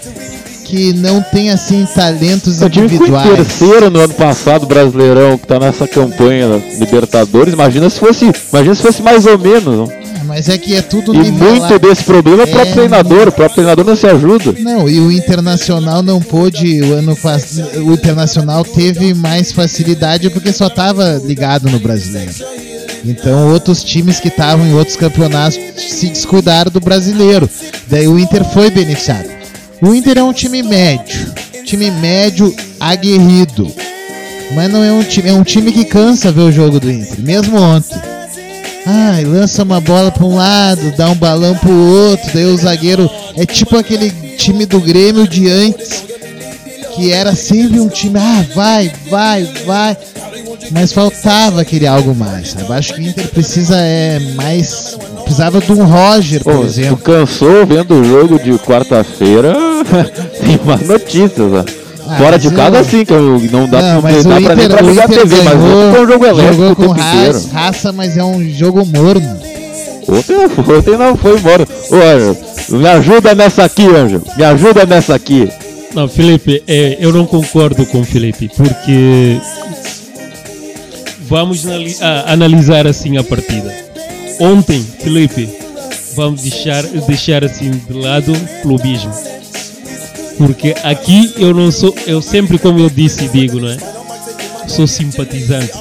que 0.70 0.92
não 0.92 1.20
tem, 1.20 1.50
assim, 1.50 1.86
talentos 1.94 2.62
o 2.62 2.70
time 2.70 2.86
individuais. 2.86 3.26
Foi 3.26 3.36
terceiro 3.36 3.90
no 3.90 4.00
ano 4.00 4.14
passado, 4.14 4.66
Brasileirão, 4.66 5.36
que 5.36 5.46
tá 5.46 5.58
nessa 5.58 5.88
campanha 5.88 6.62
Libertadores. 6.78 7.52
Imagina 7.52 7.90
se 7.90 7.98
fosse, 7.98 8.30
imagina 8.52 8.74
se 8.74 8.82
fosse 8.82 9.02
mais 9.02 9.26
ou 9.26 9.38
menos 9.38 9.90
mas 10.30 10.48
é 10.48 10.56
que 10.56 10.76
é 10.76 10.80
tudo 10.80 11.12
E 11.12 11.32
muito 11.32 11.76
desse 11.80 12.04
problema 12.04 12.42
é 12.42 12.44
o 12.44 12.48
próprio 12.48 12.70
é... 12.70 12.74
treinador, 12.74 13.28
o 13.28 13.32
próprio 13.32 13.54
treinador 13.56 13.84
não 13.84 13.96
se 13.96 14.06
ajuda. 14.06 14.54
Não, 14.60 14.88
e 14.88 15.00
o 15.00 15.10
Internacional 15.10 16.04
não 16.04 16.20
pôde, 16.20 16.80
o 16.82 16.94
ano 16.94 17.18
o 17.84 17.92
Internacional 17.92 18.64
teve 18.64 19.12
mais 19.12 19.50
facilidade 19.50 20.30
porque 20.30 20.52
só 20.52 20.68
estava 20.68 21.20
ligado 21.24 21.68
no 21.68 21.80
brasileiro. 21.80 22.32
Então 23.04 23.50
outros 23.52 23.82
times 23.82 24.20
que 24.20 24.28
estavam 24.28 24.64
em 24.64 24.74
outros 24.74 24.96
campeonatos 24.96 25.58
se 25.76 26.08
descuidaram 26.08 26.70
do 26.70 26.78
brasileiro. 26.78 27.50
Daí 27.88 28.06
o 28.06 28.16
Inter 28.16 28.44
foi 28.44 28.70
beneficiado. 28.70 29.39
O 29.82 29.94
Inter 29.94 30.18
é 30.18 30.22
um 30.22 30.32
time 30.32 30.62
médio, 30.62 31.32
time 31.64 31.90
médio 31.90 32.54
aguerrido. 32.78 33.72
Mas 34.54 34.70
não 34.70 34.82
é 34.82 34.92
um 34.92 35.02
time, 35.02 35.30
é 35.30 35.32
um 35.32 35.44
time 35.44 35.72
que 35.72 35.84
cansa 35.84 36.30
ver 36.30 36.42
o 36.42 36.52
jogo 36.52 36.78
do 36.78 36.90
Inter, 36.90 37.20
mesmo 37.20 37.58
ontem. 37.58 37.96
Ai, 38.84 39.24
lança 39.24 39.62
uma 39.62 39.80
bola 39.80 40.10
para 40.10 40.24
um 40.24 40.36
lado, 40.36 40.94
dá 40.96 41.08
um 41.08 41.14
balão 41.14 41.54
para 41.54 41.70
o 41.70 42.10
outro, 42.10 42.30
daí 42.34 42.44
o 42.44 42.56
zagueiro 42.56 43.08
é 43.36 43.46
tipo 43.46 43.76
aquele 43.76 44.10
time 44.36 44.66
do 44.66 44.80
Grêmio 44.80 45.28
de 45.28 45.48
antes, 45.48 46.04
que 46.94 47.12
era 47.12 47.34
sempre 47.34 47.78
um 47.80 47.88
time, 47.88 48.18
ah, 48.18 48.44
vai, 48.54 48.92
vai, 49.08 49.44
vai, 49.64 49.96
mas 50.72 50.92
faltava 50.92 51.60
aquele 51.60 51.86
algo 51.86 52.14
mais. 52.14 52.50
Sabe? 52.50 52.72
Acho 52.72 52.94
que 52.94 53.00
o 53.00 53.06
Inter 53.06 53.28
precisa 53.28 53.76
é 53.76 54.18
mais, 54.34 54.96
precisava 55.30 55.60
de 55.60 55.72
um 55.72 55.84
Roger, 55.84 56.42
por 56.42 56.64
exemplo. 56.64 56.96
Tu 56.96 57.02
cansou 57.02 57.66
vendo 57.66 57.94
o 57.94 58.04
jogo 58.04 58.38
de 58.38 58.52
quarta-feira? 58.58 59.54
Tem 60.44 60.60
mais 60.64 60.86
notícias, 60.86 61.50
né? 61.50 61.64
Ah, 62.06 62.16
Fora 62.18 62.38
de 62.38 62.50
casa, 62.50 62.78
eu... 62.78 62.84
sim, 62.84 63.04
que 63.04 63.12
não 63.52 63.68
dá, 63.68 63.80
não, 63.80 64.02
mas 64.02 64.24
dá 64.24 64.40
pra, 64.40 64.54
Inter, 64.54 64.68
pra 64.70 64.80
ligar 64.82 65.04
a 65.04 65.08
TV, 65.08 65.24
ganhou, 65.24 65.44
mas 65.44 65.54
ontem 65.54 66.00
um 66.02 66.08
jogo 66.08 66.26
elétrico 66.26 66.62
jogou 66.62 66.76
com 66.76 66.92
raça, 66.92 67.48
raça, 67.52 67.92
mas 67.92 68.16
é 68.16 68.24
um 68.24 68.50
jogo 68.50 68.84
morno. 68.84 69.40
Ontem, 70.08 70.36
ontem 70.76 70.96
não 70.98 71.16
foi 71.16 71.36
embora. 71.38 71.68
Ô, 71.88 71.94
Anjo, 71.94 72.36
me 72.70 72.88
ajuda 72.88 73.34
nessa 73.34 73.64
aqui, 73.64 73.86
Anjo. 73.86 74.20
Me 74.36 74.42
ajuda 74.42 74.84
nessa 74.84 75.14
aqui. 75.14 75.48
Não, 75.94 76.08
Felipe, 76.08 76.64
é, 76.66 76.96
eu 76.98 77.12
não 77.12 77.26
concordo 77.26 77.86
com 77.86 78.00
o 78.00 78.04
Felipe, 78.04 78.50
porque 78.56 79.38
vamos 81.28 81.64
analisar 82.26 82.88
assim 82.88 83.16
a 83.18 83.22
partida. 83.22 83.89
Ontem, 84.40 84.82
Felipe, 85.00 85.48
vamos 86.16 86.42
deixar, 86.42 86.82
deixar 86.82 87.44
assim 87.44 87.70
de 87.70 87.92
lado 87.92 88.32
o 88.32 88.62
clubismo 88.62 89.12
porque 90.40 90.74
aqui 90.82 91.34
eu 91.36 91.52
não 91.52 91.70
sou, 91.70 91.94
eu 92.06 92.22
sempre, 92.22 92.58
como 92.58 92.78
eu 92.78 92.88
disse 92.88 93.26
e 93.26 93.28
digo, 93.28 93.60
não 93.60 93.68
é? 93.68 93.76
Sou 94.66 94.86
simpatizante. 94.86 95.72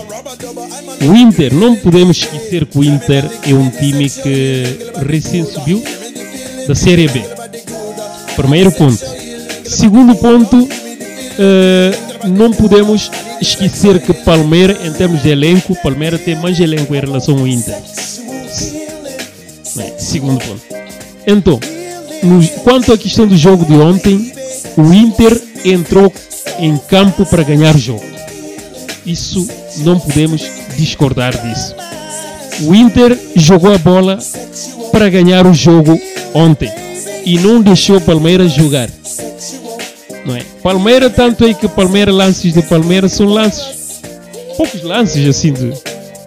O 1.02 1.16
Inter, 1.16 1.54
não 1.54 1.78
podemos 1.78 2.18
esquecer 2.18 2.66
que 2.66 2.78
o 2.78 2.84
Inter 2.84 3.24
é 3.48 3.54
um 3.54 3.70
time 3.70 4.10
que 4.10 4.64
recém 5.08 5.46
subiu 5.46 5.82
da 6.68 6.76
Série 6.76 7.08
B. 7.08 7.24
Primeiro 8.36 8.70
ponto. 8.74 9.00
Segundo 9.64 10.14
ponto, 10.16 10.58
uh, 10.58 12.28
não 12.28 12.52
podemos 12.52 13.10
esquecer 13.40 14.02
que 14.02 14.12
Palmeiras, 14.14 14.86
em 14.86 14.92
termos 14.92 15.24
de 15.24 15.30
elenco, 15.30 15.74
Palmeiras 15.82 16.20
tem 16.20 16.36
mais 16.36 16.60
elenco 16.60 16.94
em 16.94 17.00
relação 17.00 17.38
ao 17.38 17.48
Inter. 17.48 17.78
Segundo 20.10 20.44
ponto. 20.44 20.62
Então, 21.28 21.60
no, 22.24 22.48
quanto 22.64 22.92
à 22.92 22.98
questão 22.98 23.28
do 23.28 23.38
jogo 23.38 23.64
de 23.64 23.74
ontem, 23.74 24.34
o 24.76 24.92
Inter 24.92 25.40
entrou 25.64 26.12
em 26.58 26.76
campo 26.78 27.28
para 27.28 27.44
ganhar 27.44 27.76
o 27.76 27.80
jogo. 27.80 28.04
Isso 29.06 29.48
não 29.78 30.00
podemos 30.00 30.42
discordar 30.76 31.40
disso. 31.40 31.76
O 32.62 32.74
Inter 32.74 33.16
jogou 33.36 33.72
a 33.72 33.78
bola 33.78 34.18
para 34.92 35.10
ganhar 35.10 35.46
o 35.46 35.54
jogo 35.54 36.02
ontem 36.34 36.72
e 37.24 37.38
não 37.38 37.62
deixou 37.62 37.98
o 37.98 38.02
Palmeiras 38.02 38.52
jogar. 38.52 38.90
Não 40.26 40.36
é? 40.36 40.44
Palmeiras, 40.64 41.14
tanto 41.14 41.46
é 41.46 41.54
que 41.54 41.68
Palmeiras, 41.68 42.16
lances 42.16 42.52
de 42.52 42.64
Palmeiras 42.64 43.14
são 43.14 43.28
lances, 43.28 44.02
poucos 44.58 44.82
lances 44.82 45.28
assim 45.28 45.54
de. 45.54 45.72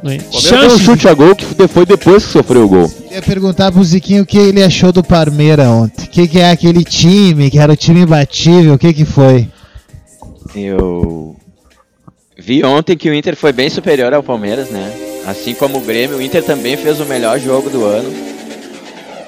Não 0.03 0.11
é? 0.11 0.18
Chances... 0.18 0.80
um 0.80 0.84
chute 0.84 1.09
a 1.09 1.14
gol 1.14 1.34
que 1.34 1.44
foi 1.68 1.86
depois 1.86 2.26
que 2.26 2.32
sofreu 2.32 2.64
o 2.64 2.68
gol 2.68 3.03
ia 3.12 3.20
perguntar 3.20 3.70
pro 3.70 3.84
Ziquinho 3.84 4.22
o 4.22 4.26
que 4.26 4.38
ele 4.38 4.62
achou 4.62 4.90
do 4.90 5.03
Parmeira 5.03 5.68
ontem. 5.68 6.05
O 6.05 6.09
que, 6.09 6.26
que 6.26 6.40
é 6.40 6.50
aquele 6.50 6.82
time, 6.82 7.50
que 7.50 7.59
era 7.59 7.72
o 7.72 7.76
time 7.76 8.00
imbatível, 8.00 8.74
o 8.74 8.78
que, 8.78 8.92
que 8.92 9.05
foi? 9.05 9.48
Eu 10.55 11.36
vi 12.38 12.64
ontem 12.64 12.96
que 12.96 13.11
o 13.11 13.14
Inter 13.14 13.36
foi 13.36 13.53
bem 13.53 13.68
superior 13.68 14.14
ao 14.14 14.22
Palmeiras, 14.22 14.70
né? 14.70 14.90
Assim 15.26 15.55
como 15.55 15.78
o 15.78 15.80
Grêmio, 15.82 16.16
o 16.16 16.22
Inter 16.22 16.42
também 16.42 16.76
fez 16.76 17.00
o 17.00 17.05
melhor 17.05 17.38
jogo 17.38 17.68
do 17.68 17.84
ano. 17.84 18.11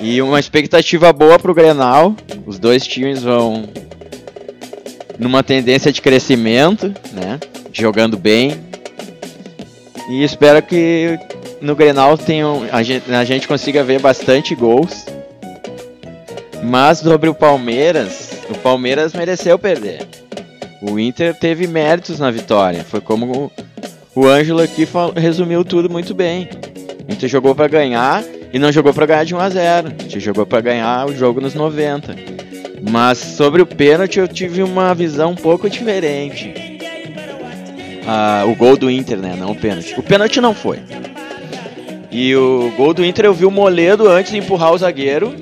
E 0.01 0.21
uma 0.23 0.41
expectativa 0.41 1.13
boa 1.13 1.39
pro 1.39 1.55
Grenal. 1.55 2.17
Os 2.47 2.59
dois 2.59 2.87
times 2.87 3.23
vão 3.23 3.65
numa 5.19 5.43
tendência 5.43 5.93
de 5.93 6.01
crescimento, 6.01 6.93
né? 7.13 7.39
Jogando 7.73 8.17
bem. 8.17 8.59
E 10.09 10.23
espero 10.23 10.61
que 10.63 11.19
no 11.61 11.75
Grenal 11.75 12.19
tenham, 12.19 12.67
a, 12.71 12.83
gente, 12.83 13.11
a 13.13 13.25
gente 13.25 13.49
consiga 13.49 13.83
ver 13.83 14.01
bastante 14.01 14.55
gols. 14.55 15.07
Mas 16.63 16.99
sobre 16.99 17.29
o 17.29 17.35
Palmeiras, 17.35 18.31
o 18.49 18.55
Palmeiras 18.59 19.13
mereceu 19.13 19.59
perder. 19.59 20.07
O 20.83 20.99
Inter 20.99 21.35
teve 21.35 21.67
méritos 21.67 22.19
na 22.19 22.31
vitória. 22.31 22.85
Foi 22.85 23.01
como 23.01 23.51
o, 24.15 24.27
Ângelo 24.27 24.61
aqui 24.61 24.87
resumiu 25.17 25.65
tudo 25.65 25.89
muito 25.89 26.15
bem. 26.15 26.49
O 27.09 27.13
Inter 27.13 27.29
jogou 27.29 27.55
para 27.55 27.69
ganhar 27.69 28.23
e 28.53 28.59
não 28.59 28.71
jogou 28.71 28.93
para 28.93 29.07
ganhar 29.07 29.25
de 29.25 29.35
1 29.35 29.41
a 29.41 29.49
0. 29.49 29.89
A 29.89 30.03
gente 30.03 30.21
jogou 30.21 30.45
para 30.45 30.61
ganhar 30.61 31.07
o 31.07 31.17
jogo 31.17 31.41
nos 31.41 31.55
90. 31.55 32.15
Mas 32.91 33.19
sobre 33.19 33.63
o 33.63 33.67
pênalti 33.67 34.19
eu 34.19 34.29
tive 34.29 34.63
uma 34.63 34.95
visão 34.95 35.31
um 35.31 35.37
pouco 35.37 35.71
diferente. 35.71 36.74
Ah, 38.07 38.45
o 38.47 38.55
gol 38.55 38.77
do 38.77 38.91
Inter, 38.91 39.19
né? 39.19 39.35
Não 39.39 39.53
o 39.53 39.55
pênalti. 39.55 39.95
O 39.99 40.03
pênalti 40.03 40.41
não 40.41 40.55
foi. 40.55 40.79
E 42.11 42.35
o 42.37 42.73
gol 42.77 42.95
do 42.95 43.05
Inter 43.05 43.25
eu 43.25 43.35
vi 43.35 43.45
o 43.45 43.51
Moledo 43.51 44.09
antes 44.09 44.31
de 44.31 44.39
empurrar 44.39 44.73
o 44.73 44.79
zagueiro. 44.79 45.35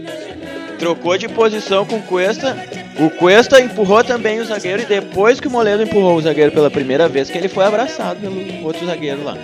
Trocou 0.79 1.19
de 1.19 1.29
posição 1.29 1.85
com 1.85 1.97
o 1.97 2.03
Cuesta. 2.03 2.57
O 2.99 3.11
Cuesta 3.11 3.61
empurrou 3.61 4.03
também 4.03 4.41
o 4.41 4.45
zagueiro 4.45 4.83
e 4.83 4.87
depois 4.87 5.41
que 5.41 5.49
o 5.49 5.51
Moledo 5.51 5.83
empurrou 5.83 6.17
o 6.17 6.23
zagueiro 6.23 6.53
pela 6.53 6.71
primeira 6.71 7.09
vez 7.09 7.31
que 7.31 7.39
ele 7.39 7.49
foi 7.49 7.65
abraçado 7.65 8.21
pelo 8.21 8.65
outro 8.65 8.87
zagueiro 8.87 9.25
lá. 9.25 9.37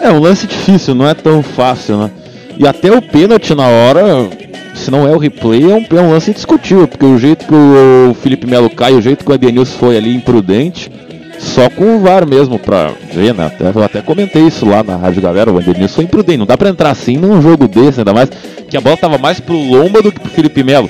É 0.00 0.10
um 0.10 0.18
lance 0.18 0.46
difícil, 0.46 0.94
não 0.94 1.08
é 1.08 1.14
tão 1.14 1.42
fácil, 1.42 1.98
né? 1.98 2.10
E 2.58 2.66
até 2.66 2.90
o 2.90 3.02
pênalti 3.02 3.54
na 3.54 3.68
hora, 3.68 4.28
se 4.74 4.90
não 4.90 5.06
é 5.06 5.12
o 5.14 5.18
replay, 5.18 5.70
é 5.70 5.74
um, 5.74 5.98
é 5.98 6.00
um 6.00 6.10
lance 6.10 6.32
discutível, 6.32 6.88
porque 6.88 7.04
o 7.04 7.18
jeito 7.18 7.46
que 7.46 7.54
o 7.54 8.14
Felipe 8.14 8.46
Melo 8.46 8.70
cai, 8.70 8.92
o 8.92 9.00
jeito 9.02 9.24
que 9.24 9.30
o 9.30 9.34
Adenilson 9.34 9.78
foi 9.78 9.96
ali 9.96 10.14
imprudente, 10.14 10.90
só 11.38 11.70
com 11.70 11.96
o 11.96 12.00
VAR 12.00 12.26
mesmo 12.26 12.58
pra 12.58 12.92
ver, 13.12 13.34
né? 13.34 13.50
Eu 13.74 13.82
até 13.82 14.02
comentei 14.02 14.42
isso 14.42 14.66
lá 14.66 14.82
na 14.82 14.96
Rádio 14.96 15.22
Galera, 15.22 15.50
o 15.50 15.54
Vandernis 15.54 15.94
foi 15.94 16.04
imprudente. 16.04 16.38
Não 16.38 16.46
dá 16.46 16.56
pra 16.56 16.68
entrar 16.68 16.90
assim 16.90 17.16
num 17.16 17.40
jogo 17.40 17.66
desse, 17.66 18.00
ainda 18.00 18.12
mais 18.12 18.30
que 18.68 18.76
a 18.76 18.80
bola 18.80 18.96
tava 18.96 19.18
mais 19.18 19.40
pro 19.40 19.54
Lomba 19.54 20.02
do 20.02 20.12
que 20.12 20.20
pro 20.20 20.30
Felipe 20.30 20.62
Melo. 20.62 20.88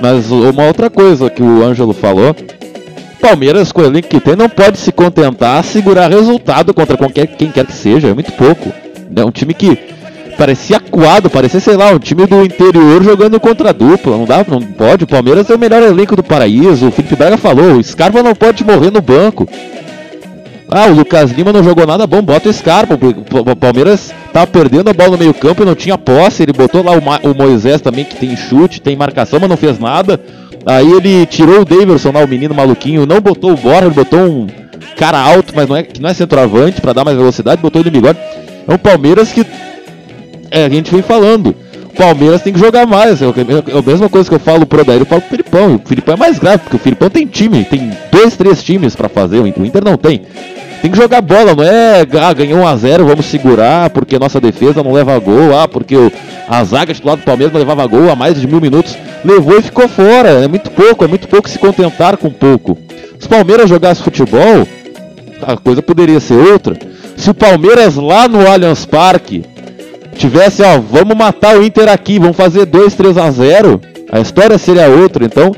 Mas 0.00 0.30
uma 0.30 0.66
outra 0.66 0.90
coisa 0.90 1.30
que 1.30 1.42
o 1.42 1.62
Ângelo 1.62 1.92
falou. 1.92 2.34
Palmeiras, 3.20 3.70
com 3.70 3.82
o 3.82 3.84
elenco 3.84 4.08
que 4.08 4.18
tem, 4.18 4.34
não 4.34 4.48
pode 4.48 4.78
se 4.78 4.90
contentar 4.90 5.60
a 5.60 5.62
segurar 5.62 6.10
resultado 6.10 6.74
contra 6.74 6.96
qualquer, 6.96 7.28
quem 7.28 7.52
quer 7.52 7.64
que 7.64 7.72
seja. 7.72 8.08
É 8.08 8.14
muito 8.14 8.32
pouco. 8.32 8.72
É 9.14 9.24
um 9.24 9.30
time 9.30 9.54
que 9.54 9.78
parecia 10.36 10.76
acuado, 10.76 11.30
parecia, 11.30 11.60
sei 11.60 11.76
lá, 11.76 11.90
um 11.90 11.98
time 11.98 12.26
do 12.26 12.44
interior 12.44 13.02
jogando 13.02 13.38
contra 13.38 13.70
a 13.70 13.72
dupla. 13.72 14.16
Não 14.16 14.24
dá, 14.24 14.44
não 14.48 14.60
pode. 14.60 15.04
O 15.04 15.06
Palmeiras 15.06 15.48
é 15.48 15.54
o 15.54 15.58
melhor 15.58 15.82
elenco 15.82 16.16
do 16.16 16.22
paraíso. 16.22 16.88
O 16.88 16.90
Felipe 16.90 17.16
Braga 17.16 17.36
falou: 17.36 17.76
o 17.76 17.82
Scarpa 17.82 18.22
não 18.22 18.34
pode 18.34 18.64
morrer 18.64 18.90
no 18.90 19.00
banco. 19.00 19.48
Ah, 20.74 20.86
o 20.86 20.94
Lucas 20.94 21.30
Lima 21.32 21.52
não 21.52 21.62
jogou 21.62 21.86
nada 21.86 22.06
bom, 22.06 22.22
bota 22.22 22.48
o 22.48 22.52
Scarpa. 22.52 22.94
O 22.94 23.56
Palmeiras 23.56 24.10
tava 24.32 24.46
perdendo 24.46 24.88
a 24.88 24.94
bola 24.94 25.10
no 25.10 25.18
meio 25.18 25.34
campo 25.34 25.62
e 25.62 25.66
não 25.66 25.74
tinha 25.74 25.98
posse. 25.98 26.42
Ele 26.42 26.52
botou 26.54 26.82
lá 26.82 26.92
o, 26.92 27.34
Moisés 27.34 27.82
também, 27.82 28.06
que 28.06 28.16
tem 28.16 28.34
chute, 28.34 28.80
tem 28.80 28.96
marcação, 28.96 29.38
mas 29.38 29.50
não 29.50 29.56
fez 29.56 29.78
nada. 29.78 30.18
Aí 30.64 30.90
ele 30.90 31.26
tirou 31.26 31.60
o 31.60 31.64
Davidson 31.64 32.12
lá, 32.12 32.24
o 32.24 32.28
menino 32.28 32.54
maluquinho, 32.54 33.04
não 33.04 33.20
botou 33.20 33.52
o 33.52 33.56
Borja, 33.56 33.84
ele 33.84 33.94
botou 33.94 34.20
um 34.20 34.46
cara 34.96 35.18
alto, 35.18 35.52
mas 35.54 35.68
não 35.68 35.76
é, 35.76 35.82
que 35.82 36.00
não 36.00 36.08
é 36.08 36.14
centroavante, 36.14 36.80
para 36.80 36.92
dar 36.92 37.04
mais 37.04 37.18
velocidade, 37.18 37.60
botou 37.60 37.82
ele 37.82 37.90
no 37.90 37.94
bigode. 37.94 38.18
É 38.66 38.72
um 38.72 38.78
Palmeiras 38.78 39.30
que 39.30 39.44
é, 40.52 40.66
a 40.66 40.68
gente 40.68 40.90
vem 40.92 41.02
falando. 41.02 41.54
O 41.86 41.96
Palmeiras 41.96 42.42
tem 42.42 42.52
que 42.52 42.58
jogar 42.58 42.86
mais. 42.86 43.20
É, 43.22 43.26
é 43.26 43.78
a 43.78 43.82
mesma 43.82 44.08
coisa 44.08 44.28
que 44.28 44.34
eu 44.34 44.40
falo 44.40 44.66
pro 44.66 44.82
Odair, 44.82 45.00
eu 45.00 45.06
falo 45.06 45.22
pro 45.22 45.30
Filipão. 45.30 45.76
O 45.76 45.88
Filipão 45.88 46.14
é 46.14 46.16
mais 46.16 46.38
grave, 46.38 46.58
porque 46.58 46.76
o 46.76 46.78
Filipão 46.78 47.10
tem 47.10 47.26
time, 47.26 47.64
tem 47.64 47.90
dois, 48.10 48.36
três 48.36 48.62
times 48.62 48.94
para 48.94 49.08
fazer, 49.08 49.40
o 49.40 49.46
Inter 49.46 49.84
não 49.84 49.96
tem. 49.96 50.22
Tem 50.82 50.90
que 50.90 50.96
jogar 50.96 51.20
bola, 51.20 51.54
não 51.54 51.62
é 51.62 52.00
ah, 52.20 52.32
ganhou 52.32 52.58
1 52.58 52.66
a 52.66 52.76
0 52.76 53.06
vamos 53.06 53.26
segurar 53.26 53.88
porque 53.90 54.18
nossa 54.18 54.40
defesa 54.40 54.82
não 54.82 54.92
leva 54.92 55.16
gol, 55.20 55.56
ah, 55.56 55.68
porque 55.68 55.96
o, 55.96 56.10
a 56.48 56.64
zaga 56.64 56.92
titular 56.92 57.16
do 57.16 57.22
Palmeiras 57.22 57.52
não 57.52 57.60
levava 57.60 57.86
gol 57.86 58.10
há 58.10 58.16
mais 58.16 58.40
de 58.40 58.48
mil 58.48 58.60
minutos. 58.60 58.96
Levou 59.24 59.58
e 59.58 59.62
ficou 59.62 59.88
fora. 59.88 60.30
É 60.42 60.48
muito 60.48 60.70
pouco, 60.72 61.04
é 61.04 61.06
muito 61.06 61.28
pouco 61.28 61.48
se 61.48 61.58
contentar 61.58 62.16
com 62.16 62.30
pouco. 62.30 62.76
Se 63.20 63.26
o 63.26 63.30
Palmeiras 63.30 63.68
jogasse 63.68 64.02
futebol, 64.02 64.66
a 65.40 65.56
coisa 65.56 65.80
poderia 65.80 66.18
ser 66.18 66.34
outra. 66.34 66.76
Se 67.16 67.30
o 67.30 67.34
Palmeiras 67.34 67.94
lá 67.94 68.26
no 68.26 68.44
Allianz 68.44 68.84
Parque 68.84 69.44
tivesse, 70.22 70.62
ó, 70.62 70.78
vamos 70.78 71.16
matar 71.16 71.58
o 71.58 71.64
Inter 71.64 71.88
aqui, 71.88 72.18
vamos 72.18 72.36
fazer 72.36 72.64
2, 72.64 72.94
3 72.94 73.18
a 73.18 73.28
0, 73.28 73.80
a 74.10 74.20
história 74.20 74.56
seria 74.56 74.86
outra. 74.86 75.24
Então, 75.24 75.52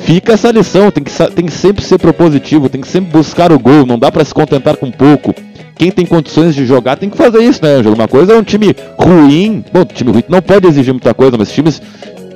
fica 0.00 0.34
essa 0.34 0.52
lição, 0.52 0.88
tem 0.90 1.02
que, 1.02 1.10
tem 1.34 1.46
que 1.46 1.52
sempre 1.52 1.84
ser 1.84 1.98
propositivo, 1.98 2.68
tem 2.68 2.80
que 2.80 2.86
sempre 2.86 3.10
buscar 3.10 3.50
o 3.50 3.58
gol, 3.58 3.84
não 3.84 3.98
dá 3.98 4.12
para 4.12 4.24
se 4.24 4.32
contentar 4.32 4.76
com 4.76 4.88
pouco. 4.88 5.34
Quem 5.76 5.90
tem 5.90 6.06
condições 6.06 6.54
de 6.54 6.64
jogar 6.64 6.96
tem 6.96 7.10
que 7.10 7.16
fazer 7.16 7.42
isso, 7.42 7.60
né, 7.60 7.70
Ângelo? 7.74 7.96
Uma 7.96 8.06
coisa 8.06 8.34
é 8.34 8.36
um 8.36 8.44
time 8.44 8.76
ruim, 8.96 9.64
bom, 9.72 9.84
time 9.84 10.12
ruim 10.12 10.22
não 10.28 10.40
pode 10.40 10.68
exigir 10.68 10.94
muita 10.94 11.12
coisa, 11.12 11.36
mas 11.36 11.50
times 11.50 11.82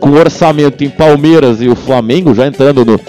com 0.00 0.10
orçamento 0.10 0.82
em 0.82 0.90
Palmeiras 0.90 1.62
e 1.62 1.68
o 1.68 1.76
Flamengo, 1.76 2.34
já 2.34 2.48
entrando 2.48 2.84
no 2.84 3.00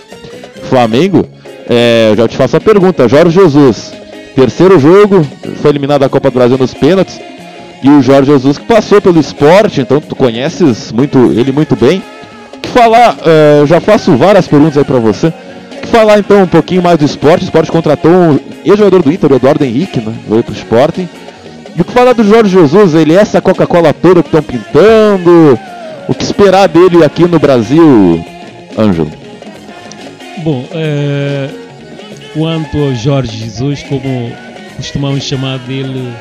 Flamengo, 0.69 1.25
é, 1.67 2.13
já 2.15 2.27
te 2.27 2.37
faço 2.37 2.55
a 2.55 2.61
pergunta, 2.61 3.09
Jorge 3.09 3.39
Jesus, 3.39 3.91
terceiro 4.35 4.79
jogo, 4.79 5.25
foi 5.59 5.71
eliminado 5.71 6.01
da 6.01 6.09
Copa 6.09 6.29
do 6.29 6.35
Brasil 6.35 6.57
nos 6.57 6.73
pênaltis, 6.75 7.19
e 7.83 7.89
o 7.89 8.01
Jorge 8.01 8.31
Jesus 8.31 8.57
que 8.57 8.65
passou 8.65 9.01
pelo 9.01 9.19
esporte, 9.19 9.81
então 9.81 10.01
tu 10.01 10.15
conheces 10.15 10.91
muito 10.91 11.17
ele 11.31 11.51
muito 11.51 11.75
bem 11.75 12.01
que 12.59 12.69
falar, 12.69 13.15
uh, 13.15 13.65
já 13.65 13.79
faço 13.79 14.15
várias 14.15 14.47
perguntas 14.47 14.77
aí 14.77 14.83
para 14.83 14.99
você. 14.99 15.33
Que 15.81 15.87
falar 15.87 16.19
então 16.19 16.43
um 16.43 16.47
pouquinho 16.47 16.83
mais 16.83 16.97
do 16.97 17.05
esporte. 17.05 17.43
O 17.43 17.45
esporte 17.45 17.71
contratou 17.71 18.11
um 18.11 18.39
ex-jogador 18.63 19.01
do 19.01 19.11
Inter, 19.11 19.31
o 19.31 19.35
Eduardo 19.35 19.63
Henrique, 19.63 19.99
né? 19.99 20.13
Veio 20.27 20.43
pro 20.43 20.53
esporte. 20.53 21.07
E 21.75 21.81
o 21.81 21.83
que 21.83 21.91
falar 21.91 22.13
do 22.13 22.23
Jorge 22.23 22.51
Jesus? 22.51 22.93
Ele 22.93 23.13
é 23.13 23.17
essa 23.17 23.41
Coca-Cola 23.41 23.93
toda 23.93 24.21
que 24.21 24.27
estão 24.27 24.43
pintando? 24.43 25.57
O 26.07 26.13
que 26.13 26.23
esperar 26.23 26.67
dele 26.67 27.03
aqui 27.03 27.25
no 27.25 27.39
Brasil, 27.39 28.23
Ângelo? 28.77 29.11
Bom, 30.39 30.65
é... 30.71 31.49
quanto 32.33 32.77
ao 32.77 32.95
Jorge 32.95 33.37
Jesus, 33.37 33.83
como 33.83 34.31
costumamos 34.75 35.23
chamar 35.23 35.59
dele, 35.59 36.11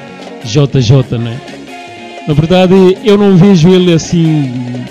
JJ, 0.45 1.19
né? 1.19 1.41
Na 2.27 2.35
verdade, 2.35 2.75
eu 3.05 3.17
não 3.17 3.37
vejo 3.37 3.69
ele 3.71 3.93
assim 3.93 4.85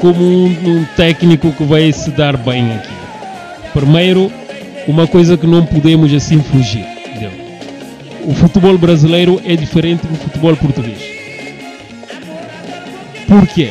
como 0.00 0.22
um, 0.22 0.46
um 0.46 0.84
técnico 0.96 1.52
que 1.52 1.62
vai 1.62 1.92
se 1.92 2.10
dar 2.10 2.36
bem 2.36 2.72
aqui. 2.72 2.92
Primeiro, 3.72 4.32
uma 4.88 5.06
coisa 5.06 5.36
que 5.36 5.46
não 5.46 5.64
podemos 5.64 6.12
assim 6.12 6.42
fugir 6.42 6.84
dele. 7.18 7.42
O 8.24 8.34
futebol 8.34 8.76
brasileiro 8.76 9.40
é 9.44 9.54
diferente 9.54 10.06
do 10.06 10.16
futebol 10.16 10.56
português. 10.56 10.98
Por 13.28 13.46
quê? 13.46 13.70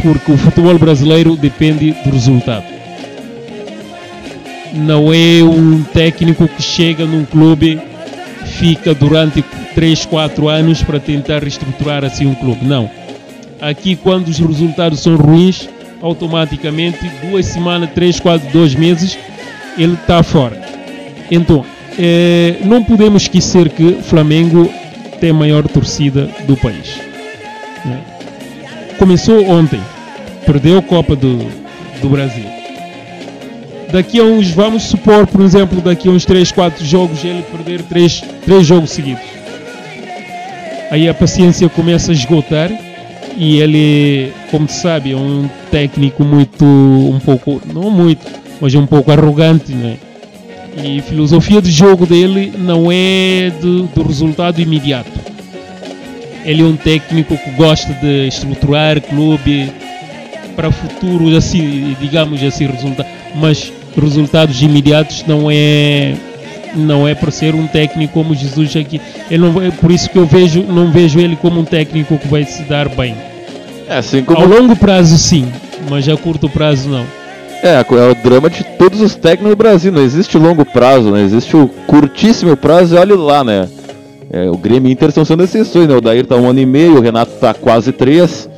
Porque 0.00 0.30
o 0.30 0.36
futebol 0.36 0.78
brasileiro 0.78 1.34
depende 1.34 1.92
do 2.04 2.10
resultado. 2.10 2.66
Não 4.72 5.12
é 5.12 5.42
um 5.42 5.82
técnico 5.82 6.46
que 6.46 6.62
chega 6.62 7.04
num 7.04 7.24
clube, 7.24 7.80
fica 8.44 8.94
durante 8.94 9.42
3, 9.74 10.06
4 10.06 10.48
anos 10.48 10.82
para 10.82 11.00
tentar 11.00 11.40
reestruturar 11.40 12.04
assim 12.04 12.26
um 12.26 12.34
clube. 12.34 12.64
Não 12.64 12.90
Aqui, 13.60 13.96
quando 13.96 14.28
os 14.28 14.38
resultados 14.38 15.00
são 15.00 15.16
ruins, 15.16 15.68
automaticamente, 16.02 17.10
duas 17.22 17.46
semanas, 17.46 17.90
três, 17.94 18.20
quatro, 18.20 18.46
dois 18.52 18.74
meses, 18.74 19.16
ele 19.78 19.94
está 19.94 20.22
fora. 20.22 20.60
Então, 21.30 21.64
é, 21.98 22.56
não 22.62 22.84
podemos 22.84 23.22
esquecer 23.22 23.70
que 23.70 24.02
Flamengo 24.02 24.70
tem 25.18 25.30
a 25.30 25.34
maior 25.34 25.66
torcida 25.66 26.28
do 26.46 26.56
país. 26.58 27.00
Né? 27.86 28.00
Começou 28.98 29.48
ontem, 29.48 29.80
perdeu 30.44 30.76
a 30.76 30.82
Copa 30.82 31.16
do, 31.16 31.38
do 32.02 32.08
Brasil. 32.10 32.44
Daqui 33.90 34.18
a 34.20 34.24
uns, 34.24 34.50
vamos 34.50 34.82
supor, 34.82 35.26
por 35.26 35.40
exemplo, 35.40 35.80
daqui 35.80 36.08
a 36.08 36.10
uns 36.10 36.26
3, 36.26 36.52
4 36.52 36.84
jogos, 36.84 37.24
ele 37.24 37.42
perder 37.50 37.80
3, 37.82 38.24
3 38.44 38.66
jogos 38.66 38.90
seguidos. 38.90 39.24
Aí 40.90 41.08
a 41.08 41.14
paciência 41.14 41.68
começa 41.68 42.12
a 42.12 42.14
esgotar 42.14 42.70
e 43.36 43.58
ele, 43.58 44.32
como 44.50 44.68
se 44.68 44.80
sabe, 44.80 45.12
é 45.12 45.16
um 45.16 45.48
técnico 45.70 46.24
muito, 46.24 46.64
um 46.64 47.18
pouco, 47.24 47.60
não 47.72 47.90
muito, 47.90 48.26
mas 48.60 48.74
é 48.74 48.78
um 48.78 48.86
pouco 48.86 49.10
arrogante, 49.10 49.72
né? 49.72 49.96
E 50.76 50.98
a 50.98 51.02
filosofia 51.02 51.62
de 51.62 51.70
jogo 51.70 52.06
dele 52.06 52.52
não 52.58 52.90
é 52.90 53.50
do, 53.60 53.84
do 53.84 54.02
resultado 54.02 54.60
imediato. 54.60 55.10
Ele 56.44 56.62
é 56.62 56.64
um 56.64 56.76
técnico 56.76 57.36
que 57.36 57.50
gosta 57.50 57.92
de 57.94 58.28
estruturar 58.28 59.00
clube 59.00 59.72
para 60.54 60.70
futuros, 60.70 61.34
assim, 61.34 61.96
digamos 62.00 62.42
assim, 62.42 62.66
resulta 62.66 63.06
mas 63.34 63.72
resultados 63.96 64.62
imediatos 64.62 65.24
não 65.26 65.50
é 65.50 66.14
não 66.74 67.06
é 67.06 67.14
para 67.14 67.30
ser 67.30 67.54
um 67.54 67.66
técnico 67.66 68.12
como 68.12 68.34
Jesus 68.34 68.76
aqui. 68.76 69.00
Ele 69.30 69.42
não, 69.42 69.62
é 69.62 69.70
por 69.70 69.90
isso 69.90 70.08
que 70.10 70.18
eu 70.18 70.26
vejo, 70.26 70.62
não 70.62 70.90
vejo 70.90 71.18
ele 71.18 71.36
como 71.36 71.60
um 71.60 71.64
técnico 71.64 72.18
que 72.18 72.28
vai 72.28 72.44
se 72.44 72.62
dar 72.64 72.88
bem. 72.88 73.14
É, 73.88 73.98
assim 73.98 74.22
como... 74.22 74.38
Ao 74.38 74.46
longo 74.46 74.76
prazo 74.76 75.16
sim, 75.18 75.46
mas 75.90 76.08
a 76.08 76.16
curto 76.16 76.48
prazo 76.48 76.88
não. 76.88 77.04
É, 77.62 77.76
é 77.80 78.10
o 78.10 78.14
drama 78.14 78.50
de 78.50 78.62
todos 78.62 79.00
os 79.00 79.14
técnicos 79.14 79.50
no 79.50 79.56
Brasil. 79.56 79.90
Não 79.90 80.02
existe 80.02 80.36
longo 80.36 80.66
prazo, 80.66 81.10
né? 81.10 81.22
Existe 81.22 81.56
o 81.56 81.66
curtíssimo 81.86 82.56
prazo 82.56 82.94
e 82.94 82.98
olha 82.98 83.16
lá, 83.16 83.42
né? 83.42 83.68
É, 84.30 84.50
o 84.50 84.56
Grêmio 84.56 84.90
e 84.90 84.92
Inter 84.92 85.08
estão 85.08 85.24
sendo 85.24 85.44
exceções, 85.44 85.88
né? 85.88 85.96
O 85.96 86.00
Dair 86.00 86.26
tá 86.26 86.36
um 86.36 86.48
ano 86.48 86.60
e 86.60 86.66
meio, 86.66 86.98
o 86.98 87.00
Renato 87.00 87.32
tá 87.40 87.54
quase 87.54 87.92
três, 87.92 88.48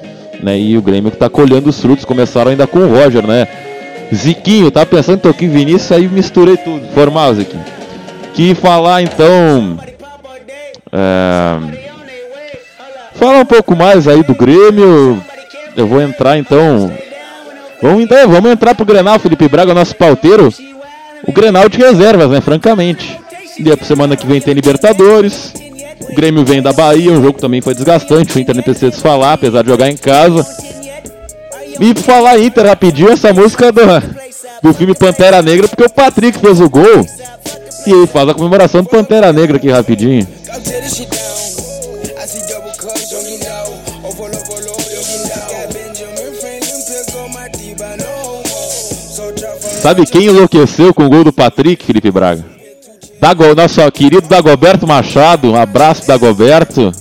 né? 0.42 0.58
E 0.58 0.76
o 0.76 0.82
Grêmio 0.82 1.10
que 1.10 1.16
tá 1.16 1.28
colhendo 1.28 1.68
os 1.68 1.80
frutos, 1.80 2.04
começaram 2.04 2.50
ainda 2.50 2.66
com 2.66 2.80
o 2.80 2.88
Roger, 2.88 3.24
né? 3.26 3.46
Ziquinho, 4.14 4.70
tá 4.70 4.86
pensando 4.86 5.18
em 5.18 5.20
Toquinho 5.20 5.52
Vinícius, 5.52 5.92
aí 5.92 6.08
misturei 6.08 6.56
tudo. 6.56 6.86
Formal, 6.94 7.34
Ziquinho. 7.34 7.62
Que 8.37 8.55
falar 8.55 9.01
então. 9.01 9.78
É... 10.93 11.57
Falar 13.14 13.41
um 13.41 13.47
pouco 13.47 13.74
mais 13.74 14.07
aí 14.07 14.22
do 14.22 14.34
Grêmio. 14.34 15.24
Eu 15.74 15.87
vou 15.87 16.03
entrar 16.03 16.37
então. 16.37 16.93
Vamos, 17.80 18.03
então, 18.03 18.28
vamos 18.28 18.51
entrar 18.51 18.74
pro 18.74 18.84
Grenal, 18.84 19.18
Felipe 19.18 19.49
Braga, 19.49 19.72
nosso 19.72 19.97
pauteiro. 19.97 20.53
O 21.26 21.32
Grenal 21.32 21.66
de 21.70 21.78
reservas, 21.78 22.28
né? 22.28 22.43
Francamente. 22.43 23.18
Dia 23.59 23.74
por 23.74 23.87
semana 23.87 24.14
que 24.16 24.26
vem 24.26 24.39
tem 24.39 24.53
Libertadores. 24.53 25.55
O 26.11 26.14
Grêmio 26.14 26.45
vem 26.45 26.61
da 26.61 26.74
Bahia, 26.74 27.12
um 27.12 27.22
jogo 27.22 27.39
também 27.39 27.62
foi 27.62 27.74
desgastante. 27.74 28.37
O 28.37 28.41
Inter 28.41 28.55
nem 28.55 28.62
precisa 28.62 28.91
desfalar, 28.91 29.32
apesar 29.32 29.62
de 29.62 29.68
jogar 29.68 29.91
em 29.91 29.97
casa. 29.97 30.47
E 31.80 31.95
falar 32.03 32.39
Inter 32.39 32.66
rapidinho, 32.66 33.12
essa 33.12 33.32
música 33.32 33.72
do, 33.72 33.80
do 34.62 34.74
filme 34.74 34.95
Pantera 34.95 35.41
Negra, 35.41 35.66
porque 35.68 35.84
o 35.84 35.91
Patrick 35.91 36.39
fez 36.39 36.61
o 36.61 36.68
gol. 36.68 37.07
E 37.87 37.93
ele 37.93 38.07
faz 38.07 38.28
a 38.28 38.34
comemoração 38.34 38.82
do 38.82 38.89
Pantera 38.89 39.32
Negra 39.32 39.59
aqui 39.59 39.70
rapidinho. 39.70 40.26
Sabe 49.80 50.05
quem 50.05 50.26
enlouqueceu 50.26 50.93
com 50.93 51.07
o 51.07 51.09
gol 51.09 51.22
do 51.22 51.32
Patrick, 51.32 51.84
Felipe 51.84 52.11
Braga? 52.11 52.45
Dago, 53.20 53.55
nosso 53.55 53.91
querido 53.93 54.28
Dagoberto 54.28 54.84
Machado, 54.87 55.53
um 55.53 55.57
abraço 55.57 56.07
Dagoberto. 56.07 56.93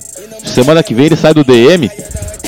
Semana 0.44 0.82
que 0.84 0.94
vem 0.94 1.06
ele 1.06 1.16
sai 1.16 1.34
do 1.34 1.42
DM. 1.42 1.90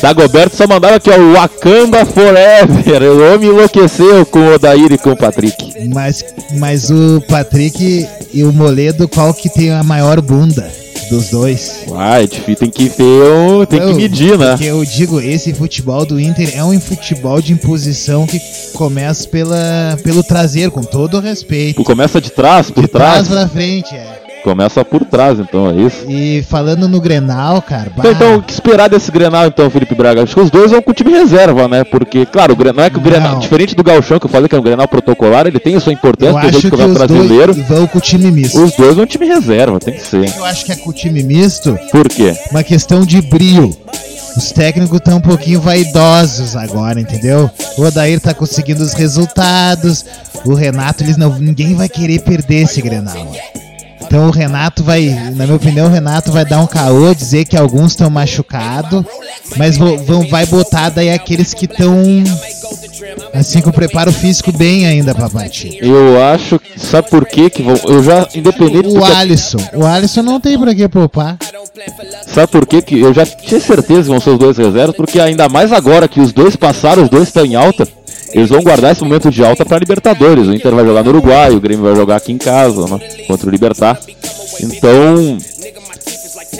Dagoberto 0.00 0.56
só 0.56 0.66
mandava 0.66 0.96
aqui, 0.96 1.10
ó, 1.10 1.32
Wakanda 1.40 2.04
Forever. 2.06 3.02
O 3.12 3.34
homem 3.34 3.48
enlouqueceu 3.50 4.24
com 4.26 4.38
o 4.38 4.54
Odair 4.54 4.92
e 4.92 4.98
com 4.98 5.10
o 5.10 5.16
Patrick. 5.16 5.88
Mas, 5.92 6.24
mas 6.58 6.90
o 6.90 7.20
Patrick 7.28 8.06
e 8.32 8.44
o 8.44 8.52
Moledo, 8.52 9.08
qual 9.08 9.34
que 9.34 9.48
tem 9.48 9.70
a 9.72 9.82
maior 9.82 10.20
bunda 10.20 10.70
dos 11.10 11.30
dois? 11.30 11.80
Uai, 11.88 12.26
difícil, 12.28 12.56
tem 12.56 12.70
que 12.70 12.88
ter, 12.90 13.02
um, 13.02 13.64
tem 13.64 13.80
que 13.80 13.94
medir, 13.94 14.38
né? 14.38 14.50
Porque 14.50 14.66
eu 14.66 14.84
digo, 14.84 15.20
esse 15.20 15.52
futebol 15.52 16.04
do 16.06 16.20
Inter 16.20 16.52
é 16.56 16.62
um 16.62 16.78
futebol 16.80 17.40
de 17.42 17.52
imposição 17.52 18.26
que 18.26 18.40
começa 18.74 19.26
pela, 19.28 19.98
pelo 20.04 20.22
traseiro, 20.22 20.70
com 20.70 20.82
todo 20.82 21.16
o 21.16 21.20
respeito. 21.20 21.82
Começa 21.82 22.20
de 22.20 22.30
trás, 22.30 22.70
por 22.70 22.82
De 22.82 22.88
trás. 22.88 23.26
trás 23.26 23.28
pra 23.28 23.48
frente, 23.48 23.94
é. 23.96 24.27
Começa 24.48 24.82
por 24.82 25.04
trás, 25.04 25.38
então, 25.38 25.68
é 25.68 25.74
isso. 25.74 26.06
E 26.08 26.42
falando 26.48 26.88
no 26.88 26.98
Grenal, 27.02 27.60
cara, 27.60 27.90
Então, 27.92 28.02
bah, 28.02 28.10
então, 28.10 28.36
o 28.36 28.42
que 28.42 28.50
esperar 28.50 28.88
desse 28.88 29.12
Grenal, 29.12 29.46
então, 29.46 29.68
Felipe 29.68 29.94
Braga? 29.94 30.22
Acho 30.22 30.34
que 30.34 30.40
os 30.40 30.50
dois 30.50 30.70
vão 30.70 30.80
com 30.80 30.90
o 30.90 30.94
time 30.94 31.10
reserva, 31.12 31.68
né? 31.68 31.84
Porque, 31.84 32.24
claro, 32.24 32.54
o 32.54 32.56
Grenal, 32.56 32.76
não 32.76 32.84
é 32.84 32.88
que 32.88 32.96
o 32.96 33.00
Grenal, 33.00 33.32
Não. 33.34 33.38
diferente 33.40 33.74
do 33.74 33.82
Galchão, 33.84 34.18
que 34.18 34.24
eu 34.24 34.30
falei 34.30 34.48
que 34.48 34.54
é 34.54 34.58
um 34.58 34.62
Grenal 34.62 34.88
protocolar, 34.88 35.46
ele 35.46 35.60
tem 35.60 35.76
a 35.76 35.80
sua 35.80 35.92
eu 35.92 35.96
importância, 35.98 36.34
o 36.34 36.38
acho 36.38 36.60
que 36.62 36.70
Campeonato 36.70 37.12
Brasileiro. 37.12 37.54
dois 37.54 37.68
vão 37.68 37.86
com 37.86 37.98
o 37.98 38.00
time 38.00 38.30
misto. 38.30 38.58
Os 38.64 38.72
dois 38.74 38.96
vão 38.96 39.04
time 39.04 39.26
reserva, 39.26 39.78
tem 39.78 39.92
que 39.92 40.06
ser. 40.06 40.34
Eu 40.34 40.44
acho 40.46 40.64
que 40.64 40.72
é 40.72 40.76
com 40.76 40.88
o 40.88 40.92
time 40.94 41.22
misto 41.22 41.78
Por 41.92 42.08
quê? 42.08 42.34
uma 42.50 42.62
questão 42.62 43.04
de 43.04 43.20
brio. 43.20 43.76
Os 44.34 44.50
técnicos 44.52 44.96
estão 44.96 45.18
um 45.18 45.20
pouquinho 45.20 45.60
vaidosos 45.60 46.56
agora, 46.56 46.98
entendeu? 46.98 47.50
O 47.76 47.82
Odair 47.82 48.18
tá 48.18 48.32
conseguindo 48.32 48.82
os 48.82 48.94
resultados. 48.94 50.04
O 50.46 50.54
Renato, 50.54 51.02
eles 51.02 51.16
não, 51.16 51.38
ninguém 51.38 51.74
vai 51.74 51.88
querer 51.88 52.20
perder 52.20 52.62
esse 52.62 52.80
Grenal. 52.80 53.14
Então 54.08 54.26
o 54.26 54.30
Renato 54.30 54.82
vai, 54.82 55.10
na 55.34 55.44
minha 55.44 55.56
opinião, 55.56 55.86
o 55.86 55.90
Renato 55.90 56.32
vai 56.32 56.42
dar 56.42 56.60
um 56.60 56.66
caô, 56.66 57.14
dizer 57.14 57.44
que 57.44 57.54
alguns 57.54 57.92
estão 57.92 58.08
machucados, 58.08 59.04
mas 59.54 59.76
vão, 59.76 60.26
vai 60.30 60.46
botar 60.46 60.88
daí 60.88 61.10
aqueles 61.10 61.52
que 61.52 61.66
estão 61.66 62.02
assim 63.34 63.60
com 63.60 63.68
o 63.68 63.72
preparo 63.72 64.10
físico 64.10 64.50
bem 64.50 64.86
ainda 64.86 65.14
pra 65.14 65.28
partir. 65.28 65.78
Eu 65.82 66.22
acho. 66.24 66.58
Sabe 66.78 67.10
por 67.10 67.26
quê 67.26 67.50
que 67.50 67.62
vão. 67.62 67.78
Eu 67.84 68.02
já, 68.02 68.26
independente 68.34 68.88
O. 68.88 69.04
Alisson, 69.04 69.58
o 69.74 69.84
Alisson 69.84 70.22
não 70.22 70.40
tem 70.40 70.58
pra 70.58 70.74
que 70.74 70.88
poupar. 70.88 71.36
Sabe 72.26 72.50
por 72.50 72.66
quê 72.66 72.80
que 72.80 72.98
eu 72.98 73.12
já 73.12 73.26
tinha 73.26 73.60
certeza 73.60 74.04
que 74.04 74.08
vão 74.08 74.20
ser 74.20 74.30
os 74.30 74.38
dois 74.38 74.56
reservas? 74.56 74.96
Porque 74.96 75.20
ainda 75.20 75.50
mais 75.50 75.70
agora 75.70 76.08
que 76.08 76.18
os 76.18 76.32
dois 76.32 76.56
passaram, 76.56 77.02
os 77.02 77.10
dois 77.10 77.28
estão 77.28 77.44
em 77.44 77.54
alta. 77.54 77.86
Eles 78.32 78.48
vão 78.48 78.62
guardar 78.62 78.92
esse 78.92 79.02
momento 79.02 79.30
de 79.30 79.44
alta 79.44 79.64
para 79.64 79.78
Libertadores. 79.78 80.46
O 80.46 80.54
Inter 80.54 80.74
vai 80.74 80.84
jogar 80.84 81.02
no 81.02 81.10
Uruguai, 81.10 81.52
o 81.52 81.60
Grêmio 81.60 81.84
vai 81.84 81.96
jogar 81.96 82.16
aqui 82.16 82.32
em 82.32 82.38
casa, 82.38 82.86
né? 82.86 82.98
Contra 83.26 83.48
o 83.48 83.50
Libertar. 83.50 83.98
Então. 84.60 85.38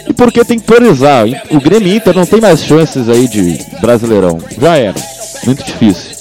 E 0.09 0.13
porque 0.13 0.45
tem 0.45 0.59
que 0.59 0.65
priorizar. 0.65 1.27
O 1.51 1.61
Grêmio 1.61 1.95
Inter 1.95 2.15
não 2.15 2.27
tem 2.27 2.41
mais 2.41 2.65
chances 2.65 3.09
aí 3.09 3.29
de 3.29 3.59
Brasileirão. 3.81 4.39
Já 4.59 4.77
era. 4.77 4.97
Muito 5.45 5.63
difícil. 5.65 6.19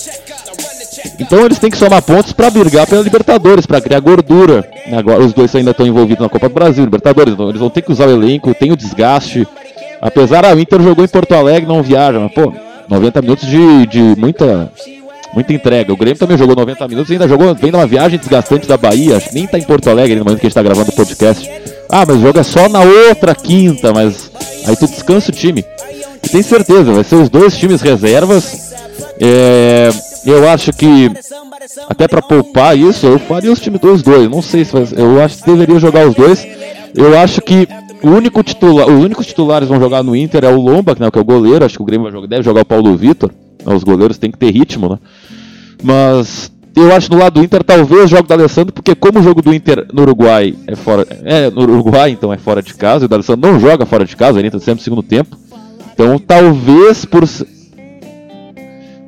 Então 1.19 1.43
eles 1.45 1.57
têm 1.57 1.71
que 1.71 1.77
somar 1.77 2.01
pontos 2.01 2.31
para 2.31 2.49
brigar 2.49 2.85
pela 2.85 3.01
Libertadores, 3.01 3.65
para 3.65 3.81
criar 3.81 3.99
gordura. 3.99 4.69
Agora 4.91 5.23
os 5.23 5.33
dois 5.33 5.53
ainda 5.55 5.71
estão 5.71 5.85
envolvidos 5.85 6.21
na 6.21 6.29
Copa 6.29 6.47
do 6.47 6.53
Brasil, 6.53 6.83
Libertadores, 6.83 7.33
então 7.33 7.49
eles 7.49 7.59
vão 7.59 7.69
ter 7.69 7.81
que 7.81 7.91
usar 7.91 8.07
o 8.07 8.11
elenco, 8.11 8.53
tem 8.53 8.71
o 8.71 8.77
desgaste. 8.77 9.47
Apesar 9.99 10.45
a 10.45 10.53
Inter 10.53 10.81
jogou 10.81 11.03
em 11.03 11.07
Porto 11.07 11.33
Alegre, 11.33 11.67
não 11.67 11.81
viaja, 11.81 12.19
mas 12.19 12.31
pô, 12.31 12.53
90 12.87 13.21
minutos 13.21 13.47
de, 13.47 13.87
de 13.87 14.01
muita 14.17 14.71
muita 15.34 15.53
entrega. 15.53 15.93
O 15.93 15.97
Grêmio 15.97 16.17
também 16.17 16.38
jogou 16.38 16.55
90 16.55 16.88
minutos 16.88 17.11
ainda 17.11 17.28
jogou, 17.28 17.53
vem 17.55 17.71
numa 17.71 17.88
viagem 17.88 18.19
desgastante 18.19 18.67
da 18.67 18.78
Bahia, 18.78 19.17
acho 19.17 19.30
que 19.30 19.36
nem 19.36 19.47
tá 19.47 19.57
em 19.57 19.63
Porto 19.63 19.89
Alegre 19.89 20.15
no 20.15 20.25
momento 20.25 20.39
que 20.39 20.47
a 20.47 20.49
gente 20.49 20.55
tá 20.55 20.63
gravando 20.63 20.91
o 20.91 20.95
podcast. 20.95 21.49
Ah, 21.89 22.05
mas 22.05 22.17
o 22.17 22.21
jogo 22.21 22.39
é 22.39 22.43
só 22.43 22.67
na 22.67 22.82
outra 22.82 23.34
quinta, 23.34 23.93
mas 23.93 24.32
aí 24.65 24.75
tu 24.75 24.88
descansa 24.88 25.32
o 25.32 25.34
time. 25.34 25.63
E 26.23 26.30
tem 26.30 26.41
certeza, 26.41 26.91
vai 26.91 27.03
ser 27.03 27.15
os 27.15 27.30
dois 27.30 27.57
times 27.57 27.82
reservas. 27.82 28.73
É, 29.19 29.89
eu 30.25 30.49
acho 30.49 30.73
que 30.73 31.11
até 31.89 32.07
pra 32.07 32.21
poupar 32.21 32.78
isso, 32.78 33.05
eu 33.05 33.19
faria 33.19 33.51
os 33.51 33.59
times 33.59 33.80
dos 33.80 34.01
dois. 34.01 34.30
Não 34.30 34.41
sei 34.41 34.65
se 34.65 34.71
vai, 34.73 34.88
eu 34.95 35.21
acho 35.21 35.38
que 35.38 35.51
deveria 35.51 35.80
jogar 35.80 36.07
os 36.07 36.15
dois. 36.15 36.45
Eu 36.95 37.17
acho 37.17 37.41
que 37.41 37.67
o 38.01 38.09
único 38.09 38.43
titular, 38.43 38.88
os 38.88 39.03
únicos 39.03 39.25
titulares 39.25 39.67
vão 39.67 39.80
jogar 39.80 40.03
no 40.03 40.15
Inter 40.15 40.43
é 40.43 40.49
o 40.49 40.59
Lomba, 40.59 40.95
né, 40.99 41.09
que 41.11 41.17
é 41.17 41.21
o 41.21 41.25
goleiro. 41.25 41.65
Acho 41.65 41.78
que 41.78 41.82
o 41.82 41.86
Grêmio 41.86 42.11
jogar, 42.11 42.28
deve 42.28 42.43
jogar 42.43 42.61
o 42.61 42.65
Paulo 42.65 42.95
Vitor. 42.95 43.32
Os 43.65 43.84
goleiros 43.84 44.17
têm 44.17 44.32
que 44.32 44.38
ter 44.38 44.51
ritmo, 44.51 44.89
né? 44.89 44.99
Mas 45.84 46.51
eu 46.75 46.93
acho 46.93 47.11
no 47.11 47.17
lado 47.17 47.34
do 47.34 47.43
Inter 47.43 47.63
talvez 47.63 48.11
o 48.11 48.21
D'Alessandro, 48.21 48.71
porque 48.71 48.93
como 48.93 49.19
o 49.19 49.23
jogo 49.23 49.41
do 49.41 49.53
Inter 49.53 49.88
no 49.91 50.03
Uruguai 50.03 50.53
é 50.67 50.75
fora, 50.75 51.07
é 51.23 51.49
no 51.49 51.63
Uruguai, 51.63 52.11
então 52.11 52.32
é 52.32 52.38
fora 52.38 52.61
de 52.61 52.73
casa, 52.75 53.03
e 53.03 53.07
o 53.07 53.09
D'Alessandro 53.09 53.51
não 53.51 53.59
joga 53.59 53.86
fora 53.86 54.05
de 54.05 54.15
casa, 54.15 54.38
ele 54.38 54.47
entra 54.47 54.59
sempre 54.59 54.82
no 54.82 54.84
segundo 54.84 55.03
tempo. 55.03 55.36
Então 55.93 56.19
talvez 56.19 57.03
por 57.03 57.23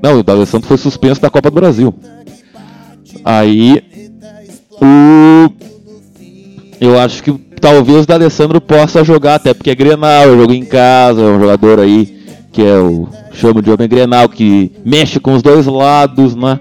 não, 0.02 0.20
o 0.20 0.24
D'Alessandro 0.24 0.68
foi 0.68 0.78
suspenso 0.78 1.22
da 1.22 1.30
Copa 1.30 1.52
do 1.52 1.56
Brasil. 1.56 1.94
Aí 3.24 3.84
o 4.82 5.52
eu 6.82 6.98
acho 6.98 7.22
que 7.22 7.32
talvez 7.62 8.04
o 8.04 8.08
D'Alessandro 8.08 8.60
possa 8.60 9.04
jogar, 9.04 9.36
até 9.36 9.54
porque 9.54 9.70
é 9.70 9.76
Grenal, 9.76 10.24
é 10.24 10.38
jogo 10.38 10.54
em 10.54 10.66
casa, 10.66 11.22
é 11.22 11.26
um 11.26 11.40
jogador 11.40 11.80
aí 11.80 12.19
que 12.52 12.62
é 12.62 12.78
o 12.78 13.08
chamo 13.34 13.62
de 13.62 13.72
homem 13.72 13.88
Grenal, 13.88 14.28
que 14.28 14.72
mexe 14.84 15.20
com 15.20 15.34
os 15.34 15.42
dois 15.42 15.66
lados, 15.66 16.36
né? 16.36 16.60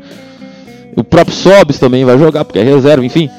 O 0.96 1.04
próprio 1.04 1.34
Sobis 1.34 1.78
também 1.78 2.04
vai 2.04 2.18
jogar, 2.18 2.44
porque 2.44 2.58
é 2.58 2.62
reserva, 2.62 3.04
enfim. 3.04 3.30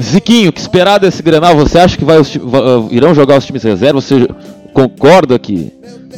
Ziquinho, 0.00 0.52
que 0.52 0.60
esperar 0.60 0.98
desse 0.98 1.22
Grenal? 1.22 1.54
Você 1.56 1.78
acha 1.78 1.96
que 1.96 2.04
vai, 2.04 2.18
ah, 2.18 2.88
irão 2.90 3.14
jogar 3.14 3.38
os 3.38 3.46
times 3.46 3.62
reservas? 3.62 4.04
Você 4.04 4.26
concorda 4.72 5.38
que 5.38 5.72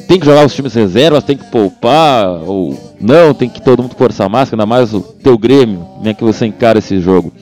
tem 0.07 0.19
que 0.19 0.27
jogar 0.27 0.45
os 0.47 0.55
times 0.55 0.75
reservas, 0.75 1.25
tem 1.25 1.37
que 1.37 1.51
poupar, 1.51 2.27
ou 2.47 2.79
não, 3.01 3.35
tem 3.35 3.49
que 3.49 3.61
todo 3.61 3.83
mundo 3.83 3.95
forçar 3.97 4.27
a 4.27 4.31
máscara, 4.31 4.62
ainda 4.62 4.67
mais 4.67 4.95
o 4.95 5.01
teu 5.01 5.37
Grêmio, 5.37 5.81
como 5.81 6.09
é 6.09 6.15
que 6.15 6.25
você 6.25 6.47
encara 6.47 6.79
esse 6.79 7.01
jogo? 7.01 7.33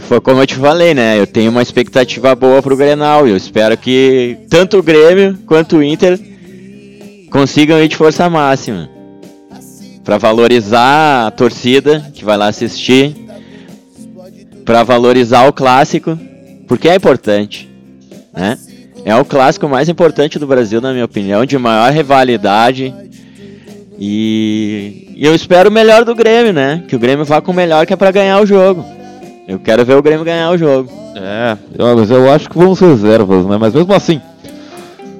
Foi 0.00 0.20
como 0.20 0.40
eu 0.40 0.46
te 0.46 0.54
falei, 0.54 0.94
né? 0.94 1.20
Eu 1.20 1.26
tenho 1.26 1.50
uma 1.50 1.60
expectativa 1.60 2.34
boa 2.34 2.62
pro 2.62 2.76
Grenal 2.76 3.28
eu 3.28 3.36
espero 3.36 3.76
que 3.76 4.38
tanto 4.48 4.78
o 4.78 4.82
Grêmio 4.82 5.38
quanto 5.46 5.76
o 5.76 5.82
Inter 5.82 6.18
consigam 7.32 7.82
ir 7.82 7.88
de 7.88 7.96
força 7.96 8.28
máxima. 8.28 8.88
Pra 10.04 10.18
valorizar 10.18 11.26
a 11.26 11.30
torcida 11.30 12.10
que 12.12 12.24
vai 12.24 12.36
lá 12.36 12.48
assistir, 12.48 13.16
Pra 14.64 14.84
valorizar 14.84 15.48
o 15.48 15.52
clássico, 15.52 16.16
porque 16.68 16.88
é 16.88 16.94
importante, 16.94 17.68
né? 18.32 18.56
É 19.04 19.14
o 19.16 19.24
clássico 19.24 19.68
mais 19.68 19.88
importante 19.88 20.38
do 20.38 20.46
Brasil, 20.46 20.80
na 20.80 20.92
minha 20.92 21.04
opinião, 21.04 21.44
de 21.44 21.58
maior 21.58 21.90
rivalidade. 21.90 22.94
E, 23.98 25.16
eu 25.18 25.34
espero 25.34 25.68
o 25.68 25.72
melhor 25.72 26.04
do 26.04 26.14
Grêmio, 26.14 26.52
né? 26.52 26.84
Que 26.86 26.94
o 26.94 26.98
Grêmio 26.98 27.24
vá 27.24 27.40
com 27.40 27.50
o 27.50 27.54
melhor 27.54 27.86
que 27.86 27.92
é 27.92 27.96
pra 27.96 28.12
ganhar 28.12 28.40
o 28.40 28.46
jogo. 28.46 28.84
Eu 29.48 29.58
quero 29.58 29.84
ver 29.84 29.96
o 29.96 30.02
Grêmio 30.02 30.24
ganhar 30.24 30.50
o 30.50 30.58
jogo. 30.58 30.88
É, 31.16 31.56
mas 31.96 32.10
eu 32.10 32.30
acho 32.32 32.48
que 32.48 32.56
vão 32.56 32.76
ser 32.76 32.86
reservas, 32.86 33.44
né? 33.44 33.58
Mas 33.58 33.74
mesmo 33.74 33.92
assim, 33.92 34.20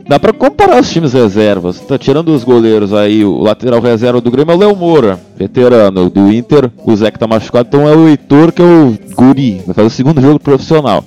dá 0.07 0.19
pra 0.19 0.33
comparar 0.33 0.81
os 0.81 0.91
times 0.91 1.13
reservas. 1.13 1.81
Tá 1.81 1.99
tirando 1.99 2.35
os 2.35 2.45
goleiros 2.45 2.93
aí, 2.93 3.25
o 3.25 3.39
lateral 3.39 3.81
reserva 3.81 4.21
do 4.21 4.31
Grêmio 4.31 4.53
é 4.53 4.57
o 4.57 4.59
Léo 4.59 4.77
Moura, 4.77 5.19
veterano. 5.37 6.11
Do 6.11 6.33
Inter, 6.33 6.71
o 6.85 6.97
Zé 6.97 7.11
que 7.11 7.19
tá 7.19 7.27
machucado, 7.27 7.69
então 7.69 7.89
é 7.89 7.95
o 7.95 8.09
Heitor, 8.09 8.53
que 8.53 8.63
é 8.63 8.65
o 8.65 8.97
guri. 9.15 9.63
Vai 9.67 9.75
fazer 9.75 9.87
o 9.87 9.91
segundo 9.91 10.21
jogo 10.21 10.41
profissional. 10.41 11.05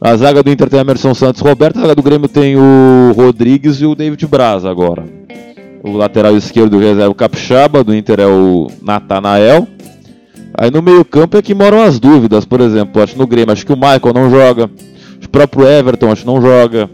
A 0.00 0.16
zaga 0.16 0.42
do 0.42 0.50
Inter 0.50 0.70
tem 0.70 0.80
Emerson 0.80 1.12
Santos 1.12 1.42
Roberto, 1.42 1.76
a 1.76 1.82
zaga 1.82 1.94
do 1.94 2.02
Grêmio 2.02 2.28
tem 2.28 2.56
o 2.56 3.12
Rodrigues 3.14 3.82
e 3.82 3.86
o 3.86 3.94
David 3.94 4.26
Braz 4.26 4.64
agora. 4.64 5.04
O 5.82 5.92
lateral 5.92 6.36
esquerdo 6.36 6.78
reserva 6.78 7.10
o 7.10 7.14
Capixaba, 7.14 7.84
do 7.84 7.94
Inter 7.94 8.20
é 8.20 8.26
o 8.26 8.68
Natanael. 8.82 9.68
Aí 10.54 10.70
no 10.70 10.82
meio 10.82 11.04
campo 11.04 11.36
é 11.36 11.42
que 11.42 11.54
moram 11.54 11.82
as 11.82 11.98
dúvidas, 11.98 12.44
por 12.44 12.60
exemplo, 12.60 13.02
acho 13.02 13.16
no 13.16 13.26
Grêmio, 13.26 13.52
acho 13.52 13.64
que 13.64 13.72
o 13.72 13.76
Michael 13.76 14.14
não 14.14 14.30
joga, 14.30 14.70
o 15.22 15.28
próprio 15.28 15.66
Everton 15.66 16.10
acho 16.10 16.22
que 16.22 16.26
não 16.26 16.40
joga. 16.40 16.90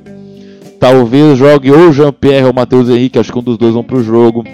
Talvez 0.79 1.39
jogue 1.39 1.71
ou 1.71 1.89
o 1.89 1.93
Jean-Pierre 1.93 2.45
ou 2.45 2.53
o 2.53 2.55
Matheus 2.55 2.89
Henrique, 2.89 3.19
acho 3.19 3.33
que 3.33 3.39
um 3.39 3.43
dos 3.43 3.57
dois 3.57 3.73
vão 3.75 3.83
pro 3.83 4.03
jogo. 4.03 4.45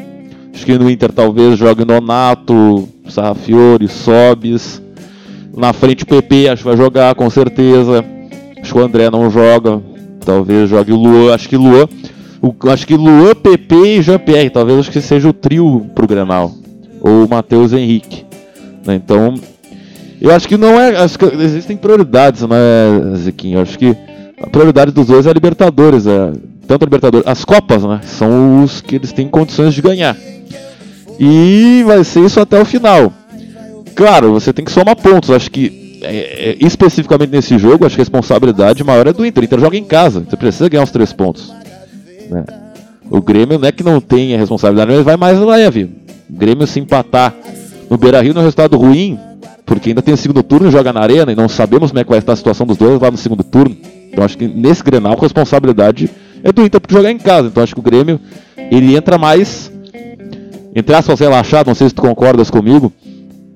Acho 0.54 0.64
que 0.64 0.78
no 0.78 0.88
Inter 0.90 1.10
talvez 1.12 1.58
jogue 1.58 1.84
Nonato, 1.84 2.88
Sarrafiore, 3.08 3.88
Sobis. 3.88 4.80
Na 5.56 5.72
frente 5.72 6.04
o 6.04 6.06
PP 6.06 6.48
acho 6.48 6.62
que 6.62 6.68
vai 6.68 6.76
jogar 6.76 7.14
com 7.14 7.28
certeza. 7.28 8.04
Acho 8.60 8.72
que 8.72 8.78
o 8.78 8.82
André 8.84 9.10
não 9.10 9.28
joga. 9.30 9.80
Talvez 10.24 10.70
jogue 10.70 10.92
o 10.92 10.96
Luan, 10.96 11.34
acho 11.34 11.48
que 11.48 11.56
Luan. 11.56 11.88
o- 12.40 12.54
acho 12.70 12.86
que 12.86 12.94
Luan, 12.96 13.34
PP 13.34 13.74
e 13.98 14.02
Jean-Pierre, 14.02 14.50
talvez 14.50 14.78
acho 14.78 14.90
que 14.90 15.00
seja 15.00 15.28
o 15.28 15.32
trio 15.32 15.86
pro 15.94 16.06
Grenal. 16.06 16.52
Ou 17.00 17.24
o 17.24 17.28
Matheus 17.28 17.72
Henrique. 17.72 18.24
né? 18.86 18.94
Então, 18.96 19.34
eu 20.20 20.30
acho 20.32 20.46
que 20.48 20.56
não 20.56 20.78
é. 20.80 20.96
Acho 20.96 21.18
que 21.18 21.24
existem 21.24 21.76
prioridades, 21.76 22.42
né, 22.42 22.56
Ziquinho? 23.16 23.58
Eu 23.58 23.62
acho 23.62 23.78
que 23.78 23.96
a 24.42 24.50
prioridade 24.50 24.90
dos 24.90 25.06
dois 25.06 25.26
é 25.26 25.30
a 25.30 25.32
Libertadores. 25.32 26.06
É, 26.06 26.32
tanto 26.66 26.82
a 26.82 26.86
Libertadores. 26.86 27.26
As 27.26 27.44
Copas, 27.44 27.84
né? 27.84 28.00
São 28.04 28.62
os 28.62 28.80
que 28.80 28.96
eles 28.96 29.12
têm 29.12 29.28
condições 29.28 29.74
de 29.74 29.82
ganhar. 29.82 30.16
E 31.18 31.82
vai 31.86 32.02
ser 32.04 32.24
isso 32.24 32.40
até 32.40 32.60
o 32.60 32.64
final. 32.64 33.12
Claro, 33.94 34.32
você 34.32 34.52
tem 34.52 34.64
que 34.64 34.72
somar 34.72 34.96
pontos. 34.96 35.30
Acho 35.30 35.50
que 35.50 36.00
é, 36.02 36.50
é, 36.50 36.56
especificamente 36.60 37.30
nesse 37.30 37.56
jogo, 37.58 37.86
acho 37.86 37.94
que 37.94 38.00
a 38.00 38.04
responsabilidade 38.04 38.82
maior 38.82 39.06
é 39.06 39.12
do 39.12 39.24
Inter. 39.24 39.42
O 39.42 39.44
Inter 39.44 39.60
joga 39.60 39.76
em 39.76 39.84
casa, 39.84 40.24
você 40.28 40.36
precisa 40.36 40.68
ganhar 40.68 40.82
os 40.82 40.90
três 40.90 41.12
pontos. 41.12 41.52
Né? 42.28 42.44
O 43.08 43.20
Grêmio 43.20 43.58
não 43.58 43.68
é 43.68 43.72
que 43.72 43.84
não 43.84 44.00
tem 44.00 44.34
a 44.34 44.38
responsabilidade, 44.38 44.90
mas 44.90 45.04
vai 45.04 45.16
mais 45.16 45.38
leve. 45.38 45.90
O 46.28 46.32
Grêmio 46.34 46.66
se 46.66 46.80
empatar 46.80 47.34
no 47.88 47.96
Beira 47.96 48.20
Rio 48.20 48.34
não 48.34 48.40
é 48.40 48.42
um 48.42 48.46
resultado 48.46 48.76
ruim, 48.76 49.18
porque 49.64 49.90
ainda 49.90 50.02
tem 50.02 50.14
o 50.14 50.16
segundo 50.16 50.42
turno, 50.42 50.70
joga 50.70 50.92
na 50.92 51.00
arena 51.00 51.30
e 51.30 51.36
não 51.36 51.48
sabemos 51.48 51.90
como 51.90 52.00
é 52.00 52.04
que 52.04 52.10
vai 52.10 52.18
estar 52.18 52.32
a 52.32 52.36
situação 52.36 52.66
dos 52.66 52.76
dois 52.76 53.00
lá 53.00 53.10
no 53.10 53.16
segundo 53.16 53.44
turno. 53.44 53.76
Então 54.12 54.24
acho 54.24 54.36
que 54.36 54.46
nesse 54.46 54.82
Grenal 54.82 55.14
a 55.16 55.20
responsabilidade 55.20 56.10
é 56.44 56.52
do 56.52 56.62
Inter 56.62 56.80
por 56.80 56.92
jogar 56.92 57.10
em 57.10 57.18
casa. 57.18 57.48
Então 57.48 57.62
acho 57.62 57.74
que 57.74 57.80
o 57.80 57.82
Grêmio 57.82 58.20
ele 58.70 58.94
entra 58.94 59.16
mais 59.18 59.72
entre 60.74 60.94
aspas 60.94 61.20
relaxado, 61.20 61.66
não 61.66 61.74
sei 61.74 61.88
se 61.88 61.94
tu 61.94 62.02
concordas 62.02 62.50
comigo, 62.50 62.92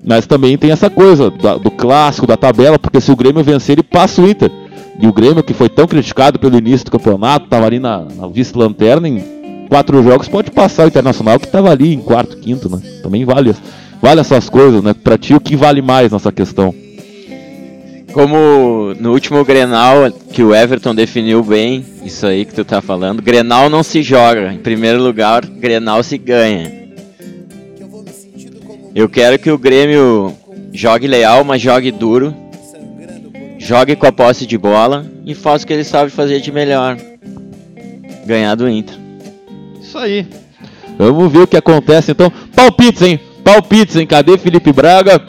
mas 0.05 0.27
também 0.27 0.57
tem 0.57 0.71
essa 0.71 0.89
coisa 0.89 1.31
da, 1.31 1.57
do 1.57 1.71
clássico, 1.71 2.27
da 2.27 2.37
tabela, 2.37 2.77
porque 2.77 3.01
se 3.01 3.11
o 3.11 3.15
Grêmio 3.15 3.43
vencer, 3.43 3.73
ele 3.73 3.83
passa 3.83 4.21
o 4.21 4.29
Inter. 4.29 4.51
E 4.99 5.07
o 5.07 5.13
Grêmio, 5.13 5.43
que 5.43 5.53
foi 5.53 5.69
tão 5.69 5.87
criticado 5.87 6.39
pelo 6.39 6.57
início 6.57 6.85
do 6.85 6.91
campeonato, 6.91 7.45
estava 7.45 7.65
ali 7.65 7.79
na, 7.79 8.03
na 8.03 8.27
vice-lanterna, 8.27 9.07
em 9.07 9.23
quatro 9.67 10.01
jogos 10.01 10.27
pode 10.27 10.49
passar 10.51 10.85
o 10.85 10.87
Internacional, 10.87 11.39
que 11.39 11.45
estava 11.45 11.71
ali 11.71 11.93
em 11.93 11.99
quarto, 11.99 12.37
quinto, 12.37 12.69
né? 12.69 12.81
Também 13.03 13.25
vale, 13.25 13.53
vale 14.01 14.21
essas 14.21 14.47
coisas, 14.49 14.83
né? 14.83 14.93
Pra 14.93 15.17
ti, 15.17 15.33
o 15.33 15.39
que 15.39 15.55
vale 15.55 15.81
mais 15.81 16.11
nessa 16.11 16.31
questão? 16.31 16.73
Como 18.13 18.93
no 18.99 19.11
último 19.11 19.43
Grenal, 19.43 20.11
que 20.31 20.41
o 20.41 20.55
Everton 20.55 20.95
definiu 20.95 21.43
bem, 21.43 21.85
isso 22.03 22.25
aí 22.25 22.45
que 22.45 22.53
tu 22.53 22.63
tá 22.65 22.81
falando, 22.81 23.21
Grenal 23.21 23.69
não 23.69 23.83
se 23.83 24.01
joga. 24.01 24.53
Em 24.53 24.57
primeiro 24.57 25.01
lugar, 25.01 25.45
Grenal 25.45 26.01
se 26.01 26.17
ganha. 26.17 26.71
Eu 28.95 29.07
quero 29.07 29.37
que 29.37 29.51
o 29.51 29.57
Grêmio 29.57 30.33
jogue 30.73 31.07
leal, 31.07 31.43
mas 31.43 31.61
jogue 31.61 31.91
duro. 31.91 32.33
Jogue 33.59 33.95
com 33.95 34.07
a 34.07 34.11
posse 34.11 34.45
de 34.45 34.57
bola 34.57 35.05
e 35.25 35.35
faça 35.35 35.65
o 35.65 35.67
que 35.67 35.73
ele 35.73 35.83
sabe 35.83 36.09
fazer 36.09 36.39
de 36.39 36.51
melhor. 36.51 36.97
Ganhar 38.25 38.55
do 38.55 38.67
Inter. 38.67 38.95
Isso 39.81 39.97
aí. 39.97 40.25
Vamos 40.97 41.31
ver 41.31 41.39
o 41.39 41.47
que 41.47 41.57
acontece 41.57 42.11
então. 42.11 42.31
Palpites, 42.55 43.01
hein? 43.01 43.19
Palpites, 43.43 43.95
hein? 43.95 44.07
Cadê 44.07 44.37
Felipe 44.37 44.71
Braga? 44.71 45.21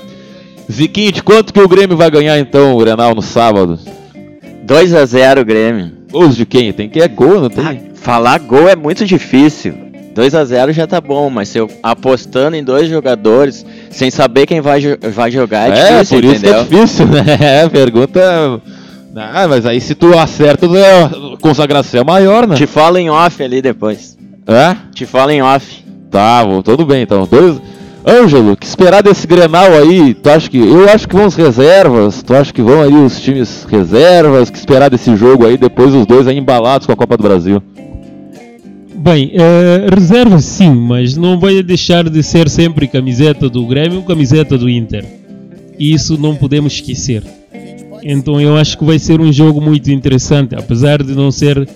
Ziquinho, 0.70 1.12
de 1.12 1.22
quanto 1.22 1.52
que 1.52 1.60
o 1.60 1.68
Grêmio 1.68 1.96
vai 1.96 2.10
ganhar 2.10 2.38
então 2.38 2.74
o 2.74 2.78
Grenal 2.78 3.14
no 3.14 3.22
sábado? 3.22 3.78
2 4.64 4.94
a 4.94 5.04
0 5.04 5.44
Grêmio. 5.44 5.92
Gols 6.10 6.36
de 6.36 6.44
quem? 6.44 6.72
Tem 6.72 6.88
que 6.88 7.00
é 7.00 7.08
gol, 7.08 7.40
não 7.40 7.50
tem? 7.50 7.64
Ah, 7.64 7.76
falar 7.94 8.38
gol 8.38 8.68
é 8.68 8.76
muito 8.76 9.04
difícil. 9.04 9.74
2 10.14 10.34
a 10.34 10.44
0 10.44 10.72
já 10.72 10.86
tá 10.86 11.00
bom, 11.00 11.30
mas 11.30 11.48
se 11.48 11.58
eu 11.58 11.70
apostando 11.82 12.56
em 12.56 12.64
dois 12.64 12.88
jogadores, 12.88 13.64
sem 13.90 14.10
saber 14.10 14.46
quem 14.46 14.60
vai, 14.60 14.80
vai 15.12 15.30
jogar, 15.30 15.70
é, 15.70 15.78
é 15.78 15.92
difícil, 16.02 16.16
por 16.18 16.24
isso 16.24 16.34
entendeu? 16.36 16.66
que 16.66 16.74
é 16.74 16.78
difícil, 16.78 17.06
né? 17.08 17.24
É, 17.40 17.68
pergunta. 17.68 18.60
Ah, 19.16 19.48
mas 19.48 19.64
aí 19.64 19.80
se 19.80 19.94
tu 19.94 20.16
acerta, 20.18 20.66
a 20.66 21.36
consagração 21.40 22.00
é 22.00 22.04
maior, 22.04 22.46
né? 22.46 22.56
Te 22.56 22.66
falo 22.66 22.98
em 22.98 23.08
off 23.10 23.42
ali 23.42 23.62
depois. 23.62 24.18
É? 24.46 24.76
Te 24.94 25.06
falo 25.06 25.30
em 25.30 25.42
off. 25.42 25.84
Tá, 26.10 26.42
tudo 26.64 26.84
bem 26.84 27.02
então. 27.02 27.26
Dois. 27.30 27.60
Ângelo, 28.06 28.56
que 28.56 28.66
esperar 28.66 29.02
desse 29.02 29.26
Grenal 29.26 29.72
aí? 29.72 30.14
Tu 30.14 30.30
acha 30.30 30.48
que. 30.48 30.58
Eu 30.58 30.88
acho 30.88 31.08
que 31.08 31.14
vão 31.14 31.26
os 31.26 31.34
reservas. 31.34 32.22
Tu 32.22 32.34
acha 32.34 32.52
que 32.52 32.62
vão 32.62 32.80
aí 32.80 32.94
os 32.94 33.20
times 33.20 33.66
reservas? 33.68 34.50
Que 34.50 34.58
esperar 34.58 34.88
desse 34.88 35.14
jogo 35.16 35.46
aí, 35.46 35.56
depois 35.56 35.94
os 35.94 36.06
dois 36.06 36.26
aí 36.26 36.38
embalados 36.38 36.86
com 36.86 36.92
a 36.92 36.96
Copa 36.96 37.16
do 37.16 37.22
Brasil? 37.22 37.62
Bem, 38.94 39.32
uh, 39.34 39.94
reserva 39.94 40.40
sim, 40.40 40.74
mas 40.74 41.16
não 41.16 41.38
vai 41.38 41.62
deixar 41.62 42.08
de 42.08 42.22
ser 42.22 42.48
sempre 42.48 42.88
camiseta 42.88 43.48
do 43.48 43.64
Grêmio 43.64 44.02
camiseta 44.02 44.58
do 44.58 44.68
Inter. 44.68 45.04
Isso 45.78 46.18
não 46.18 46.34
podemos 46.34 46.72
esquecer. 46.74 47.22
Então 48.02 48.40
eu 48.40 48.56
acho 48.56 48.76
que 48.76 48.84
vai 48.84 48.98
ser 48.98 49.20
um 49.20 49.32
jogo 49.32 49.60
muito 49.60 49.90
interessante, 49.90 50.54
apesar 50.54 51.02
de 51.02 51.14
não 51.14 51.30
ser 51.30 51.68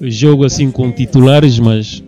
jogo 0.00 0.44
assim 0.44 0.70
com 0.70 0.90
titulares, 0.90 1.58
mas 1.58 2.02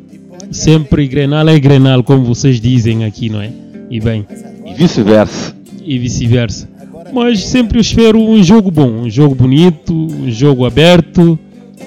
sempre 0.50 1.06
Grenal 1.06 1.48
é 1.48 1.58
Grenal, 1.58 2.02
como 2.02 2.24
vocês 2.24 2.60
dizem 2.60 3.04
aqui, 3.04 3.28
não 3.28 3.40
é? 3.40 3.50
E 3.90 4.00
bem. 4.00 4.26
E 4.66 4.74
vice-versa. 4.74 5.54
E 5.84 5.98
vice-versa. 5.98 6.68
Mas 7.12 7.44
sempre 7.44 7.78
eu 7.78 7.80
espero 7.80 8.18
um 8.18 8.42
jogo 8.42 8.70
bom, 8.70 8.88
um 8.88 9.10
jogo 9.10 9.34
bonito, 9.34 9.94
um 9.94 10.30
jogo 10.30 10.64
aberto 10.64 11.38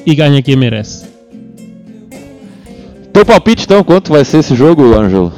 e 0.05 0.16
ganha 0.16 0.41
quem 0.41 0.55
merece. 0.55 1.05
Teu 3.12 3.26
palpite 3.26 3.64
então, 3.64 3.84
quanto 3.84 4.12
vai 4.12 4.24
ser 4.24 4.38
esse 4.38 4.55
jogo, 4.55 4.93
Ângelo? 4.93 5.34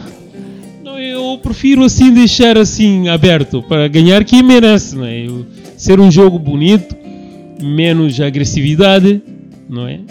Eu 0.86 1.40
prefiro 1.42 1.84
assim 1.84 2.14
deixar 2.14 2.58
assim 2.58 3.08
aberto 3.08 3.64
para 3.64 3.88
ganhar 3.88 4.24
quem 4.26 4.44
merece, 4.44 4.96
não 4.96 5.06
é? 5.06 5.26
Eu, 5.26 5.46
ser 5.78 6.00
um 6.00 6.12
jogo 6.12 6.38
bonito, 6.38 6.96
menos 7.62 8.20
agressividade, 8.20 9.22
não 9.70 9.88
é? 9.88 10.02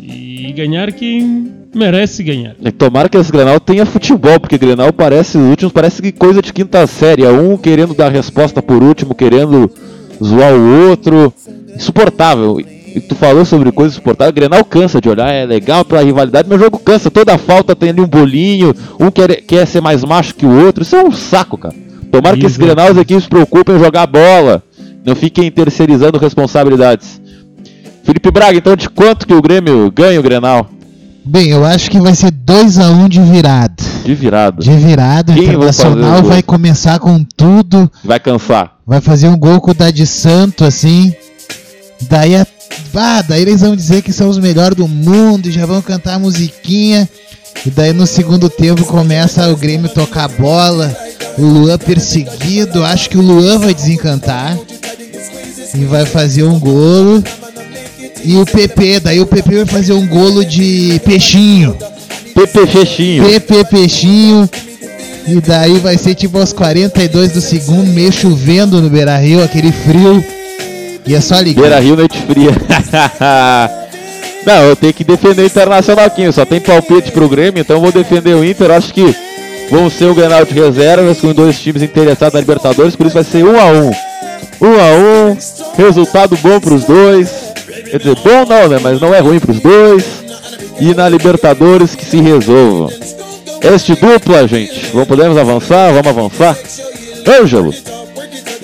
E 0.00 0.52
ganhar 0.56 0.92
quem 0.92 1.52
merece 1.76 2.22
ganhar. 2.22 2.54
Tomara 2.78 3.08
que 3.08 3.16
esse 3.16 3.30
Grenal 3.30 3.60
tenha 3.60 3.84
futebol, 3.86 4.40
porque 4.40 4.58
Grenal 4.58 4.92
parece, 4.92 5.38
os 5.38 5.48
últimos 5.48 5.72
parece 5.72 6.00
que 6.00 6.10
coisa 6.12 6.40
de 6.40 6.52
quinta 6.52 6.86
série. 6.86 7.24
É 7.24 7.30
um 7.30 7.56
querendo 7.56 7.94
dar 7.94 8.10
resposta 8.10 8.62
por 8.62 8.82
último, 8.82 9.14
querendo 9.14 9.70
zoar 10.22 10.54
o 10.54 10.88
outro. 10.88 11.32
Insuportável. 11.74 12.58
E 12.60 13.00
tu 13.00 13.14
falou 13.14 13.44
sobre 13.44 13.70
coisas 13.70 13.94
suportáveis. 13.94 14.32
O 14.32 14.34
Grenal 14.34 14.64
cansa 14.64 15.00
de 15.00 15.08
olhar, 15.08 15.30
é 15.30 15.44
legal 15.44 15.84
pra 15.84 16.00
rivalidade, 16.00 16.48
mas 16.48 16.58
o 16.58 16.64
jogo 16.64 16.78
cansa. 16.78 17.10
Toda 17.10 17.36
falta 17.36 17.76
tem 17.76 17.90
ali 17.90 18.00
um 18.00 18.08
bolinho, 18.08 18.74
um 18.98 19.10
quer, 19.10 19.42
quer 19.42 19.66
ser 19.66 19.82
mais 19.82 20.02
macho 20.02 20.34
que 20.34 20.46
o 20.46 20.64
outro. 20.64 20.82
Isso 20.82 20.96
é 20.96 21.04
um 21.04 21.12
saco, 21.12 21.58
cara. 21.58 21.74
Tomara 22.10 22.36
que 22.36 22.46
esse 22.46 22.58
Grenal 22.58 22.88
as 22.88 22.96
equipes 22.96 23.24
se 23.24 23.28
preocupem 23.28 23.76
em 23.76 23.78
jogar 23.78 24.06
bola. 24.06 24.62
Não 25.04 25.14
fiquem 25.14 25.50
terceirizando 25.50 26.18
responsabilidades. 26.18 27.20
Felipe 28.02 28.30
Braga, 28.30 28.56
então 28.56 28.74
de 28.74 28.88
quanto 28.88 29.26
que 29.26 29.34
o 29.34 29.42
Grêmio 29.42 29.90
ganha 29.90 30.18
o 30.18 30.22
Grenal? 30.22 30.70
Bem, 31.26 31.48
eu 31.48 31.64
acho 31.64 31.90
que 31.90 32.00
vai 32.00 32.14
ser 32.14 32.30
2x1 32.30 33.04
um 33.04 33.08
de 33.08 33.20
virada. 33.20 33.82
De 34.04 34.14
virada. 34.14 34.62
De 34.62 34.70
virada. 34.70 35.32
O 35.32 35.38
Internacional 35.38 36.22
vai 36.22 36.40
começar 36.40 37.00
com 37.00 37.24
tudo. 37.24 37.90
Vai 38.04 38.20
cansar. 38.20 38.76
Vai 38.86 39.00
fazer 39.00 39.28
um 39.28 39.36
gol 39.36 39.60
com 39.60 39.72
o 39.72 39.74
Dade 39.74 40.06
Santo, 40.06 40.64
assim. 40.64 41.12
Daí 42.08 42.36
a 42.36 42.46
ah, 42.94 43.22
daí 43.22 43.42
eles 43.42 43.60
vão 43.60 43.76
dizer 43.76 44.02
que 44.02 44.12
são 44.12 44.28
os 44.28 44.38
melhores 44.38 44.76
do 44.76 44.88
mundo 44.88 45.48
e 45.48 45.52
já 45.52 45.66
vão 45.66 45.82
cantar 45.82 46.14
a 46.14 46.18
musiquinha. 46.18 47.08
E 47.64 47.70
daí 47.70 47.92
no 47.92 48.06
segundo 48.06 48.48
tempo 48.48 48.84
começa 48.84 49.50
o 49.50 49.56
Grêmio 49.56 49.88
tocar 49.88 50.28
bola. 50.28 50.96
O 51.36 51.42
Luan 51.42 51.76
perseguido. 51.76 52.84
Acho 52.84 53.10
que 53.10 53.18
o 53.18 53.22
Luan 53.22 53.58
vai 53.58 53.74
desencantar. 53.74 54.56
E 55.74 55.84
vai 55.84 56.06
fazer 56.06 56.44
um 56.44 56.58
golo. 56.58 57.22
E 58.24 58.36
o 58.36 58.44
PP, 58.44 59.00
daí 59.00 59.20
o 59.20 59.26
PP 59.26 59.64
vai 59.64 59.66
fazer 59.66 59.92
um 59.92 60.06
golo 60.06 60.44
de 60.44 61.00
peixinho. 61.04 61.76
PP 62.34 62.66
Peixinho. 62.66 63.24
PP 63.24 63.64
Peixinho. 63.64 64.50
E 65.26 65.40
daí 65.40 65.78
vai 65.78 65.96
ser 65.96 66.14
tipo 66.14 66.38
aos 66.38 66.52
42 66.52 67.32
do 67.32 67.40
segundo, 67.40 67.86
meio 67.86 68.12
chovendo 68.12 68.80
no 68.80 68.88
Beira 68.88 69.16
Rio, 69.16 69.42
aquele 69.42 69.72
frio. 69.72 70.24
E 71.06 71.14
é 71.14 71.20
só 71.20 71.40
ligar. 71.40 71.62
Beira 71.62 71.80
Rio 71.80 71.96
noite 71.96 72.18
fria. 72.22 72.50
Não, 74.46 74.62
eu 74.62 74.76
tenho 74.76 74.94
que 74.94 75.02
defender 75.02 75.42
o 75.42 75.46
Internacional 75.46 76.04
aqui. 76.04 76.30
Só 76.30 76.44
tem 76.44 76.60
palpite 76.60 77.10
pro 77.10 77.28
Grêmio, 77.28 77.60
então 77.60 77.76
eu 77.76 77.82
vou 77.82 77.90
defender 77.90 78.34
o 78.34 78.44
Inter. 78.44 78.70
Acho 78.70 78.94
que 78.94 79.14
vão 79.70 79.90
ser 79.90 80.04
o 80.04 80.14
Grenal 80.14 80.44
de 80.44 80.54
reservas 80.54 81.20
com 81.20 81.32
dois 81.32 81.58
times 81.58 81.82
interessados 81.82 82.34
na 82.34 82.40
Libertadores, 82.40 82.94
por 82.94 83.06
isso 83.06 83.14
vai 83.14 83.24
ser 83.24 83.44
um 83.44 83.58
a 83.58 83.64
um. 83.66 83.90
Um 84.60 84.80
a 84.80 85.30
um, 85.32 85.36
resultado 85.76 86.36
bom 86.36 86.60
pros 86.60 86.84
dois. 86.84 87.45
Quer 87.90 87.98
dizer, 87.98 88.16
bom 88.16 88.44
não, 88.48 88.68
né? 88.68 88.78
Mas 88.82 89.00
não 89.00 89.14
é 89.14 89.20
ruim 89.20 89.38
pros 89.38 89.60
dois. 89.60 90.04
E 90.80 90.94
na 90.94 91.08
Libertadores 91.08 91.94
que 91.94 92.04
se 92.04 92.20
resolvam. 92.20 92.90
Este 93.62 93.94
dupla, 93.94 94.46
gente. 94.46 94.86
Vamos, 94.92 95.08
podemos 95.08 95.36
avançar? 95.36 95.92
Vamos 95.92 96.06
avançar? 96.06 96.56
Ângelo! 97.40 97.74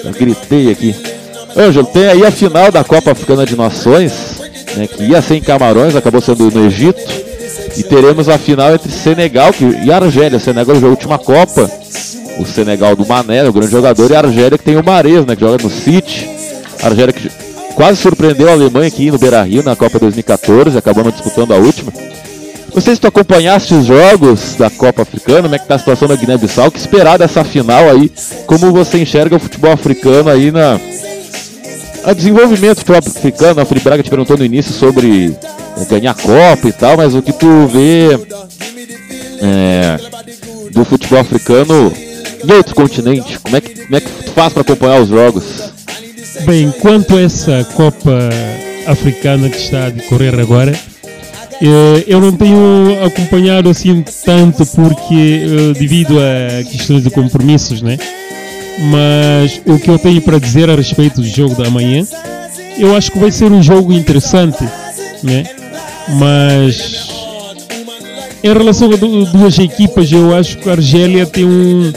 Eu 0.04 0.12
gritei 0.12 0.70
aqui. 0.70 0.94
Ângelo, 1.56 1.86
tem 1.86 2.06
aí 2.06 2.24
a 2.24 2.30
final 2.30 2.70
da 2.70 2.84
Copa 2.84 3.12
Africana 3.12 3.44
de 3.44 3.56
Nações, 3.56 4.12
né, 4.76 4.86
que 4.86 5.02
ia 5.04 5.20
ser 5.22 5.36
em 5.36 5.40
Camarões, 5.40 5.94
acabou 5.94 6.20
sendo 6.20 6.50
no 6.50 6.66
Egito. 6.66 7.00
E 7.76 7.82
teremos 7.82 8.28
a 8.28 8.36
final 8.36 8.74
entre 8.74 8.90
Senegal 8.92 9.50
e 9.82 9.90
Argélia. 9.90 10.38
Senegal 10.38 10.74
jogou 10.74 10.90
a 10.90 10.92
última 10.92 11.18
Copa. 11.18 11.70
O 12.38 12.46
Senegal 12.46 12.96
do 12.96 13.06
Mané, 13.06 13.46
o 13.48 13.52
grande 13.52 13.70
jogador, 13.70 14.10
e 14.10 14.14
a 14.14 14.18
Argélia 14.18 14.58
que 14.58 14.64
tem 14.64 14.76
o 14.76 14.84
Mares, 14.84 15.24
né, 15.24 15.34
que 15.34 15.40
joga 15.40 15.62
no 15.62 15.70
City. 15.70 16.28
A 16.82 16.86
Argélia 16.86 17.12
que 17.12 17.30
quase 17.74 18.00
surpreendeu 18.00 18.48
a 18.48 18.52
Alemanha 18.52 18.88
aqui 18.88 19.10
no 19.10 19.18
Beira 19.18 19.42
Rio 19.42 19.62
na 19.62 19.76
Copa 19.76 19.98
2014, 19.98 20.76
acabou 20.76 21.04
não 21.04 21.10
disputando 21.10 21.52
a 21.52 21.56
última. 21.56 21.92
Não 22.74 22.80
sei 22.80 22.94
se 22.94 23.00
tu 23.00 23.06
acompanhaste 23.06 23.74
os 23.74 23.84
jogos 23.84 24.54
da 24.56 24.70
Copa 24.70 25.02
Africana, 25.02 25.42
como 25.42 25.54
é 25.54 25.58
que 25.58 25.68
tá 25.68 25.74
a 25.74 25.78
situação 25.78 26.08
da 26.08 26.16
Guiné-Bissau, 26.16 26.70
que 26.70 26.78
esperar 26.78 27.18
dessa 27.18 27.44
final 27.44 27.88
aí, 27.90 28.10
como 28.46 28.72
você 28.72 28.98
enxerga 28.98 29.36
o 29.36 29.40
futebol 29.40 29.72
africano 29.72 30.30
aí 30.30 30.50
na, 30.50 30.80
a 32.04 32.12
desenvolvimento 32.12 32.84
próprio 32.84 33.12
africano, 33.12 33.60
a 33.60 33.64
Felipe 33.64 33.84
Braga 33.84 34.02
te 34.02 34.10
perguntou 34.10 34.36
no 34.36 34.44
início 34.44 34.72
sobre 34.72 35.36
é, 35.80 35.84
ganhar 35.84 36.14
Copa 36.14 36.68
e 36.68 36.72
tal, 36.72 36.96
mas 36.96 37.14
o 37.14 37.22
que 37.22 37.32
tu 37.32 37.66
vê 37.68 38.18
é, 39.40 39.98
do 40.72 40.84
futebol 40.84 41.20
africano 41.20 41.92
em 42.44 42.52
outro 42.52 42.74
continente? 42.74 43.38
Como 43.38 43.56
é 43.56 43.60
que, 43.60 43.84
como 43.84 43.96
é 43.96 44.00
que 44.00 44.08
tu 44.08 44.30
faz 44.32 44.52
para 44.52 44.62
acompanhar 44.62 45.00
os 45.00 45.08
jogos? 45.08 45.71
Bem, 46.41 46.70
quanto 46.80 47.16
a 47.16 47.20
essa 47.20 47.64
Copa 47.74 48.28
Africana 48.87 49.49
que 49.49 49.57
está 49.57 49.87
a 49.87 49.91
decorrer 49.91 50.39
agora, 50.39 50.72
eh, 51.61 52.05
eu 52.07 52.20
não 52.20 52.33
tenho 52.33 53.05
acompanhado 53.05 53.68
assim 53.68 54.03
tanto 54.24 54.66
porque 54.66 55.45
eh, 55.45 55.78
devido 55.78 56.16
a 56.18 56.64
questões 56.64 57.03
de 57.03 57.11
compromissos, 57.11 57.83
né? 57.83 57.99
Mas 58.91 59.61
o 59.66 59.78
que 59.78 59.91
eu 59.91 59.99
tenho 59.99 60.20
para 60.22 60.39
dizer 60.39 60.70
a 60.70 60.74
respeito 60.74 61.20
do 61.20 61.26
jogo 61.26 61.55
da 61.55 61.70
manhã, 61.70 62.05
eu 62.78 62.97
acho 62.97 63.12
que 63.12 63.18
vai 63.18 63.30
ser 63.30 63.53
um 63.53 63.62
jogo 63.62 63.93
interessante, 63.93 64.64
né? 65.22 65.45
Mas 66.18 67.12
em 68.43 68.53
relação 68.53 68.91
a 68.91 68.97
duas 68.97 69.59
equipas, 69.59 70.11
eu 70.11 70.35
acho 70.35 70.59
que 70.59 70.68
a 70.68 70.72
Argélia 70.72 71.24
tem 71.24 71.45
um, 71.45 71.93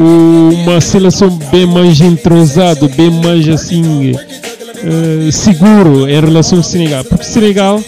uma 0.00 0.80
seleção 0.80 1.30
bem 1.50 1.66
mais 1.66 2.00
entrosado, 2.00 2.88
bem 2.90 3.10
mais 3.10 3.48
assim 3.48 4.12
uh, 4.12 5.32
seguro 5.32 6.08
em 6.08 6.20
relação 6.20 6.58
ao 6.58 6.64
Senegal, 6.64 7.04
porque 7.04 7.24
Senegal 7.24 7.80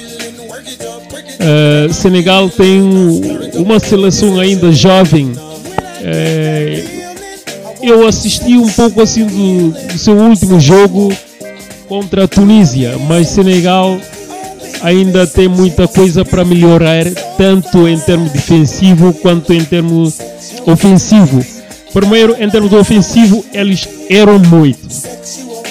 uh, 1.38 1.92
Senegal 1.92 2.48
tem 2.48 2.80
uma 3.54 3.78
seleção 3.78 4.38
ainda 4.38 4.72
jovem. 4.72 5.26
Uh, 5.26 6.98
eu 7.82 8.06
assisti 8.06 8.56
um 8.56 8.68
pouco 8.68 9.00
assim 9.00 9.24
do, 9.24 9.70
do 9.70 9.98
seu 9.98 10.16
último 10.16 10.58
jogo 10.58 11.12
contra 11.88 12.24
a 12.24 12.28
Tunísia, 12.28 12.96
mas 13.06 13.28
Senegal 13.28 13.98
ainda 14.82 15.26
tem 15.26 15.48
muita 15.48 15.86
coisa 15.88 16.24
para 16.24 16.44
melhorar, 16.44 17.04
tanto 17.36 17.88
em 17.88 17.98
termos 17.98 18.32
defensivo 18.32 19.12
quanto 19.14 19.52
em 19.52 19.64
termos 19.64 20.18
ofensivo. 20.66 21.57
Primeiro, 21.92 22.36
em 22.42 22.48
termos 22.50 22.72
ofensivo, 22.72 23.44
eles 23.52 23.88
eram 24.10 24.38
muito. 24.38 24.86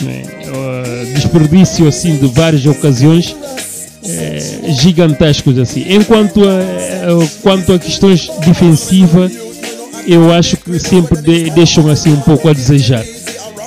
Né? 0.01 0.23
Uh, 0.47 1.13
desperdício 1.13 1.87
assim 1.87 2.17
de 2.17 2.27
várias 2.27 2.65
ocasiões 2.65 3.35
é, 4.07 4.71
gigantescos 4.73 5.57
assim. 5.59 5.85
Enquanto 5.87 6.41
a, 6.43 7.41
quanto 7.41 7.73
a 7.73 7.79
questões 7.79 8.29
defensivas, 8.45 9.31
eu 10.07 10.31
acho 10.31 10.57
que 10.57 10.79
sempre 10.79 11.21
de, 11.21 11.49
deixam 11.51 11.87
assim 11.89 12.13
um 12.13 12.21
pouco 12.21 12.47
a 12.47 12.53
desejar. 12.53 13.03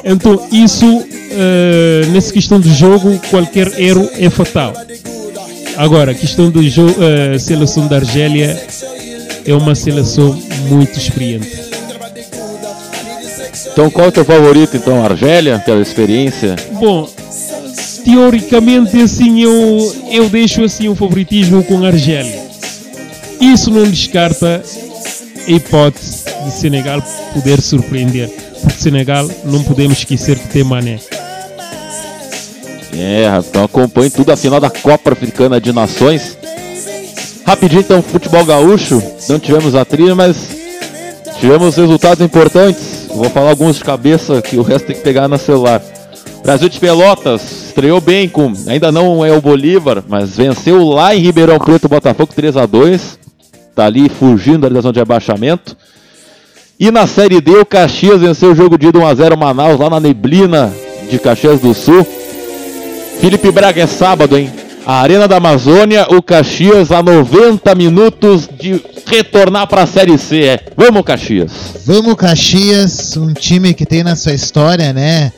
Então 0.04 0.48
isso, 0.50 0.86
uh, 0.86 2.10
nessa 2.12 2.32
questão 2.32 2.58
do 2.58 2.72
jogo, 2.72 3.20
qualquer 3.30 3.78
erro 3.78 4.08
é 4.18 4.30
fatal. 4.30 4.72
Agora, 5.76 6.12
a 6.12 6.14
questão 6.14 6.50
da 6.50 6.60
uh, 6.60 7.38
seleção 7.38 7.86
da 7.86 7.96
Argélia 7.96 8.58
é 9.46 9.54
uma 9.54 9.74
seleção 9.74 10.40
muito 10.68 10.98
experiente. 10.98 11.69
Então 13.72 13.90
qual 13.90 14.06
é 14.06 14.08
o 14.08 14.12
teu 14.12 14.24
favorito 14.24 14.76
então, 14.76 15.04
Argélia, 15.04 15.58
pela 15.58 15.80
experiência? 15.80 16.56
Bom, 16.72 17.08
teoricamente 18.04 19.00
assim 19.00 19.42
eu, 19.42 19.96
eu 20.10 20.28
deixo 20.28 20.64
assim 20.64 20.88
o 20.88 20.94
favoritismo 20.94 21.62
com 21.64 21.84
Argélia. 21.84 22.50
Isso 23.40 23.70
não 23.70 23.84
descarta 23.84 24.62
a 25.46 25.50
hipótese 25.50 26.24
de 26.44 26.52
Senegal 26.52 27.02
poder 27.32 27.60
surpreender. 27.60 28.28
Porque 28.60 28.78
Senegal 28.78 29.28
não 29.44 29.62
podemos 29.64 29.98
esquecer 29.98 30.38
que 30.38 30.48
tem 30.48 30.62
Mané. 30.62 31.00
É, 32.92 33.24
então 33.38 33.64
acompanhe 33.64 34.10
tudo 34.10 34.30
a 34.30 34.36
final 34.36 34.60
da 34.60 34.68
Copa 34.68 35.12
Africana 35.12 35.60
de 35.60 35.72
Nações. 35.72 36.36
Rapidinho 37.46 37.80
então, 37.80 38.02
futebol 38.02 38.44
gaúcho. 38.44 39.02
Não 39.28 39.38
tivemos 39.38 39.74
a 39.74 39.84
trilha, 39.84 40.14
mas 40.14 40.36
tivemos 41.40 41.76
resultados 41.76 42.22
importantes. 42.22 42.99
Vou 43.14 43.28
falar 43.30 43.50
alguns 43.50 43.76
de 43.76 43.84
cabeça 43.84 44.40
que 44.40 44.56
o 44.56 44.62
resto 44.62 44.86
tem 44.86 44.96
que 44.96 45.02
pegar 45.02 45.28
no 45.28 45.36
celular. 45.38 45.82
Brasil 46.42 46.68
de 46.68 46.80
Pelotas 46.80 47.66
estreou 47.66 48.00
bem 48.00 48.28
com, 48.28 48.52
ainda 48.66 48.90
não 48.90 49.24
é 49.24 49.32
o 49.32 49.40
Bolívar, 49.40 50.02
mas 50.08 50.36
venceu 50.36 50.82
lá 50.88 51.14
em 51.14 51.20
Ribeirão 51.20 51.58
Preto 51.58 51.84
o 51.84 51.88
Botafogo 51.88 52.32
3 52.34 52.56
a 52.56 52.66
2. 52.66 53.18
Tá 53.74 53.86
ali 53.86 54.08
fugindo 54.08 54.68
da 54.68 54.80
zona 54.80 54.92
de 54.92 55.00
abaixamento. 55.00 55.76
E 56.78 56.90
na 56.90 57.06
Série 57.06 57.40
D 57.40 57.58
o 57.58 57.66
Caxias 57.66 58.20
venceu 58.20 58.52
o 58.52 58.54
jogo 58.54 58.78
de 58.78 58.86
1 58.86 59.06
a 59.06 59.14
0 59.14 59.36
Manaus 59.36 59.78
lá 59.78 59.90
na 59.90 60.00
neblina 60.00 60.72
de 61.10 61.18
Caxias 61.18 61.60
do 61.60 61.74
Sul. 61.74 62.06
Felipe 63.20 63.50
Braga 63.50 63.82
é 63.82 63.86
sábado, 63.86 64.38
hein? 64.38 64.50
A 64.86 65.00
Arena 65.00 65.28
da 65.28 65.36
Amazônia, 65.36 66.06
o 66.10 66.22
Caxias 66.22 66.90
a 66.90 67.02
90 67.02 67.74
minutos 67.74 68.48
de 68.48 68.82
retornar 69.06 69.66
para 69.66 69.82
a 69.82 69.86
Série 69.86 70.16
C. 70.16 70.44
É. 70.44 70.60
Vamos, 70.76 71.02
Caxias. 71.02 71.52
Vamos, 71.84 72.14
Caxias, 72.14 73.16
um 73.16 73.32
time 73.32 73.74
que 73.74 73.84
tem 73.84 74.02
na 74.02 74.16
sua 74.16 74.32
história, 74.32 74.92
né? 74.92 75.32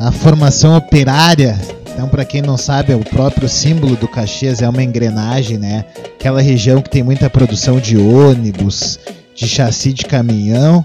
A 0.00 0.10
formação 0.10 0.76
operária. 0.76 1.58
Então, 1.92 2.08
para 2.08 2.24
quem 2.24 2.42
não 2.42 2.56
sabe, 2.56 2.92
é 2.92 2.96
o 2.96 3.04
próprio 3.04 3.48
símbolo 3.48 3.94
do 3.94 4.08
Caxias 4.08 4.60
é 4.60 4.68
uma 4.68 4.82
engrenagem, 4.82 5.56
né? 5.56 5.84
Aquela 6.18 6.40
região 6.40 6.82
que 6.82 6.90
tem 6.90 7.02
muita 7.02 7.30
produção 7.30 7.78
de 7.78 7.96
ônibus, 7.96 8.98
de 9.34 9.46
chassi 9.46 9.92
de 9.92 10.04
caminhão. 10.04 10.84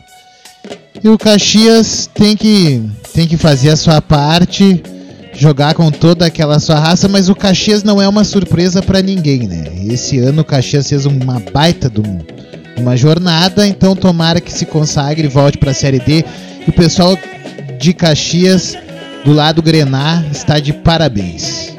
E 1.03 1.09
o 1.09 1.17
Caxias 1.17 2.09
tem 2.13 2.37
que, 2.37 2.83
tem 3.13 3.27
que 3.27 3.37
fazer 3.37 3.69
a 3.69 3.75
sua 3.75 4.01
parte 4.01 4.81
jogar 5.37 5.73
com 5.73 5.91
toda 5.91 6.25
aquela 6.25 6.59
sua 6.59 6.79
raça, 6.79 7.07
mas 7.07 7.29
o 7.29 7.35
Caxias 7.35 7.83
não 7.83 8.01
é 8.01 8.07
uma 8.07 8.23
surpresa 8.23 8.81
para 8.81 9.01
ninguém, 9.01 9.47
né? 9.47 9.65
Esse 9.89 10.17
ano 10.19 10.41
o 10.41 10.45
Caxias 10.45 10.89
fez 10.89 11.05
uma 11.05 11.41
baita 11.53 11.89
de 11.89 12.01
uma 12.77 12.95
jornada, 12.95 13.67
então 13.67 13.95
tomara 13.95 14.39
que 14.39 14.51
se 14.51 14.65
consagre 14.65 15.27
e 15.27 15.29
volte 15.29 15.57
para 15.57 15.71
a 15.71 15.73
Série 15.73 15.99
D. 15.99 16.23
E 16.65 16.69
o 16.69 16.73
pessoal 16.73 17.17
de 17.77 17.93
Caxias, 17.93 18.77
do 19.23 19.33
lado 19.33 19.61
Grenar, 19.61 20.25
está 20.31 20.59
de 20.59 20.71
parabéns. 20.71 21.75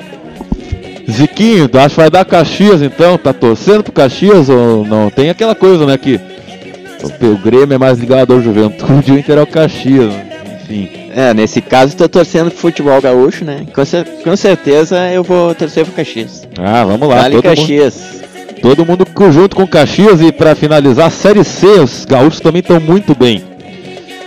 Ziquinho, 1.10 1.70
acho 1.72 1.94
que 1.94 2.00
vai 2.00 2.10
dar 2.10 2.24
Caxias 2.24 2.82
então, 2.82 3.16
tá 3.16 3.32
torcendo 3.32 3.84
pro 3.84 3.92
Caxias 3.92 4.48
ou 4.48 4.84
não? 4.84 5.08
Tem 5.08 5.30
aquela 5.30 5.54
coisa, 5.54 5.86
né, 5.86 5.96
que 5.96 6.20
o 7.22 7.38
Grêmio 7.38 7.74
é 7.74 7.78
mais 7.78 7.98
ligado 7.98 8.32
ao 8.32 8.42
Juventude 8.42 9.12
o 9.12 9.18
Inter 9.18 9.38
é 9.38 9.42
o 9.42 9.46
Caxias, 9.46 10.12
enfim. 10.62 11.05
É, 11.16 11.32
nesse 11.32 11.62
caso 11.62 11.92
estou 11.92 12.06
torcendo 12.10 12.50
pro 12.50 12.58
futebol 12.58 13.00
gaúcho, 13.00 13.42
né? 13.42 13.66
Com, 13.74 13.82
cer 13.86 14.04
com, 14.22 14.36
certeza 14.36 15.10
eu 15.10 15.24
vou 15.24 15.54
torcer 15.54 15.82
pro 15.86 15.94
Caxias. 15.94 16.46
Ah, 16.58 16.84
vamos 16.84 17.08
lá. 17.08 17.22
Vale 17.22 17.40
Caxias. 17.40 17.96
Mundo, 17.96 18.60
todo 18.60 18.84
mundo 18.84 19.06
junto 19.32 19.56
com 19.56 19.66
Caxias 19.66 20.20
e 20.20 20.30
para 20.30 20.54
finalizar 20.54 21.10
Série 21.10 21.42
C, 21.42 21.66
os 21.80 22.04
gaúchos 22.04 22.40
também 22.40 22.60
estão 22.60 22.78
muito 22.78 23.14
bem. 23.14 23.42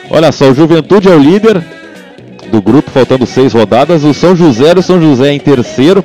Olha 0.10 0.32
só, 0.32 0.50
o 0.50 0.56
Juventude 0.56 1.08
é 1.08 1.12
o 1.12 1.20
líder 1.20 1.64
do 2.52 2.60
grupo, 2.60 2.90
faltando 2.90 3.24
seis 3.28 3.54
rodadas. 3.54 4.04
O 4.04 4.12
São 4.12 4.36
José, 4.36 4.74
o 4.76 4.82
São 4.82 5.00
José 5.00 5.28
é 5.28 5.34
em 5.34 5.40
terceiro. 5.40 6.04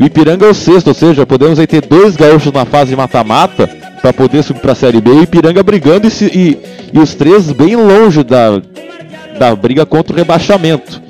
O 0.00 0.04
Ipiranga 0.06 0.46
é 0.46 0.48
o 0.48 0.54
sexto, 0.54 0.88
ou 0.88 0.94
seja, 0.94 1.26
podemos 1.26 1.58
aí 1.58 1.66
ter 1.66 1.84
dois 1.84 2.16
gaúchos 2.16 2.50
na 2.50 2.64
fase 2.64 2.88
de 2.88 2.96
mata-mata 2.96 3.68
para 4.00 4.10
poder 4.10 4.42
subir 4.42 4.60
para 4.60 4.72
a 4.72 4.74
Série 4.74 5.02
B. 5.02 5.10
O 5.10 5.22
Ipiranga 5.22 5.62
brigando 5.62 6.08
e, 6.08 6.24
e, 6.24 6.58
e 6.94 6.98
os 6.98 7.14
três 7.14 7.52
bem 7.52 7.76
longe 7.76 8.24
da, 8.24 8.62
da 9.38 9.54
briga 9.54 9.84
contra 9.84 10.12
o 10.12 10.16
rebaixamento. 10.16 11.02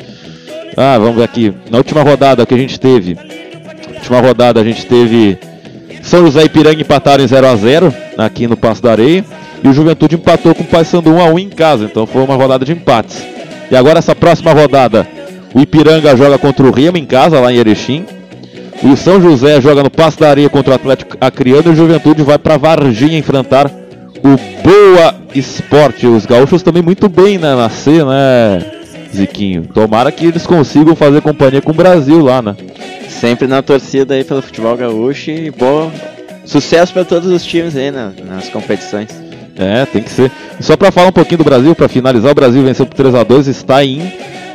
Ah, 0.77 0.99
vamos 0.99 1.17
ver 1.17 1.25
aqui. 1.25 1.55
Na 1.71 1.79
última 1.79 2.03
rodada 2.03 2.45
que 2.45 2.55
a 2.55 2.59
gente 2.59 2.79
teve. 2.79 3.17
Última 3.95 4.21
rodada 4.21 4.61
a 4.61 4.65
gente 4.65 4.85
teve 4.87 5.39
São 6.03 6.25
José 6.25 6.43
e 6.43 6.47
Ipiranga 6.47 6.81
empataram 6.81 7.23
em 7.23 7.29
0 7.29 7.47
a 7.47 7.57
0 7.57 7.95
aqui 8.19 8.47
no 8.47 8.57
Passo 8.57 8.83
da 8.83 8.91
Areia. 8.91 9.25
E 9.63 9.69
o 9.69 9.73
Juventude 9.73 10.17
empatou 10.17 10.55
com 10.55 10.63
o 10.63 10.67
Paysandu 10.67 11.15
1 11.15 11.21
a 11.21 11.25
1 11.25 11.39
em 11.39 11.49
casa. 11.49 11.85
Então 11.85 12.07
foi 12.07 12.23
uma 12.23 12.35
rodada 12.35 12.65
de 12.65 12.73
empates. 12.73 13.25
E 13.71 13.77
agora 13.77 13.99
essa 13.99 14.15
próxima 14.15 14.53
rodada, 14.53 15.07
o 15.55 15.61
Ipiranga 15.61 16.17
joga 16.17 16.37
contra 16.37 16.67
o 16.67 16.71
Remo 16.71 16.99
em 16.99 17.07
casa, 17.07 17.41
lá 17.41 17.53
em 17.53 17.57
Erechim. 17.57 18.05
O 18.83 18.97
São 18.97 19.21
José 19.21 19.61
joga 19.61 19.83
no 19.83 19.91
Passo 19.91 20.21
da 20.21 20.29
Areia 20.29 20.51
contra 20.51 20.73
o 20.73 20.75
Atlético 20.75 21.17
Acreano 21.21 21.71
e 21.71 21.73
o 21.73 21.77
Juventude 21.77 22.23
vai 22.23 22.39
para 22.39 22.59
Varginha 22.59 23.17
enfrentar 23.17 23.71
o 24.19 24.37
Boa 24.63 25.24
Esporte. 25.39 26.07
Os 26.07 26.27
gaúchos 26.27 26.63
também 26.63 26.83
muito 26.83 27.09
bem 27.09 27.39
né, 27.39 27.55
na 27.55 27.69
C, 27.69 28.05
né, 28.05 28.65
Ziquinho? 29.15 29.65
Tomara 29.73 30.11
que 30.11 30.27
eles 30.27 30.47
consigam 30.47 30.95
fazer 30.95 31.21
companhia 31.21 31.63
com 31.63 31.71
o 31.71 31.75
Brasil 31.75 32.21
lá, 32.21 32.43
né? 32.43 32.57
Sempre 33.09 33.47
na 33.47 33.63
torcida 33.63 34.15
aí 34.15 34.25
pelo 34.25 34.43
futebol 34.43 34.77
gaúcho 34.77 35.31
e 35.31 35.51
bom 35.51 35.91
sucesso 36.45 36.93
para 36.93 37.05
todos 37.05 37.31
os 37.31 37.45
times 37.45 37.77
aí 37.77 37.91
né, 37.91 38.13
nas 38.27 38.49
competições. 38.49 39.09
É, 39.57 39.87
tem 39.87 40.03
que 40.03 40.11
ser. 40.11 40.31
Só 40.61 40.77
para 40.77 40.91
falar 40.91 41.09
um 41.09 41.13
pouquinho 41.13 41.39
do 41.39 41.45
Brasil, 41.45 41.75
para 41.75 41.89
finalizar, 41.89 42.33
o 42.33 42.35
Brasil 42.35 42.63
venceu 42.63 42.87
por 42.87 42.95
3 42.95 43.15
a 43.15 43.23
2 43.23 43.47
está 43.49 43.85
em 43.85 44.01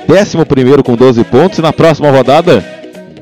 11 0.09 0.84
com 0.84 0.95
12 0.95 1.23
pontos 1.23 1.59
e 1.59 1.61
na 1.61 1.71
próxima 1.71 2.11
rodada 2.11 2.63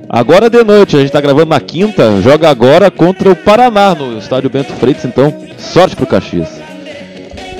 Agora 0.09 0.49
de 0.49 0.63
noite, 0.63 0.95
a 0.95 0.99
gente 0.99 1.09
está 1.09 1.19
gravando 1.19 1.49
na 1.49 1.59
quinta, 1.59 2.21
joga 2.21 2.49
agora 2.49 2.89
contra 2.89 3.29
o 3.29 3.35
Paraná 3.35 3.93
no 3.93 4.17
estádio 4.17 4.49
Bento 4.49 4.71
Freitas, 4.73 5.03
então 5.03 5.33
sorte 5.57 5.97
pro 5.97 6.07
Caxias. 6.07 6.47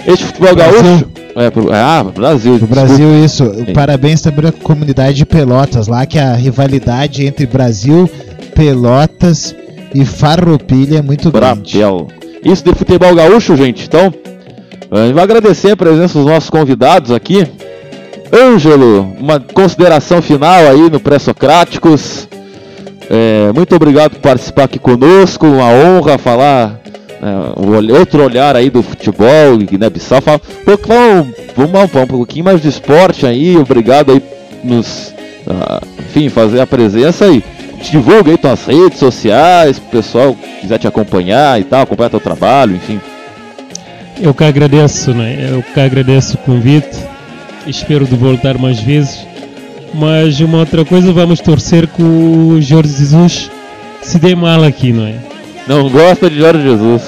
Este 0.08 0.24
futebol 0.24 0.56
Brasil. 0.56 0.82
gaúcho. 0.82 1.08
É, 1.36 1.50
pro, 1.52 1.72
ah, 1.72 2.04
Brasil. 2.16 2.58
Pro 2.58 2.68
Brasil, 2.68 3.24
isso. 3.26 3.54
Sim. 3.54 3.74
Parabéns 3.74 4.22
também 4.22 4.48
à 4.48 4.52
comunidade 4.52 5.18
de 5.18 5.26
Pelotas, 5.26 5.88
lá 5.88 6.06
que 6.06 6.18
a 6.18 6.34
rivalidade 6.34 7.26
entre 7.26 7.46
Brasil, 7.46 8.10
Pelotas 8.56 9.54
e 9.94 10.06
Farroupilha 10.06 11.00
é 11.00 11.02
muito 11.02 11.30
grande. 11.30 11.80
Isso 12.44 12.64
de 12.64 12.74
futebol 12.74 13.14
gaúcho, 13.14 13.56
gente. 13.58 13.86
Então, 13.86 14.14
a 14.90 15.06
gente 15.06 15.14
vai 15.14 15.26
agradecer 15.26 15.72
a 15.72 15.78
presença 15.78 16.18
dos 16.18 16.26
nossos 16.26 16.50
convidados 16.50 17.12
aqui. 17.12 17.46
Ângelo, 18.34 19.14
uma 19.20 19.40
consideração 19.40 20.22
final 20.22 20.68
aí 20.68 20.90
no 20.90 21.00
Pré-Socráticos. 21.00 22.28
É, 23.10 23.52
muito 23.54 23.76
obrigado 23.76 24.12
por 24.12 24.20
participar 24.22 24.64
aqui 24.64 24.80
conosco, 24.80 25.46
uma 25.46 25.70
honra 25.70 26.18
falar 26.18 26.80
é, 27.22 27.94
outro 28.00 28.24
olhar 28.24 28.56
aí 28.56 28.70
do 28.70 28.84
futebol, 28.84 29.58
Guiné-Bissau. 29.58 30.22
Vamos, 30.22 30.42
vamos, 31.56 31.92
vamos 31.92 32.04
um 32.04 32.08
pouquinho 32.08 32.46
mais 32.46 32.62
de 32.62 32.70
esporte 32.70 33.26
aí, 33.26 33.58
obrigado 33.58 34.12
aí 34.12 34.22
nos, 34.64 35.14
uh, 35.48 35.86
enfim, 36.00 36.30
fazer 36.30 36.60
a 36.60 36.68
presença 36.68 37.26
aí. 37.26 37.44
Divulga 37.92 38.32
aí 38.32 38.38
tuas 38.38 38.66
redes 38.66 39.00
sociais, 39.00 39.78
o 39.78 39.82
pessoal 39.82 40.36
quiser 40.62 40.80
te 40.80 40.88
acompanhar 40.88 41.60
e 41.60 41.64
tal, 41.64 41.82
acompanhar 41.82 42.10
teu 42.10 42.20
trabalho, 42.20 42.76
enfim. 42.76 43.00
Eu 44.20 44.34
que 44.34 44.44
agradeço, 44.44 45.14
né? 45.14 45.50
Eu 45.52 45.62
que 45.62 45.80
agradeço 45.80 46.36
o 46.36 46.38
convite. 46.40 46.98
Espero 47.68 48.06
de 48.06 48.16
voltar 48.16 48.58
mais 48.58 48.80
vezes. 48.80 49.26
Mas 49.94 50.40
uma 50.40 50.60
outra 50.60 50.84
coisa, 50.84 51.14
vamos 51.14 51.40
torcer 51.40 51.88
que 51.88 52.02
o 52.02 52.60
Jorge 52.60 52.94
Jesus 52.94 53.52
se 54.02 54.18
dê 54.18 54.36
mal 54.36 54.64
aqui, 54.64 54.92
não 54.92 55.06
é? 55.06 55.37
Não 55.68 55.90
gosta 55.90 56.30
de 56.30 56.38
Jorge 56.38 56.64
Jesus. 56.64 57.04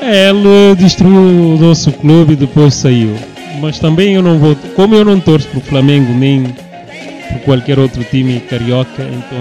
É, 0.00 0.30
ele 0.30 0.74
destruiu 0.76 1.20
o 1.20 1.58
nosso 1.58 1.92
clube 1.92 2.32
e 2.32 2.36
depois 2.36 2.74
saiu. 2.74 3.14
Mas 3.60 3.78
também 3.78 4.14
eu 4.14 4.22
não 4.22 4.38
vou. 4.38 4.56
Como 4.74 4.94
eu 4.94 5.04
não 5.04 5.20
torço 5.20 5.46
para 5.48 5.58
o 5.58 5.62
Flamengo 5.62 6.12
nem 6.12 6.42
por 6.42 7.40
qualquer 7.44 7.78
outro 7.78 8.02
time 8.04 8.40
carioca, 8.40 9.02
então 9.02 9.38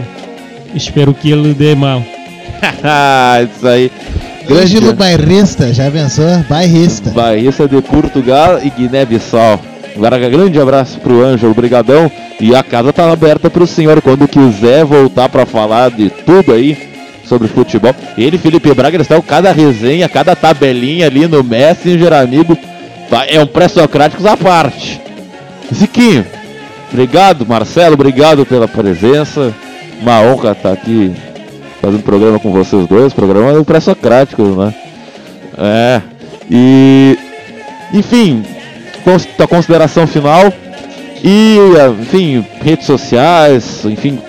espero 0.76 1.14
que 1.14 1.32
ele 1.32 1.54
dê 1.54 1.74
mal. 1.74 2.04
Isso 3.56 3.68
aí. 3.68 3.92
Ângelo 4.50 4.94
Bairrista, 4.94 5.74
já 5.74 5.90
pensou? 5.92 6.44
Bairrista. 6.50 7.10
Bairrista 7.12 7.68
de 7.68 7.82
Portugal 7.82 8.60
e 8.64 8.70
Guiné-Bissau. 8.70 9.60
Agora, 9.96 10.18
grande 10.18 10.60
abraço 10.60 11.00
pro 11.00 11.24
Ângelo, 11.24 11.54
brigadão. 11.54 12.10
E 12.40 12.56
a 12.56 12.64
casa 12.64 12.94
tá 12.94 13.12
aberta 13.12 13.50
pro 13.50 13.66
senhor 13.66 14.02
quando 14.02 14.28
quiser 14.28 14.86
voltar 14.86 15.28
para 15.28 15.46
falar 15.46 15.90
de 15.90 16.10
tudo 16.10 16.54
aí 16.54 16.97
sobre 17.28 17.47
futebol. 17.47 17.93
Ele, 18.17 18.38
Felipe 18.38 18.73
Braga, 18.73 18.95
eles 18.95 19.05
estão 19.05 19.21
cada 19.21 19.51
resenha, 19.51 20.07
cada 20.07 20.36
tabelinha 20.36 21.07
ali 21.07 21.28
no 21.28 21.43
Messenger, 21.43 22.13
amigo. 22.13 22.57
É 23.28 23.39
um 23.39 23.47
pré-socráticos 23.47 24.25
à 24.25 24.36
parte. 24.36 24.99
Ziquinho, 25.73 26.25
obrigado, 26.91 27.45
Marcelo, 27.45 27.93
obrigado 27.93 28.45
pela 28.45 28.67
presença. 28.67 29.53
Uma 30.01 30.21
honra 30.21 30.51
estar 30.51 30.71
aqui 30.71 31.11
fazendo 31.82 32.03
programa 32.03 32.39
com 32.39 32.51
vocês 32.51 32.88
dois. 32.88 33.13
Programa 33.13 33.53
do 33.53 33.65
pré-socráticos, 33.65 34.55
né? 34.55 34.73
É. 35.57 36.01
E. 36.49 37.17
Enfim, 37.93 38.43
tua 39.38 39.47
consideração 39.47 40.05
final. 40.05 40.51
E, 41.23 41.57
enfim, 41.99 42.45
redes 42.61 42.86
sociais, 42.86 43.84
enfim, 43.86 44.19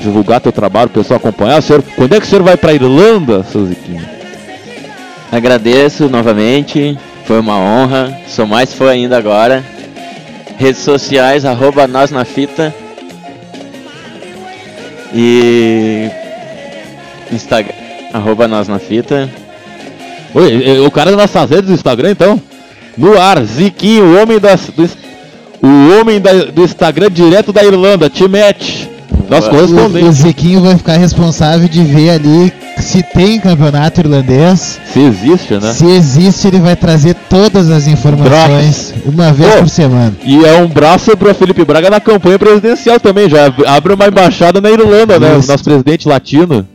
divulgar 0.00 0.40
teu 0.40 0.52
trabalho, 0.52 0.86
o 0.86 0.90
pessoal 0.92 1.18
acompanhar. 1.18 1.58
O 1.58 1.62
senhor, 1.62 1.82
quando 1.96 2.14
é 2.14 2.20
que 2.20 2.26
o 2.26 2.28
senhor 2.28 2.42
vai 2.42 2.56
para 2.56 2.72
Irlanda, 2.72 3.42
seu 3.44 3.66
Ziquinho? 3.66 4.06
Agradeço 5.30 6.08
novamente, 6.08 6.98
foi 7.24 7.38
uma 7.38 7.58
honra. 7.58 8.18
Sou 8.28 8.46
mais 8.46 8.72
fã 8.72 8.90
ainda 8.90 9.18
agora. 9.18 9.62
Redes 10.56 10.82
sociais, 10.82 11.44
arroba 11.44 11.86
nós 11.86 12.10
na 12.10 12.24
fita. 12.24 12.74
E 15.14 16.10
Instagram, 17.30 17.74
arroba 18.12 18.48
nós 18.48 18.68
na 18.68 18.78
fita. 18.78 19.28
Oi, 20.34 20.80
o 20.86 20.90
cara 20.90 21.10
das 21.10 21.20
nossas 21.20 21.50
redes 21.50 21.66
do 21.66 21.74
Instagram 21.74 22.10
então? 22.10 22.40
No 22.96 23.18
ar, 23.18 23.42
Ziquinho, 23.44 24.04
o 24.04 24.22
homem 24.22 24.38
das, 24.38 24.68
do, 24.68 24.84
o 25.62 26.00
homem 26.00 26.20
da, 26.20 26.32
do 26.32 26.64
Instagram 26.64 27.10
direto 27.10 27.52
da 27.52 27.64
Irlanda, 27.64 28.10
Timete. 28.10 28.97
Nosso 29.28 29.50
correspondente. 29.50 30.04
O, 30.04 30.08
o 30.08 30.12
Ziquinho 30.12 30.60
vai 30.62 30.76
ficar 30.76 30.96
responsável 30.96 31.68
de 31.68 31.82
ver 31.82 32.10
ali 32.10 32.52
se 32.78 33.02
tem 33.02 33.40
campeonato 33.40 34.00
irlandês. 34.00 34.78
Se 34.92 35.00
existe, 35.00 35.54
né? 35.54 35.72
Se 35.72 35.86
existe, 35.86 36.48
ele 36.48 36.60
vai 36.60 36.76
trazer 36.76 37.14
todas 37.28 37.70
as 37.70 37.86
informações 37.86 38.92
Drops. 38.92 39.14
uma 39.14 39.32
vez 39.32 39.54
Pô, 39.54 39.60
por 39.60 39.68
semana. 39.68 40.14
E 40.24 40.44
é 40.44 40.60
um 40.62 40.68
braço 40.68 41.16
para 41.16 41.34
Felipe 41.34 41.64
Braga 41.64 41.90
na 41.90 42.00
campanha 42.00 42.38
presidencial 42.38 43.00
também. 43.00 43.28
Já 43.28 43.52
abre 43.66 43.92
uma 43.92 44.06
embaixada 44.06 44.60
na 44.60 44.70
Irlanda, 44.70 45.18
né? 45.18 45.34
Nosso 45.34 45.64
presidente 45.64 46.08
latino. 46.08 46.66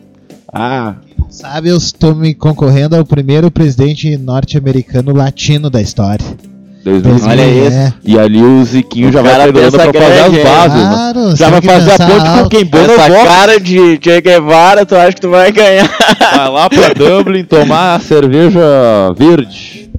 Ah, 0.52 0.96
Sabe, 1.30 1.70
eu 1.70 1.78
estou 1.78 2.14
me 2.14 2.36
concorrendo 2.36 2.96
ao 2.96 3.04
primeiro 3.04 3.50
presidente 3.50 4.16
norte-americano 4.18 5.16
latino 5.16 5.68
da 5.68 5.82
história. 5.82 6.24
2000, 6.84 7.30
Olha 7.30 7.46
isso. 7.48 7.78
É. 7.78 7.94
E 8.04 8.20
ali 8.20 8.42
o 8.44 8.64
Ziquinho 8.66 9.10
o 9.10 9.12
já 9.12 9.22
vai 9.22 9.36
treinando 9.42 9.72
pra 9.72 9.86
fazer 9.94 10.20
as 10.20 10.44
bases. 10.44 10.84
Né? 10.84 10.90
Claro, 10.92 11.36
Já 11.36 11.50
vai 11.50 11.62
fazer 11.62 11.92
a 11.92 11.98
ponte 11.98 12.28
alto. 12.28 12.44
com 12.44 12.50
quem 12.50 12.66
bom 12.66 12.78
Essa 12.78 13.10
cara 13.10 13.60
de 13.60 14.00
Che 14.02 14.22
Guevara, 14.22 14.86
tu 14.86 14.96
acha 14.96 15.14
que 15.14 15.22
tu 15.22 15.30
vai 15.30 15.52
ganhar? 15.52 15.90
Vai 16.36 16.50
lá 16.50 16.70
pra 16.70 16.94
Dublin 16.94 17.46
tomar 17.46 17.96
a 17.96 18.00
cerveja 18.00 18.62
verde. 19.18 19.90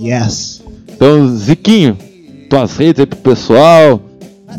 Yes. 0.00 0.62
Então, 0.88 1.28
Ziquinho, 1.36 1.96
tuas 2.48 2.76
redes 2.76 3.00
aí 3.00 3.06
pro 3.06 3.18
pessoal. 3.18 4.00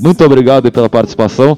Muito 0.02 0.24
obrigado 0.24 0.66
aí 0.66 0.72
pela 0.72 0.90
participação. 0.90 1.58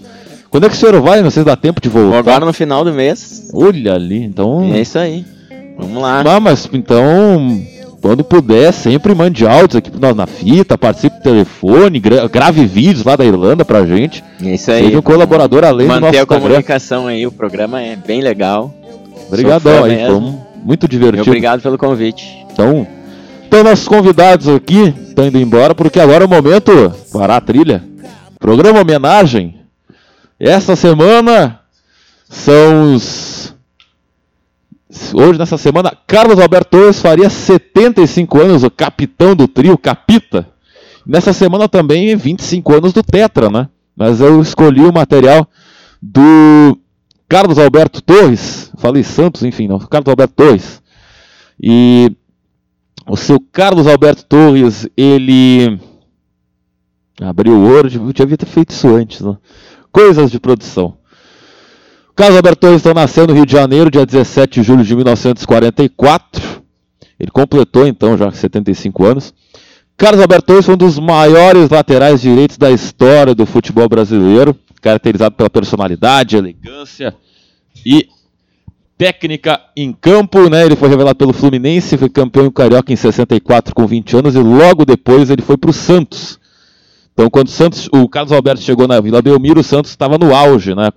Quando 0.50 0.66
é 0.66 0.70
que 0.70 0.76
o 0.76 0.78
senhor 0.78 1.02
vai? 1.02 1.22
Não 1.22 1.30
sei 1.30 1.42
se 1.44 1.46
dá 1.46 1.56
tempo 1.58 1.82
de 1.82 1.90
voltar. 1.90 2.18
Agora 2.20 2.46
no 2.46 2.54
final 2.54 2.84
do 2.86 2.94
mês. 2.94 3.50
Olha 3.54 3.94
ali, 3.94 4.24
então. 4.24 4.64
É 4.74 4.80
isso 4.80 4.98
aí. 4.98 5.26
Vamos 5.78 6.02
lá. 6.02 6.24
Ah, 6.26 6.40
mas 6.40 6.70
então, 6.72 7.62
quando 8.06 8.24
puder, 8.24 8.72
sempre 8.72 9.16
mande 9.16 9.48
áudios 9.48 9.78
aqui 9.78 9.90
na, 10.00 10.14
na 10.14 10.28
fita, 10.28 10.78
participe 10.78 11.16
do 11.18 11.24
telefone, 11.24 12.00
gra 12.00 12.28
grave 12.28 12.64
vídeos 12.64 13.04
lá 13.04 13.16
da 13.16 13.26
Irlanda 13.26 13.66
pra 13.66 13.84
gente. 13.84 14.24
É 14.44 14.54
isso 14.54 14.70
aí. 14.70 14.84
Seja 14.84 15.00
um 15.00 15.02
colaborador 15.02 15.64
além 15.64 15.88
Manter 15.88 16.02
do 16.02 16.06
nosso 16.06 16.22
a 16.22 16.26
comunicação 16.28 17.08
aí, 17.08 17.26
o 17.26 17.32
programa 17.32 17.82
é 17.82 17.96
bem 17.96 18.22
legal. 18.22 18.72
Obrigadão 19.28 19.86
aí, 19.86 20.06
foi 20.06 20.34
muito 20.64 20.88
divertido. 20.88 21.28
obrigado 21.28 21.64
pelo 21.64 21.80
convite. 21.80 22.46
Então, 22.52 22.86
então 23.48 23.64
nossos 23.64 23.88
convidados 23.88 24.48
aqui 24.50 24.94
estão 25.08 25.26
indo 25.26 25.40
embora 25.40 25.74
porque 25.74 26.00
agora 26.00 26.24
é 26.24 26.28
o 26.28 26.30
momento 26.30 26.94
parar 27.12 27.38
a 27.38 27.42
trilha. 27.42 27.84
Programa 28.40 28.82
homenagem 28.82 29.56
essa 30.40 30.76
semana 30.76 31.60
são 32.30 32.94
os. 32.94 33.35
Hoje, 35.14 35.40
nessa 35.40 35.58
semana, 35.58 35.92
Carlos 36.08 36.40
Alberto 36.40 36.78
Torres 36.78 37.00
faria 37.00 37.30
75 37.30 38.42
anos, 38.42 38.64
o 38.64 38.72
capitão 38.72 39.36
do 39.36 39.48
trio, 39.48 39.78
Capita. 39.78 40.48
Nessa 41.06 41.34
semana 41.34 41.70
também 41.70 42.16
25 42.16 42.74
anos 42.74 42.94
do 42.94 43.04
Tetra, 43.04 43.50
né? 43.50 43.70
Mas 43.96 44.20
eu 44.20 44.42
escolhi 44.42 44.82
o 44.82 44.94
material 44.94 45.48
do 46.02 46.78
Carlos 47.28 47.60
Alberto 47.60 48.02
Torres. 48.02 48.72
Falei 48.78 49.04
Santos, 49.04 49.44
enfim, 49.44 49.68
não. 49.68 49.80
Carlos 49.80 50.10
Alberto 50.10 50.34
Torres. 50.34 50.82
E 51.62 52.12
o 53.08 53.16
seu 53.16 53.40
Carlos 53.40 53.88
Alberto 53.88 54.26
Torres, 54.26 54.88
ele 54.98 55.80
abriu 57.22 57.54
o 57.54 57.64
Word, 57.64 57.98
eu 57.98 58.12
devia 58.12 58.38
ter 58.38 58.46
feito 58.46 58.72
isso 58.72 58.88
antes, 58.88 59.22
né? 59.22 59.38
coisas 59.92 60.30
de 60.30 60.40
produção. 60.40 60.98
Carlos 62.16 62.38
Alberto 62.38 62.62
Torres 62.62 62.82
então, 62.82 62.94
nasceu 62.94 63.28
no 63.28 63.34
Rio 63.34 63.46
de 63.46 63.52
Janeiro, 63.52 63.92
dia 63.92 64.06
17 64.06 64.62
de 64.62 64.66
julho 64.66 64.86
de 64.86 64.96
1944. 64.96 66.64
Ele 67.20 67.30
completou 67.30 67.86
então 67.86 68.18
já 68.18 68.32
75 68.32 69.06
anos. 69.06 69.34
Carlos 69.98 70.22
Alberto 70.22 70.46
Torres 70.46 70.66
foi 70.66 70.76
um 70.76 70.78
dos 70.78 70.98
maiores 70.98 71.70
laterais 71.70 72.22
direitos 72.22 72.58
da 72.58 72.72
história 72.72 73.36
do 73.36 73.46
futebol 73.46 73.90
brasileiro, 73.90 74.58
caracterizado 74.82 75.36
pela 75.36 75.50
personalidade, 75.50 76.38
elegância 76.38 77.14
e 77.86 78.08
técnica 78.98 79.60
em 79.76 79.92
campo, 79.92 80.50
né? 80.50 80.66
Ele 80.66 80.78
foi 80.78 80.88
revelado 80.88 81.18
pelo 81.18 81.34
Fluminense, 81.34 81.98
foi 81.98 82.10
campeão 82.10 82.50
carioca 82.50 82.94
em 82.94 82.96
64 82.96 83.76
com 83.76 83.86
20 83.86 84.16
anos 84.16 84.36
e 84.36 84.40
logo 84.40 84.86
depois 84.86 85.30
ele 85.30 85.42
foi 85.42 85.58
para 85.58 85.70
o 85.70 85.74
Santos 85.74 86.40
então, 87.16 87.30
quando 87.30 87.48
o 87.48 87.52
Santos, 87.52 87.88
o 87.94 88.10
Carlos 88.10 88.34
Alberto 88.34 88.62
chegou 88.62 88.90
na 88.90 89.00
Vila 89.00 89.22
Belmiro, 89.22 89.62
o 89.62 89.64
Santos 89.64 89.90
estava 89.90 90.18
no 90.18 90.36
auge, 90.36 90.76
né? 90.76 90.90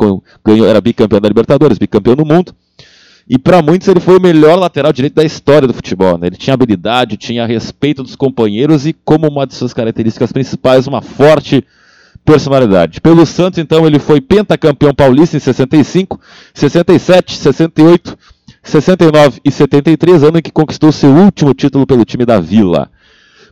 Ganhou, 0.44 0.66
era 0.66 0.80
bicampeão 0.80 1.20
da 1.20 1.28
Libertadores, 1.28 1.78
bicampeão 1.78 2.16
do 2.16 2.26
mundo. 2.26 2.52
E 3.30 3.38
para 3.38 3.62
muitos 3.62 3.86
ele 3.86 4.00
foi 4.00 4.18
o 4.18 4.20
melhor 4.20 4.56
lateral 4.56 4.92
direito 4.92 5.14
da 5.14 5.22
história 5.22 5.68
do 5.68 5.72
futebol. 5.72 6.18
Né? 6.18 6.26
Ele 6.26 6.36
tinha 6.36 6.54
habilidade, 6.54 7.16
tinha 7.16 7.46
respeito 7.46 8.02
dos 8.02 8.16
companheiros 8.16 8.84
e, 8.84 8.92
como 9.04 9.28
uma 9.28 9.46
de 9.46 9.54
suas 9.54 9.72
características 9.72 10.32
principais, 10.32 10.88
uma 10.88 11.00
forte 11.00 11.64
personalidade. 12.24 13.00
Pelo 13.00 13.24
Santos, 13.24 13.60
então, 13.60 13.86
ele 13.86 14.00
foi 14.00 14.20
pentacampeão 14.20 14.92
paulista 14.92 15.36
em 15.36 15.40
65, 15.40 16.18
67, 16.52 17.36
68, 17.36 18.18
69 18.60 19.40
e 19.44 19.52
73, 19.52 20.24
ano 20.24 20.38
em 20.38 20.42
que 20.42 20.50
conquistou 20.50 20.90
seu 20.90 21.10
último 21.10 21.54
título 21.54 21.86
pelo 21.86 22.04
time 22.04 22.26
da 22.26 22.40
Vila. 22.40 22.90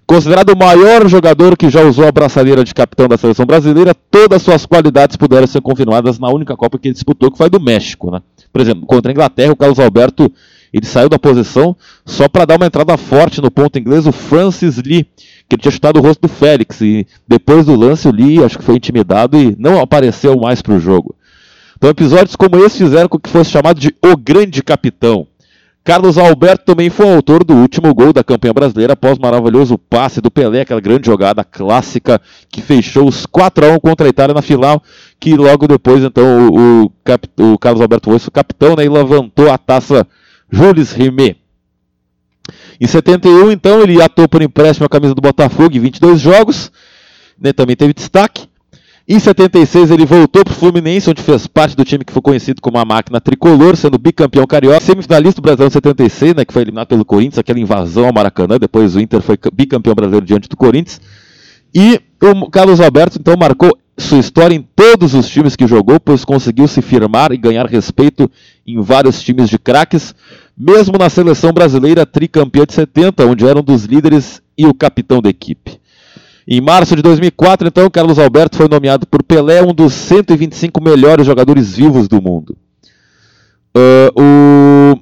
Considerado 0.06 0.50
o 0.50 0.56
maior 0.56 1.08
jogador 1.08 1.56
que 1.56 1.68
já 1.68 1.82
usou 1.82 2.06
a 2.06 2.12
braçadeira 2.12 2.62
de 2.62 2.72
capitão 2.72 3.08
da 3.08 3.16
seleção 3.16 3.44
brasileira, 3.44 3.92
todas 3.92 4.40
suas 4.40 4.64
qualidades 4.64 5.16
puderam 5.16 5.48
ser 5.48 5.60
confirmadas 5.60 6.16
na 6.20 6.28
única 6.28 6.56
Copa 6.56 6.78
que 6.78 6.86
ele 6.86 6.94
disputou, 6.94 7.28
que 7.28 7.36
foi 7.36 7.50
do 7.50 7.60
México. 7.60 8.08
Né? 8.12 8.22
Por 8.52 8.60
exemplo, 8.60 8.86
contra 8.86 9.10
a 9.10 9.12
Inglaterra, 9.12 9.52
o 9.52 9.56
Carlos 9.56 9.80
Alberto 9.80 10.32
Ele 10.72 10.86
saiu 10.86 11.08
da 11.08 11.18
posição 11.18 11.76
só 12.04 12.28
para 12.28 12.44
dar 12.44 12.56
uma 12.56 12.66
entrada 12.66 12.96
forte 12.96 13.40
no 13.40 13.50
ponto 13.50 13.78
inglês, 13.78 14.06
o 14.06 14.12
Francis 14.12 14.76
Lee, 14.76 15.08
que 15.48 15.56
tinha 15.56 15.72
chutado 15.72 15.98
o 15.98 16.02
rosto 16.02 16.20
do 16.22 16.28
Félix. 16.28 16.80
E 16.82 17.04
depois 17.26 17.66
do 17.66 17.74
lance, 17.74 18.06
o 18.06 18.12
Lee 18.12 18.44
acho 18.44 18.58
que 18.58 18.64
foi 18.64 18.76
intimidado 18.76 19.36
e 19.36 19.56
não 19.58 19.80
apareceu 19.80 20.38
mais 20.38 20.62
para 20.62 20.74
o 20.74 20.80
jogo. 20.80 21.16
Então, 21.76 21.90
episódios 21.90 22.36
como 22.36 22.64
esse 22.64 22.78
fizeram 22.78 23.08
com 23.08 23.18
que 23.18 23.28
fosse 23.28 23.50
chamado 23.50 23.80
de 23.80 23.94
O 24.02 24.16
Grande 24.16 24.62
Capitão. 24.62 25.26
Carlos 25.86 26.18
Alberto 26.18 26.64
também 26.64 26.90
foi 26.90 27.08
autor 27.08 27.44
do 27.44 27.54
último 27.54 27.94
gol 27.94 28.12
da 28.12 28.24
campanha 28.24 28.52
brasileira 28.52 28.94
após 28.94 29.16
o 29.16 29.22
maravilhoso 29.22 29.78
passe 29.78 30.20
do 30.20 30.32
Pelé, 30.32 30.62
aquela 30.62 30.80
grande 30.80 31.06
jogada 31.06 31.44
clássica 31.44 32.20
que 32.50 32.60
fechou 32.60 33.06
os 33.06 33.24
4 33.24 33.66
a 33.66 33.68
1 33.74 33.78
contra 33.78 34.04
a 34.04 34.10
Itália 34.10 34.34
na 34.34 34.42
final, 34.42 34.82
que 35.20 35.36
logo 35.36 35.68
depois 35.68 36.02
então 36.02 36.48
o, 36.48 36.86
o, 36.86 37.52
o 37.52 37.56
Carlos 37.56 37.80
Alberto 37.80 38.10
foi 38.10 38.16
o 38.16 38.30
capitão 38.32 38.74
né, 38.74 38.84
e 38.84 38.88
levantou 38.88 39.48
a 39.48 39.56
taça 39.56 40.04
Jules 40.50 40.90
Rimet. 40.90 41.36
Em 42.80 42.86
71, 42.88 43.52
então, 43.52 43.80
ele 43.80 44.02
atuou 44.02 44.28
por 44.28 44.42
empréstimo 44.42 44.86
a 44.86 44.88
camisa 44.88 45.14
do 45.14 45.22
Botafogo 45.22 45.76
em 45.76 45.80
22 45.80 46.20
jogos, 46.20 46.72
né, 47.40 47.52
também 47.52 47.76
teve 47.76 47.94
destaque. 47.94 48.48
Em 49.08 49.20
76 49.20 49.92
ele 49.92 50.04
voltou 50.04 50.44
para 50.44 50.50
o 50.50 50.54
Fluminense, 50.56 51.08
onde 51.08 51.22
fez 51.22 51.46
parte 51.46 51.76
do 51.76 51.84
time 51.84 52.04
que 52.04 52.12
foi 52.12 52.20
conhecido 52.20 52.60
como 52.60 52.76
a 52.76 52.84
máquina 52.84 53.20
tricolor, 53.20 53.76
sendo 53.76 53.96
bicampeão 53.98 54.44
carioca, 54.48 54.80
semifinalista 54.80 55.40
do 55.40 55.44
Brasileiro 55.44 55.72
76, 55.72 56.34
né, 56.34 56.44
que 56.44 56.52
foi 56.52 56.62
eliminado 56.62 56.88
pelo 56.88 57.04
Corinthians, 57.04 57.38
aquela 57.38 57.60
invasão 57.60 58.06
ao 58.06 58.12
Maracanã, 58.12 58.58
depois 58.58 58.96
o 58.96 59.00
Inter 59.00 59.22
foi 59.22 59.38
bicampeão 59.52 59.94
brasileiro 59.94 60.26
diante 60.26 60.48
do 60.48 60.56
Corinthians. 60.56 61.00
E 61.72 62.00
o 62.20 62.50
Carlos 62.50 62.80
Alberto 62.80 63.16
então 63.20 63.36
marcou 63.38 63.78
sua 63.96 64.18
história 64.18 64.56
em 64.56 64.66
todos 64.74 65.14
os 65.14 65.28
times 65.28 65.54
que 65.54 65.68
jogou, 65.68 66.00
pois 66.00 66.24
conseguiu 66.24 66.66
se 66.66 66.82
firmar 66.82 67.30
e 67.30 67.36
ganhar 67.36 67.66
respeito 67.66 68.28
em 68.66 68.82
vários 68.82 69.22
times 69.22 69.48
de 69.48 69.56
craques, 69.56 70.16
mesmo 70.58 70.98
na 70.98 71.08
seleção 71.08 71.52
brasileira 71.52 72.04
tricampeã 72.04 72.64
de 72.66 72.72
70, 72.72 73.24
onde 73.24 73.46
era 73.46 73.56
um 73.56 73.62
dos 73.62 73.84
líderes 73.84 74.42
e 74.58 74.66
o 74.66 74.74
capitão 74.74 75.22
da 75.22 75.28
equipe. 75.28 75.78
Em 76.48 76.60
março 76.60 76.94
de 76.94 77.02
2004, 77.02 77.66
então, 77.66 77.90
Carlos 77.90 78.20
Alberto 78.20 78.56
foi 78.56 78.68
nomeado 78.68 79.04
por 79.06 79.22
Pelé 79.22 79.62
um 79.62 79.74
dos 79.74 79.92
125 79.92 80.82
melhores 80.82 81.26
jogadores 81.26 81.74
vivos 81.74 82.06
do 82.06 82.22
mundo. 82.22 82.56
Uh, 83.76 84.12
o, 84.14 84.94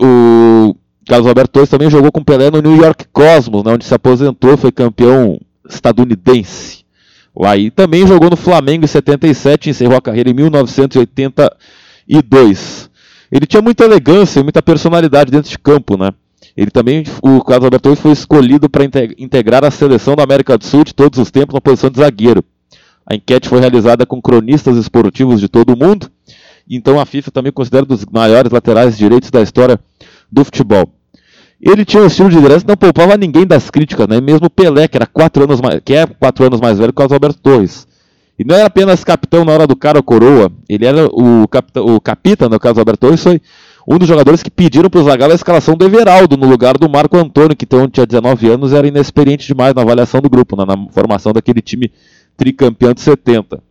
o, 0.00 0.76
Carlos 1.06 1.26
Alberto 1.26 1.52
Torres 1.52 1.68
também 1.68 1.90
jogou 1.90 2.12
com 2.12 2.22
Pelé 2.22 2.48
no 2.48 2.62
New 2.62 2.76
York 2.76 3.06
Cosmos, 3.12 3.64
né, 3.64 3.72
onde 3.72 3.84
se 3.84 3.92
aposentou, 3.92 4.56
foi 4.56 4.70
campeão 4.70 5.40
estadunidense. 5.68 6.84
Aí 7.44 7.68
também 7.70 8.06
jogou 8.06 8.30
no 8.30 8.36
Flamengo 8.36 8.84
em 8.84 8.88
77 8.88 9.66
e 9.66 9.70
encerrou 9.70 9.96
a 9.96 10.02
carreira 10.02 10.30
em 10.30 10.34
1982. 10.34 12.88
Ele 13.32 13.46
tinha 13.46 13.62
muita 13.62 13.84
elegância 13.84 14.38
e 14.38 14.44
muita 14.44 14.62
personalidade 14.62 15.32
dentro 15.32 15.50
de 15.50 15.58
campo, 15.58 15.96
né? 15.96 16.12
Ele 16.56 16.70
também, 16.70 17.04
o 17.22 17.42
Carlos 17.42 17.64
Alberto 17.64 17.84
Torres 17.84 18.00
foi 18.00 18.12
escolhido 18.12 18.68
para 18.68 18.84
integrar 19.18 19.64
a 19.64 19.70
seleção 19.70 20.14
da 20.14 20.22
América 20.22 20.58
do 20.58 20.64
Sul 20.64 20.84
de 20.84 20.94
todos 20.94 21.18
os 21.18 21.30
tempos 21.30 21.54
na 21.54 21.60
posição 21.60 21.90
de 21.90 21.98
zagueiro. 21.98 22.44
A 23.06 23.14
enquete 23.14 23.48
foi 23.48 23.60
realizada 23.60 24.06
com 24.06 24.20
cronistas 24.20 24.76
esportivos 24.76 25.40
de 25.40 25.48
todo 25.48 25.74
o 25.74 25.76
mundo, 25.76 26.10
então 26.68 27.00
a 27.00 27.06
FIFA 27.06 27.30
também 27.30 27.52
considera 27.52 27.84
um 27.84 27.88
dos 27.88 28.04
maiores 28.06 28.52
laterais 28.52 28.96
direitos 28.96 29.30
da 29.30 29.42
história 29.42 29.78
do 30.30 30.44
futebol. 30.44 30.92
Ele 31.60 31.84
tinha 31.84 32.02
um 32.02 32.06
estilo 32.06 32.28
de 32.28 32.36
liderança 32.36 32.64
não 32.66 32.76
poupava 32.76 33.16
ninguém 33.16 33.46
das 33.46 33.70
críticas, 33.70 34.08
né? 34.08 34.20
mesmo 34.20 34.50
Pelé, 34.50 34.88
que 34.88 34.96
era 34.96 35.06
quatro 35.06 35.44
anos 35.44 35.60
mais, 35.60 35.80
que 35.84 35.94
é 35.94 36.06
quatro 36.06 36.44
anos 36.44 36.60
mais 36.60 36.78
velho 36.78 36.92
que 36.92 36.94
o 36.94 36.96
Carlos 36.96 37.12
Alberto 37.12 37.40
Torres. 37.40 37.86
E 38.36 38.44
não 38.44 38.56
era 38.56 38.66
apenas 38.66 39.04
capitão 39.04 39.44
na 39.44 39.52
hora 39.52 39.66
do 39.66 39.76
cara 39.76 39.98
ou 39.98 40.02
coroa, 40.02 40.50
ele 40.68 40.84
era 40.84 41.06
o, 41.06 41.46
capitão, 41.46 41.86
o 41.86 42.00
capitão, 42.00 42.48
no 42.48 42.58
caso 42.58 42.80
Alberto 42.80 43.06
Torres, 43.06 43.22
foi 43.22 43.40
um 43.86 43.98
dos 43.98 44.08
jogadores 44.08 44.42
que 44.42 44.50
pediram 44.50 44.88
para 44.88 45.00
o 45.00 45.04
Zagallo 45.04 45.32
a 45.32 45.36
escalação 45.36 45.76
do 45.76 45.84
Everaldo 45.84 46.36
no 46.36 46.48
lugar 46.48 46.78
do 46.78 46.88
Marco 46.88 47.16
Antônio, 47.16 47.56
que 47.56 47.64
então 47.64 47.88
tinha 47.88 48.06
19 48.06 48.48
anos 48.48 48.72
era 48.72 48.86
inexperiente 48.86 49.46
demais 49.46 49.74
na 49.74 49.82
avaliação 49.82 50.20
do 50.20 50.30
grupo, 50.30 50.56
né, 50.56 50.64
na 50.64 50.76
formação 50.90 51.32
daquele 51.32 51.60
time 51.60 51.92
tricampeão 52.36 52.92
de 52.92 53.00
70. 53.00 53.62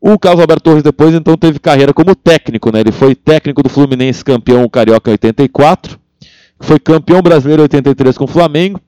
O 0.00 0.18
Carlos 0.18 0.40
Alberto 0.40 0.62
Torres 0.62 0.82
depois 0.82 1.14
então 1.14 1.36
teve 1.36 1.58
carreira 1.58 1.92
como 1.92 2.14
técnico, 2.14 2.70
né? 2.70 2.80
Ele 2.80 2.92
foi 2.92 3.14
técnico 3.14 3.62
do 3.62 3.68
Fluminense 3.68 4.24
campeão 4.24 4.68
carioca 4.68 5.10
em 5.10 5.14
84, 5.14 5.98
foi 6.60 6.78
campeão 6.78 7.20
brasileiro 7.22 7.62
em 7.62 7.64
83 7.64 8.16
com 8.16 8.24
o 8.24 8.28
Flamengo 8.28 8.80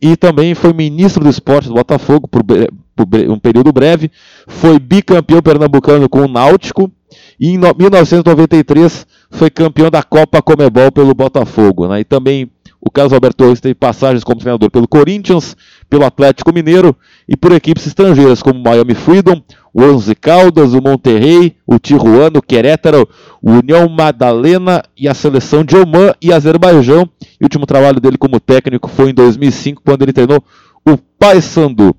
e 0.00 0.16
também 0.16 0.54
foi 0.54 0.72
ministro 0.72 1.22
do 1.22 1.30
esporte 1.30 1.68
do 1.68 1.74
Botafogo 1.74 2.26
por, 2.26 2.42
por 2.42 3.06
um 3.28 3.38
período 3.38 3.72
breve, 3.72 4.10
foi 4.46 4.78
bicampeão 4.78 5.42
pernambucano 5.42 6.08
com 6.08 6.22
o 6.22 6.28
Náutico 6.28 6.90
e 7.38 7.50
em 7.50 7.58
1993 7.58 9.06
foi 9.30 9.48
campeão 9.48 9.90
da 9.90 10.02
Copa 10.02 10.42
Comebol 10.42 10.90
pelo 10.90 11.14
Botafogo. 11.14 11.88
Né? 11.88 12.00
E 12.00 12.04
também 12.04 12.50
o 12.80 12.90
Carlos 12.90 13.12
Alberto 13.12 13.44
Torres 13.44 13.60
teve 13.60 13.74
passagens 13.74 14.24
como 14.24 14.40
treinador 14.40 14.70
pelo 14.70 14.88
Corinthians, 14.88 15.56
pelo 15.88 16.04
Atlético 16.04 16.52
Mineiro 16.52 16.96
e 17.28 17.36
por 17.36 17.52
equipes 17.52 17.86
estrangeiras 17.86 18.42
como 18.42 18.62
Miami 18.62 18.94
Freedom, 18.94 19.40
o 19.72 19.82
Onze 19.82 20.14
Caldas, 20.14 20.72
o 20.72 20.80
Monterrey, 20.80 21.54
o 21.66 21.78
Tijuana, 21.78 22.38
o 22.38 22.42
Querétaro, 22.42 23.08
o 23.42 23.52
União 23.52 23.88
Madalena 23.88 24.82
e 24.96 25.06
a 25.06 25.14
seleção 25.14 25.62
de 25.62 25.76
Oman 25.76 26.14
e 26.20 26.32
Azerbaijão. 26.32 27.08
E 27.38 27.44
o 27.44 27.46
último 27.46 27.66
trabalho 27.66 28.00
dele 28.00 28.16
como 28.16 28.40
técnico 28.40 28.88
foi 28.88 29.10
em 29.10 29.14
2005, 29.14 29.82
quando 29.84 30.02
ele 30.02 30.12
treinou 30.12 30.42
o 30.84 30.96
Paysandu. 31.18 31.94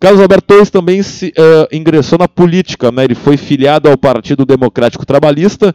Carlos 0.00 0.20
Alberto 0.20 0.46
Torres 0.48 0.70
também 0.70 1.02
se, 1.02 1.28
uh, 1.28 1.74
ingressou 1.74 2.18
na 2.18 2.28
política, 2.28 2.90
né? 2.90 3.04
ele 3.04 3.14
foi 3.14 3.36
filiado 3.36 3.88
ao 3.88 3.96
Partido 3.96 4.44
Democrático 4.44 5.06
Trabalhista, 5.06 5.74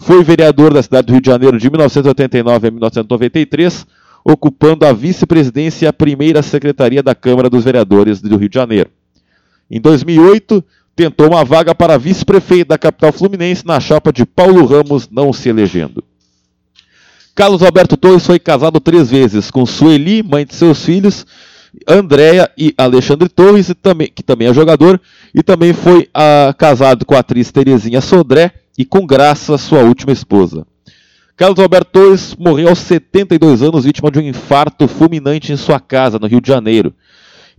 foi 0.00 0.24
vereador 0.24 0.72
da 0.72 0.82
cidade 0.82 1.06
do 1.06 1.12
Rio 1.12 1.20
de 1.20 1.26
Janeiro 1.26 1.58
de 1.58 1.68
1989 1.68 2.66
a 2.66 2.70
1993, 2.70 3.86
ocupando 4.24 4.86
a 4.86 4.92
vice-presidência 4.92 5.84
e 5.84 5.88
a 5.88 5.92
primeira 5.92 6.42
secretaria 6.42 7.02
da 7.02 7.14
Câmara 7.14 7.50
dos 7.50 7.64
Vereadores 7.64 8.20
do 8.20 8.36
Rio 8.36 8.48
de 8.48 8.54
Janeiro. 8.54 8.90
Em 9.70 9.78
2008, 9.78 10.64
tentou 10.96 11.28
uma 11.28 11.44
vaga 11.44 11.74
para 11.74 11.98
vice-prefeito 11.98 12.68
da 12.68 12.78
capital 12.78 13.12
fluminense 13.12 13.66
na 13.66 13.78
chapa 13.78 14.10
de 14.10 14.24
Paulo 14.24 14.64
Ramos, 14.64 15.06
não 15.10 15.34
se 15.34 15.50
elegendo. 15.50 16.02
Carlos 17.34 17.62
Alberto 17.62 17.96
Torres 17.96 18.26
foi 18.26 18.38
casado 18.38 18.80
três 18.80 19.10
vezes 19.10 19.50
com 19.50 19.66
Sueli, 19.66 20.22
mãe 20.22 20.46
de 20.46 20.54
seus 20.54 20.84
filhos, 20.84 21.26
Andréia 21.86 22.50
e 22.56 22.74
Alexandre 22.76 23.28
Torres, 23.28 23.70
que 24.14 24.22
também 24.22 24.48
é 24.48 24.54
jogador, 24.54 25.00
e 25.34 25.42
também 25.42 25.74
foi 25.74 26.08
uh, 26.08 26.54
casado 26.56 27.04
com 27.04 27.14
a 27.14 27.18
atriz 27.18 27.52
Terezinha 27.52 28.00
Sodré, 28.00 28.52
e 28.80 28.84
com 28.86 29.06
graça 29.06 29.58
sua 29.58 29.80
última 29.80 30.10
esposa. 30.10 30.66
Carlos 31.36 31.58
Alberto 31.58 31.90
Torres 31.92 32.34
morreu 32.38 32.70
aos 32.70 32.78
72 32.78 33.62
anos, 33.62 33.84
vítima 33.84 34.10
de 34.10 34.18
um 34.18 34.22
infarto 34.22 34.88
fulminante 34.88 35.52
em 35.52 35.56
sua 35.56 35.78
casa, 35.78 36.18
no 36.18 36.26
Rio 36.26 36.40
de 36.40 36.48
Janeiro. 36.48 36.94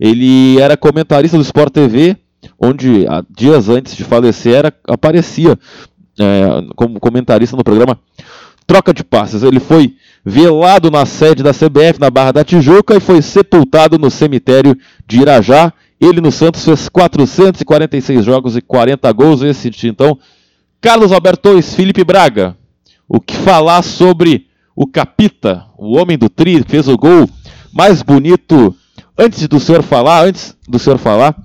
Ele 0.00 0.60
era 0.60 0.76
comentarista 0.76 1.36
do 1.36 1.44
Sport 1.44 1.72
TV, 1.72 2.16
onde 2.58 3.06
dias 3.30 3.68
antes 3.68 3.94
de 3.94 4.02
falecer 4.02 4.52
era, 4.52 4.74
aparecia 4.88 5.56
é, 6.18 6.44
como 6.74 6.98
comentarista 6.98 7.56
no 7.56 7.62
programa 7.62 7.96
Troca 8.66 8.92
de 8.92 9.04
Passes. 9.04 9.44
Ele 9.44 9.60
foi 9.60 9.94
velado 10.24 10.90
na 10.90 11.06
sede 11.06 11.40
da 11.40 11.52
CBF, 11.52 12.00
na 12.00 12.10
Barra 12.10 12.32
da 12.32 12.44
Tijuca, 12.44 12.96
e 12.96 13.00
foi 13.00 13.22
sepultado 13.22 13.96
no 13.96 14.10
cemitério 14.10 14.76
de 15.06 15.20
Irajá. 15.20 15.72
Ele 16.00 16.20
no 16.20 16.32
Santos 16.32 16.64
fez 16.64 16.88
446 16.88 18.24
jogos 18.24 18.56
e 18.56 18.60
40 18.60 19.12
gols. 19.12 19.40
Esse 19.42 19.70
então 19.86 20.18
Carlos 20.82 21.12
Alberto 21.12 21.42
Torres, 21.42 21.76
Felipe 21.76 22.02
Braga. 22.02 22.56
O 23.08 23.20
que 23.20 23.36
falar 23.36 23.82
sobre 23.82 24.48
o 24.74 24.84
Capita, 24.84 25.64
o 25.78 25.96
homem 25.96 26.18
do 26.18 26.28
tri, 26.28 26.60
fez 26.66 26.88
o 26.88 26.98
gol 26.98 27.30
mais 27.72 28.02
bonito. 28.02 28.74
Antes 29.16 29.46
do 29.46 29.60
senhor 29.60 29.84
falar, 29.84 30.24
antes 30.24 30.56
do 30.68 30.80
senhor 30.80 30.98
falar, 30.98 31.36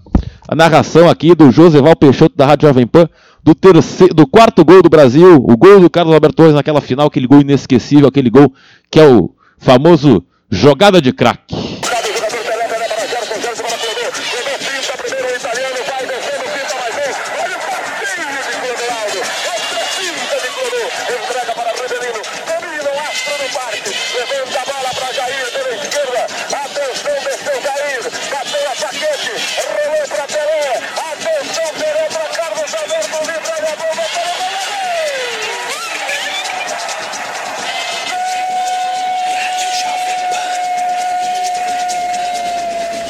a 0.48 0.56
narração 0.56 1.08
aqui 1.08 1.36
do 1.36 1.52
Joseval 1.52 1.96
Peixoto 1.96 2.36
da 2.36 2.48
Rádio 2.48 2.68
Jovem 2.68 2.88
Pan, 2.88 3.08
do, 3.44 3.54
terceiro, 3.54 4.16
do 4.16 4.26
quarto 4.26 4.66
gol 4.66 4.82
do 4.82 4.90
Brasil, 4.90 5.36
o 5.36 5.56
gol 5.56 5.82
do 5.82 5.90
Carlos 5.90 6.16
Alberto 6.16 6.38
Torres 6.38 6.56
naquela 6.56 6.82
final, 6.82 7.06
aquele 7.06 7.28
gol 7.28 7.42
inesquecível, 7.42 8.08
aquele 8.08 8.32
gol 8.32 8.52
que 8.90 9.00
é 9.00 9.08
o 9.08 9.30
famoso 9.60 10.24
jogada 10.50 11.00
de 11.00 11.14
craque. 11.14 11.57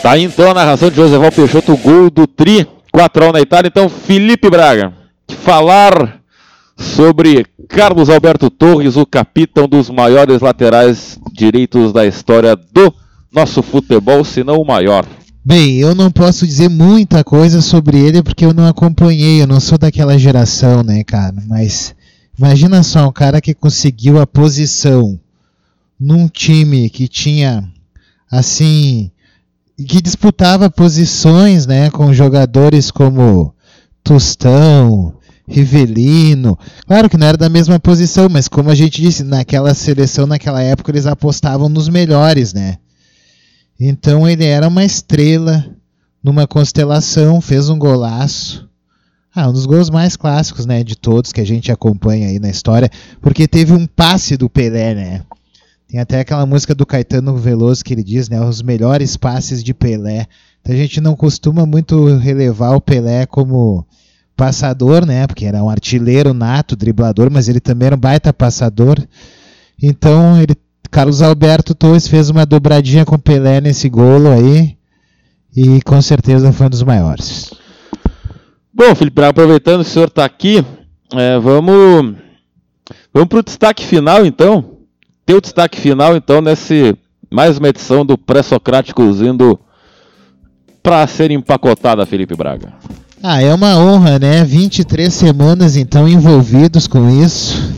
Tá 0.07 0.13
aí 0.13 0.23
então 0.23 0.49
a 0.49 0.53
narração 0.53 0.89
de 0.89 0.95
Joseval 0.95 1.33
Peixoto, 1.33 1.73
o 1.73 1.77
gol 1.77 2.09
do 2.09 2.25
Tri, 2.25 2.65
4 2.93 3.33
na 3.33 3.41
Itália. 3.41 3.67
Então, 3.67 3.89
Felipe 3.89 4.49
Braga, 4.49 4.93
falar 5.27 6.21
sobre 6.77 7.45
Carlos 7.67 8.09
Alberto 8.09 8.49
Torres, 8.49 8.95
o 8.95 9.05
capitão 9.05 9.67
dos 9.67 9.89
maiores 9.89 10.39
laterais 10.39 11.19
direitos 11.33 11.91
da 11.91 12.05
história 12.05 12.55
do 12.55 12.93
nosso 13.33 13.61
futebol, 13.61 14.23
se 14.23 14.45
não 14.45 14.61
o 14.61 14.65
maior. 14.65 15.05
Bem, 15.43 15.75
eu 15.75 15.93
não 15.93 16.09
posso 16.09 16.47
dizer 16.47 16.69
muita 16.69 17.21
coisa 17.21 17.59
sobre 17.61 17.99
ele 17.99 18.23
porque 18.23 18.45
eu 18.45 18.53
não 18.53 18.65
acompanhei, 18.65 19.41
eu 19.41 19.47
não 19.47 19.59
sou 19.59 19.77
daquela 19.77 20.17
geração, 20.17 20.83
né, 20.83 21.03
cara? 21.03 21.35
Mas 21.49 21.93
imagina 22.39 22.81
só 22.81 23.09
um 23.09 23.11
cara 23.11 23.41
que 23.41 23.53
conseguiu 23.53 24.21
a 24.21 24.25
posição 24.25 25.19
num 25.99 26.29
time 26.29 26.89
que 26.89 27.09
tinha 27.09 27.61
assim 28.31 29.11
que 29.85 30.01
disputava 30.01 30.69
posições, 30.69 31.67
né, 31.67 31.89
com 31.89 32.13
jogadores 32.13 32.89
como 32.89 33.53
Tostão, 34.03 35.13
Rivelino. 35.47 36.57
Claro 36.85 37.09
que 37.09 37.17
não 37.17 37.27
era 37.27 37.37
da 37.37 37.49
mesma 37.49 37.79
posição, 37.79 38.27
mas 38.29 38.47
como 38.47 38.69
a 38.69 38.75
gente 38.75 39.01
disse, 39.01 39.23
naquela 39.23 39.73
seleção, 39.73 40.25
naquela 40.25 40.61
época, 40.61 40.91
eles 40.91 41.05
apostavam 41.05 41.69
nos 41.69 41.87
melhores, 41.87 42.53
né? 42.53 42.77
Então 43.79 44.27
ele 44.27 44.43
era 44.43 44.67
uma 44.67 44.83
estrela 44.83 45.65
numa 46.23 46.47
constelação, 46.47 47.39
fez 47.39 47.69
um 47.69 47.77
golaço. 47.77 48.67
Ah, 49.33 49.47
um 49.47 49.53
dos 49.53 49.67
gols 49.67 49.91
mais 49.91 50.15
clássicos, 50.15 50.65
né, 50.65 50.83
de 50.83 50.95
todos 50.95 51.31
que 51.31 51.39
a 51.39 51.45
gente 51.45 51.71
acompanha 51.71 52.27
aí 52.27 52.39
na 52.39 52.49
história, 52.49 52.89
porque 53.21 53.47
teve 53.47 53.71
um 53.71 53.85
passe 53.85 54.35
do 54.35 54.49
Pelé, 54.49 54.95
né? 54.95 55.21
Tem 55.87 55.99
até 55.99 56.19
aquela 56.19 56.45
música 56.45 56.75
do 56.75 56.85
Caetano 56.85 57.37
Veloso 57.37 57.83
que 57.83 57.93
ele 57.93 58.03
diz, 58.03 58.27
né, 58.27 58.41
os 58.41 58.61
melhores 58.61 59.15
passes 59.15 59.63
de 59.63 59.73
Pelé. 59.73 60.27
Então 60.61 60.75
a 60.75 60.77
gente 60.77 60.99
não 60.99 61.15
costuma 61.15 61.65
muito 61.65 62.17
relevar 62.17 62.75
o 62.75 62.81
Pelé 62.81 63.25
como 63.25 63.87
passador, 64.35 65.05
né? 65.05 65.25
Porque 65.25 65.45
era 65.45 65.63
um 65.63 65.69
artilheiro 65.69 66.33
nato, 66.33 66.75
driblador, 66.75 67.31
mas 67.31 67.49
ele 67.49 67.59
também 67.59 67.87
era 67.87 67.95
um 67.95 67.99
baita 67.99 68.31
passador. 68.33 69.01
Então, 69.81 70.39
ele, 70.41 70.55
Carlos 70.91 71.21
Alberto 71.21 71.73
Torres 71.73 72.07
fez 72.07 72.29
uma 72.29 72.45
dobradinha 72.45 73.05
com 73.05 73.17
Pelé 73.17 73.61
nesse 73.61 73.89
golo 73.89 74.29
aí 74.29 74.77
e 75.55 75.81
com 75.81 76.01
certeza 76.01 76.53
foi 76.53 76.67
um 76.67 76.69
dos 76.69 76.83
maiores. 76.83 77.51
Bom, 78.71 78.93
Felipe, 78.93 79.23
aproveitando 79.23 79.83
que 79.83 79.89
o 79.89 79.91
senhor 79.91 80.07
está 80.07 80.23
aqui, 80.23 80.63
é, 81.13 81.39
vamos 81.39 82.15
vamos 83.11 83.29
para 83.29 83.39
o 83.39 83.43
destaque 83.43 83.83
final, 83.83 84.25
então. 84.25 84.76
Tem 85.27 85.35
o 85.35 85.41
destaque 85.41 85.77
final, 85.77 86.15
então, 86.15 86.39
nesse 86.39 86.95
mais 87.29 87.57
uma 87.57 87.67
edição 87.67 88.05
do 88.05 88.17
Pré-Socráticos 88.17 89.19
indo 89.19 89.59
para 90.81 91.05
ser 91.05 91.31
empacotada, 91.31 92.05
Felipe 92.05 92.33
Braga. 92.33 92.71
Ah, 93.21 93.41
é 93.41 93.53
uma 93.53 93.77
honra, 93.77 94.17
né? 94.17 94.45
23 94.45 95.13
semanas 95.13 95.75
então 95.75 96.07
envolvidos 96.07 96.87
com 96.87 97.09
isso. 97.21 97.73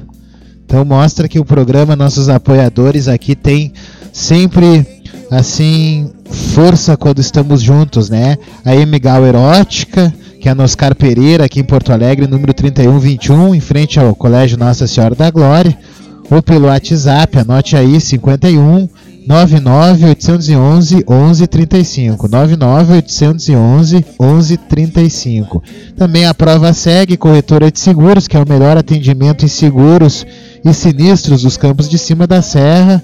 Então 0.63 0.85
mostra 0.85 1.27
que 1.27 1.39
o 1.39 1.43
programa, 1.43 1.95
nossos 1.95 2.30
apoiadores 2.30 3.07
aqui 3.07 3.35
tem 3.35 3.73
sempre 4.13 4.85
assim 5.31 6.13
força 6.53 6.95
quando 6.95 7.17
estamos 7.17 7.63
juntos, 7.63 8.11
né? 8.11 8.38
A 8.63 8.76
Emigal 8.76 9.26
Erótica, 9.26 10.13
que 10.39 10.47
é 10.47 10.51
a 10.51 10.63
Oscar 10.63 10.93
Pereira 10.93 11.45
aqui 11.45 11.59
em 11.59 11.63
Porto 11.63 11.91
Alegre, 11.91 12.27
número 12.27 12.53
3121, 12.53 13.55
em 13.55 13.59
frente 13.59 13.99
ao 13.99 14.13
Colégio 14.13 14.55
Nossa 14.55 14.85
Senhora 14.85 15.15
da 15.15 15.31
Glória, 15.31 15.76
ou 16.30 16.41
pelo 16.43 16.68
WhatsApp, 16.68 17.39
anote 17.39 17.76
aí 17.76 17.99
51 17.99 18.88
99811 19.27 20.95
1135. 20.95 22.27
99811 22.27 24.06
1135. 24.19 25.64
Também 25.95 26.26
a 26.26 26.34
prova 26.34 26.73
segue 26.73 27.15
corretora 27.15 27.72
de 27.72 27.80
seguros, 27.80 28.27
que 28.27 28.35
é 28.35 28.39
o 28.39 28.49
melhor 28.49 28.76
atendimento 28.77 29.45
em 29.45 29.47
seguros 29.47 30.26
e 30.65 30.73
sinistros 30.73 31.43
dos 31.43 31.57
campos 31.57 31.88
de 31.88 31.99
cima 31.99 32.26
da 32.26 32.41
serra. 32.41 33.03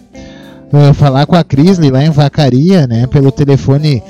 Uh, 0.74 0.94
falar 0.96 1.28
com 1.28 1.36
a 1.36 1.44
Crisley 1.44 1.92
lá 1.92 2.04
em 2.04 2.10
Vacaria, 2.10 2.88
né, 2.88 3.06
pelo 3.06 3.32
telefone 3.32 4.02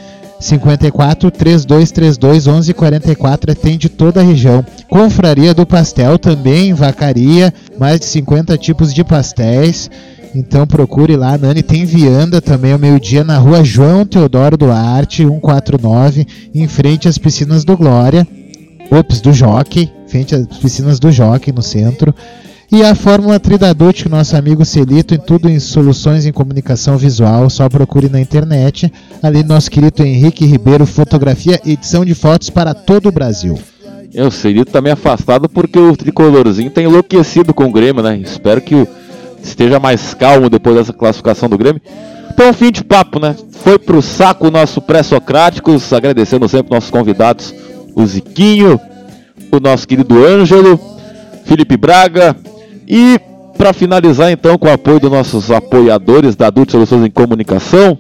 54 0.46 1.32
3232 1.32 2.46
1144 2.46 3.52
atende 3.52 3.90
toda 3.90 4.20
a 4.20 4.24
região. 4.24 4.64
Confraria 4.88 5.54
do 5.54 5.66
Pastel 5.66 6.20
também 6.20 6.74
Vacaria, 6.74 7.54
mais 7.80 8.00
de 8.00 8.06
50 8.06 8.58
tipos 8.58 8.94
de 8.94 9.04
pastéis. 9.04 9.90
Então 10.36 10.68
procure 10.68 11.16
lá, 11.16 11.38
Nani 11.38 11.64
tem 11.64 11.86
vianda 11.86 12.42
também 12.42 12.74
ao 12.74 12.80
meio-dia 12.80 13.24
na 13.24 13.38
rua 13.38 13.64
João 13.64 14.06
Teodoro 14.06 14.58
Duarte, 14.58 15.24
149, 15.24 16.28
em 16.54 16.68
frente 16.68 17.08
às 17.08 17.18
piscinas 17.18 17.64
do 17.64 17.76
Glória. 17.76 18.28
Ops, 18.92 19.22
do 19.22 19.34
Jockey, 19.34 19.92
frente 20.08 20.36
às 20.36 20.46
piscinas 20.60 21.00
do 21.00 21.12
Jockey 21.12 21.52
no 21.52 21.62
centro. 21.62 22.14
E 22.76 22.84
a 22.84 22.94
Fórmula 22.94 23.40
Tridadute, 23.40 24.10
nosso 24.10 24.36
amigo 24.36 24.66
Celito, 24.66 25.16
em 25.16 25.18
tudo 25.18 25.50
em 25.50 25.62
soluções 25.62 26.26
em 26.26 26.34
comunicação 26.34 26.98
visual, 26.98 27.50
só 27.50 27.70
procure 27.70 28.10
na 28.10 28.20
internet. 28.20 28.92
Ali 29.24 29.46
nosso 29.46 29.72
querido 29.72 30.04
Henrique 30.04 30.46
Ribeiro, 30.46 30.86
fotografia, 30.86 31.58
edição 31.66 32.04
de 32.04 32.14
fotos 32.14 32.50
para 32.50 32.74
todo 32.74 33.08
o 33.08 33.14
Brasil. 33.14 33.58
Eu, 34.14 34.30
Celito 34.30 34.74
tá 34.74 34.82
meio 34.82 34.92
afastado 34.92 35.48
porque 35.48 35.80
o 35.80 35.96
tricolorzinho 35.96 36.70
tá 36.70 36.82
enlouquecido 36.82 37.54
com 37.54 37.64
o 37.64 37.72
Grêmio, 37.72 38.04
né? 38.04 38.18
Espero 38.18 38.60
que 38.60 38.76
o 38.76 38.86
esteja 39.42 39.80
mais 39.80 40.14
calmo 40.14 40.50
depois 40.50 40.76
dessa 40.76 40.92
classificação 40.92 41.48
do 41.48 41.58
Grêmio. 41.58 41.82
Então, 42.30 42.52
fim 42.52 42.74
de 42.74 42.84
papo, 42.84 43.22
né? 43.22 43.38
Foi 43.52 43.80
pro 43.80 44.02
saco 44.02 44.50
o 44.50 44.52
nosso 44.52 44.82
pré-socráticos, 44.82 45.94
agradecendo 45.94 46.50
sempre 46.50 46.76
nossos 46.76 46.92
convidados, 46.92 47.56
o 47.96 48.06
Ziquinho, 48.06 48.78
o 49.50 49.62
nosso 49.62 49.88
querido 49.88 50.26
Ângelo, 50.26 50.78
Felipe 51.46 51.78
Braga 51.78 52.36
e 52.88 53.20
para 53.58 53.74
finalizar 53.74 54.32
então 54.32 54.58
com 54.58 54.68
o 54.68 54.72
apoio 54.72 55.00
dos 55.00 55.12
nossos 55.12 55.50
apoiadores 55.50 56.36
da 56.36 56.48
Adult 56.48 56.72
Soluções 56.72 57.06
em 57.06 57.10
Comunicação, 57.10 57.98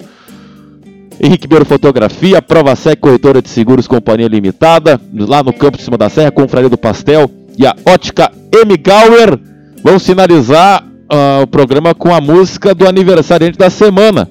Henrique 1.19 1.47
Beiro 1.47 1.65
Fotografia, 1.65 2.41
Prova 2.41 2.75
Sec 2.75 2.99
Corretora 2.99 3.41
de 3.41 3.49
Seguros 3.49 3.87
Companhia 3.87 4.27
Limitada, 4.27 4.99
lá 5.13 5.41
no 5.41 5.53
campo 5.53 5.77
de 5.77 5.83
cima 5.83 5.97
da 5.97 6.09
serra, 6.09 6.31
Confraria 6.31 6.69
do 6.69 6.77
Pastel 6.77 7.29
e 7.57 7.65
a 7.65 7.73
Ótica 7.85 8.31
M. 8.51 8.77
Gauer. 8.77 9.39
Vamos 9.81 10.05
finalizar 10.05 10.83
uh, 10.83 11.43
o 11.43 11.47
programa 11.47 11.93
com 11.95 12.13
a 12.13 12.19
música 12.19 12.75
do 12.75 12.87
aniversariante 12.87 13.57
da 13.57 13.69
semana, 13.69 14.29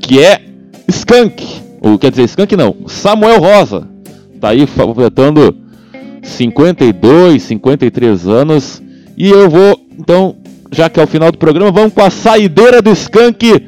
que 0.00 0.20
é 0.20 0.40
Skank. 0.88 1.62
Ou 1.80 1.98
quer 1.98 2.10
dizer, 2.10 2.24
Skank 2.24 2.56
não, 2.56 2.76
Samuel 2.86 3.40
Rosa. 3.40 3.86
Tá 4.40 4.50
aí 4.50 4.66
completando 4.66 5.54
52, 6.22 7.42
53 7.42 8.26
anos. 8.26 8.82
E 9.22 9.30
eu 9.30 9.48
vou, 9.48 9.80
então, 9.96 10.34
já 10.72 10.90
que 10.90 10.98
é 10.98 11.04
o 11.04 11.06
final 11.06 11.30
do 11.30 11.38
programa, 11.38 11.70
vamos 11.70 11.92
com 11.92 12.02
a 12.02 12.10
saideira 12.10 12.82
do 12.82 12.90
Skank. 12.90 13.64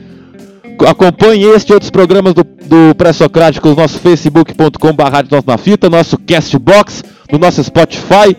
Acompanhe 0.85 1.45
este 1.45 1.71
e 1.71 1.75
outros 1.75 1.93
programas 1.93 2.35
do, 2.35 2.43
do 2.43 2.93
Pré-Socráticos, 2.97 3.77
nosso 3.77 4.01
facebook.com.br 4.01 5.47
na 5.47 5.57
fita, 5.57 5.89
nosso 5.89 6.19
Castbox, 6.19 7.05
no 7.31 7.39
nosso 7.39 7.63
Spotify 7.63 8.37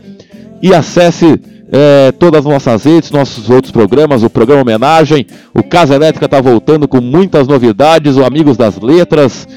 e 0.62 0.74
acesse 0.74 1.40
é, 1.72 2.12
todas 2.12 2.46
as 2.46 2.52
nossas 2.52 2.84
redes, 2.84 3.12
nossos 3.12 3.50
outros 3.50 3.72
programas, 3.72 4.22
o 4.22 4.30
programa 4.30 4.64
Homenagem, 4.64 5.26
o 5.54 5.64
Casa 5.64 5.96
Elétrica 5.96 6.26
está 6.26 6.42
voltando 6.42 6.86
com 6.86 7.00
muitas 7.00 7.48
novidades, 7.48 8.18
o 8.18 8.26
Amigos 8.26 8.58
das 8.58 8.78
Letras. 8.78 9.48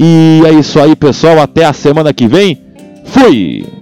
E 0.00 0.40
é 0.46 0.52
isso 0.54 0.80
aí, 0.80 0.96
pessoal. 0.96 1.38
Até 1.40 1.66
a 1.66 1.74
semana 1.74 2.10
que 2.14 2.26
vem. 2.26 2.58
Fui! 3.04 3.81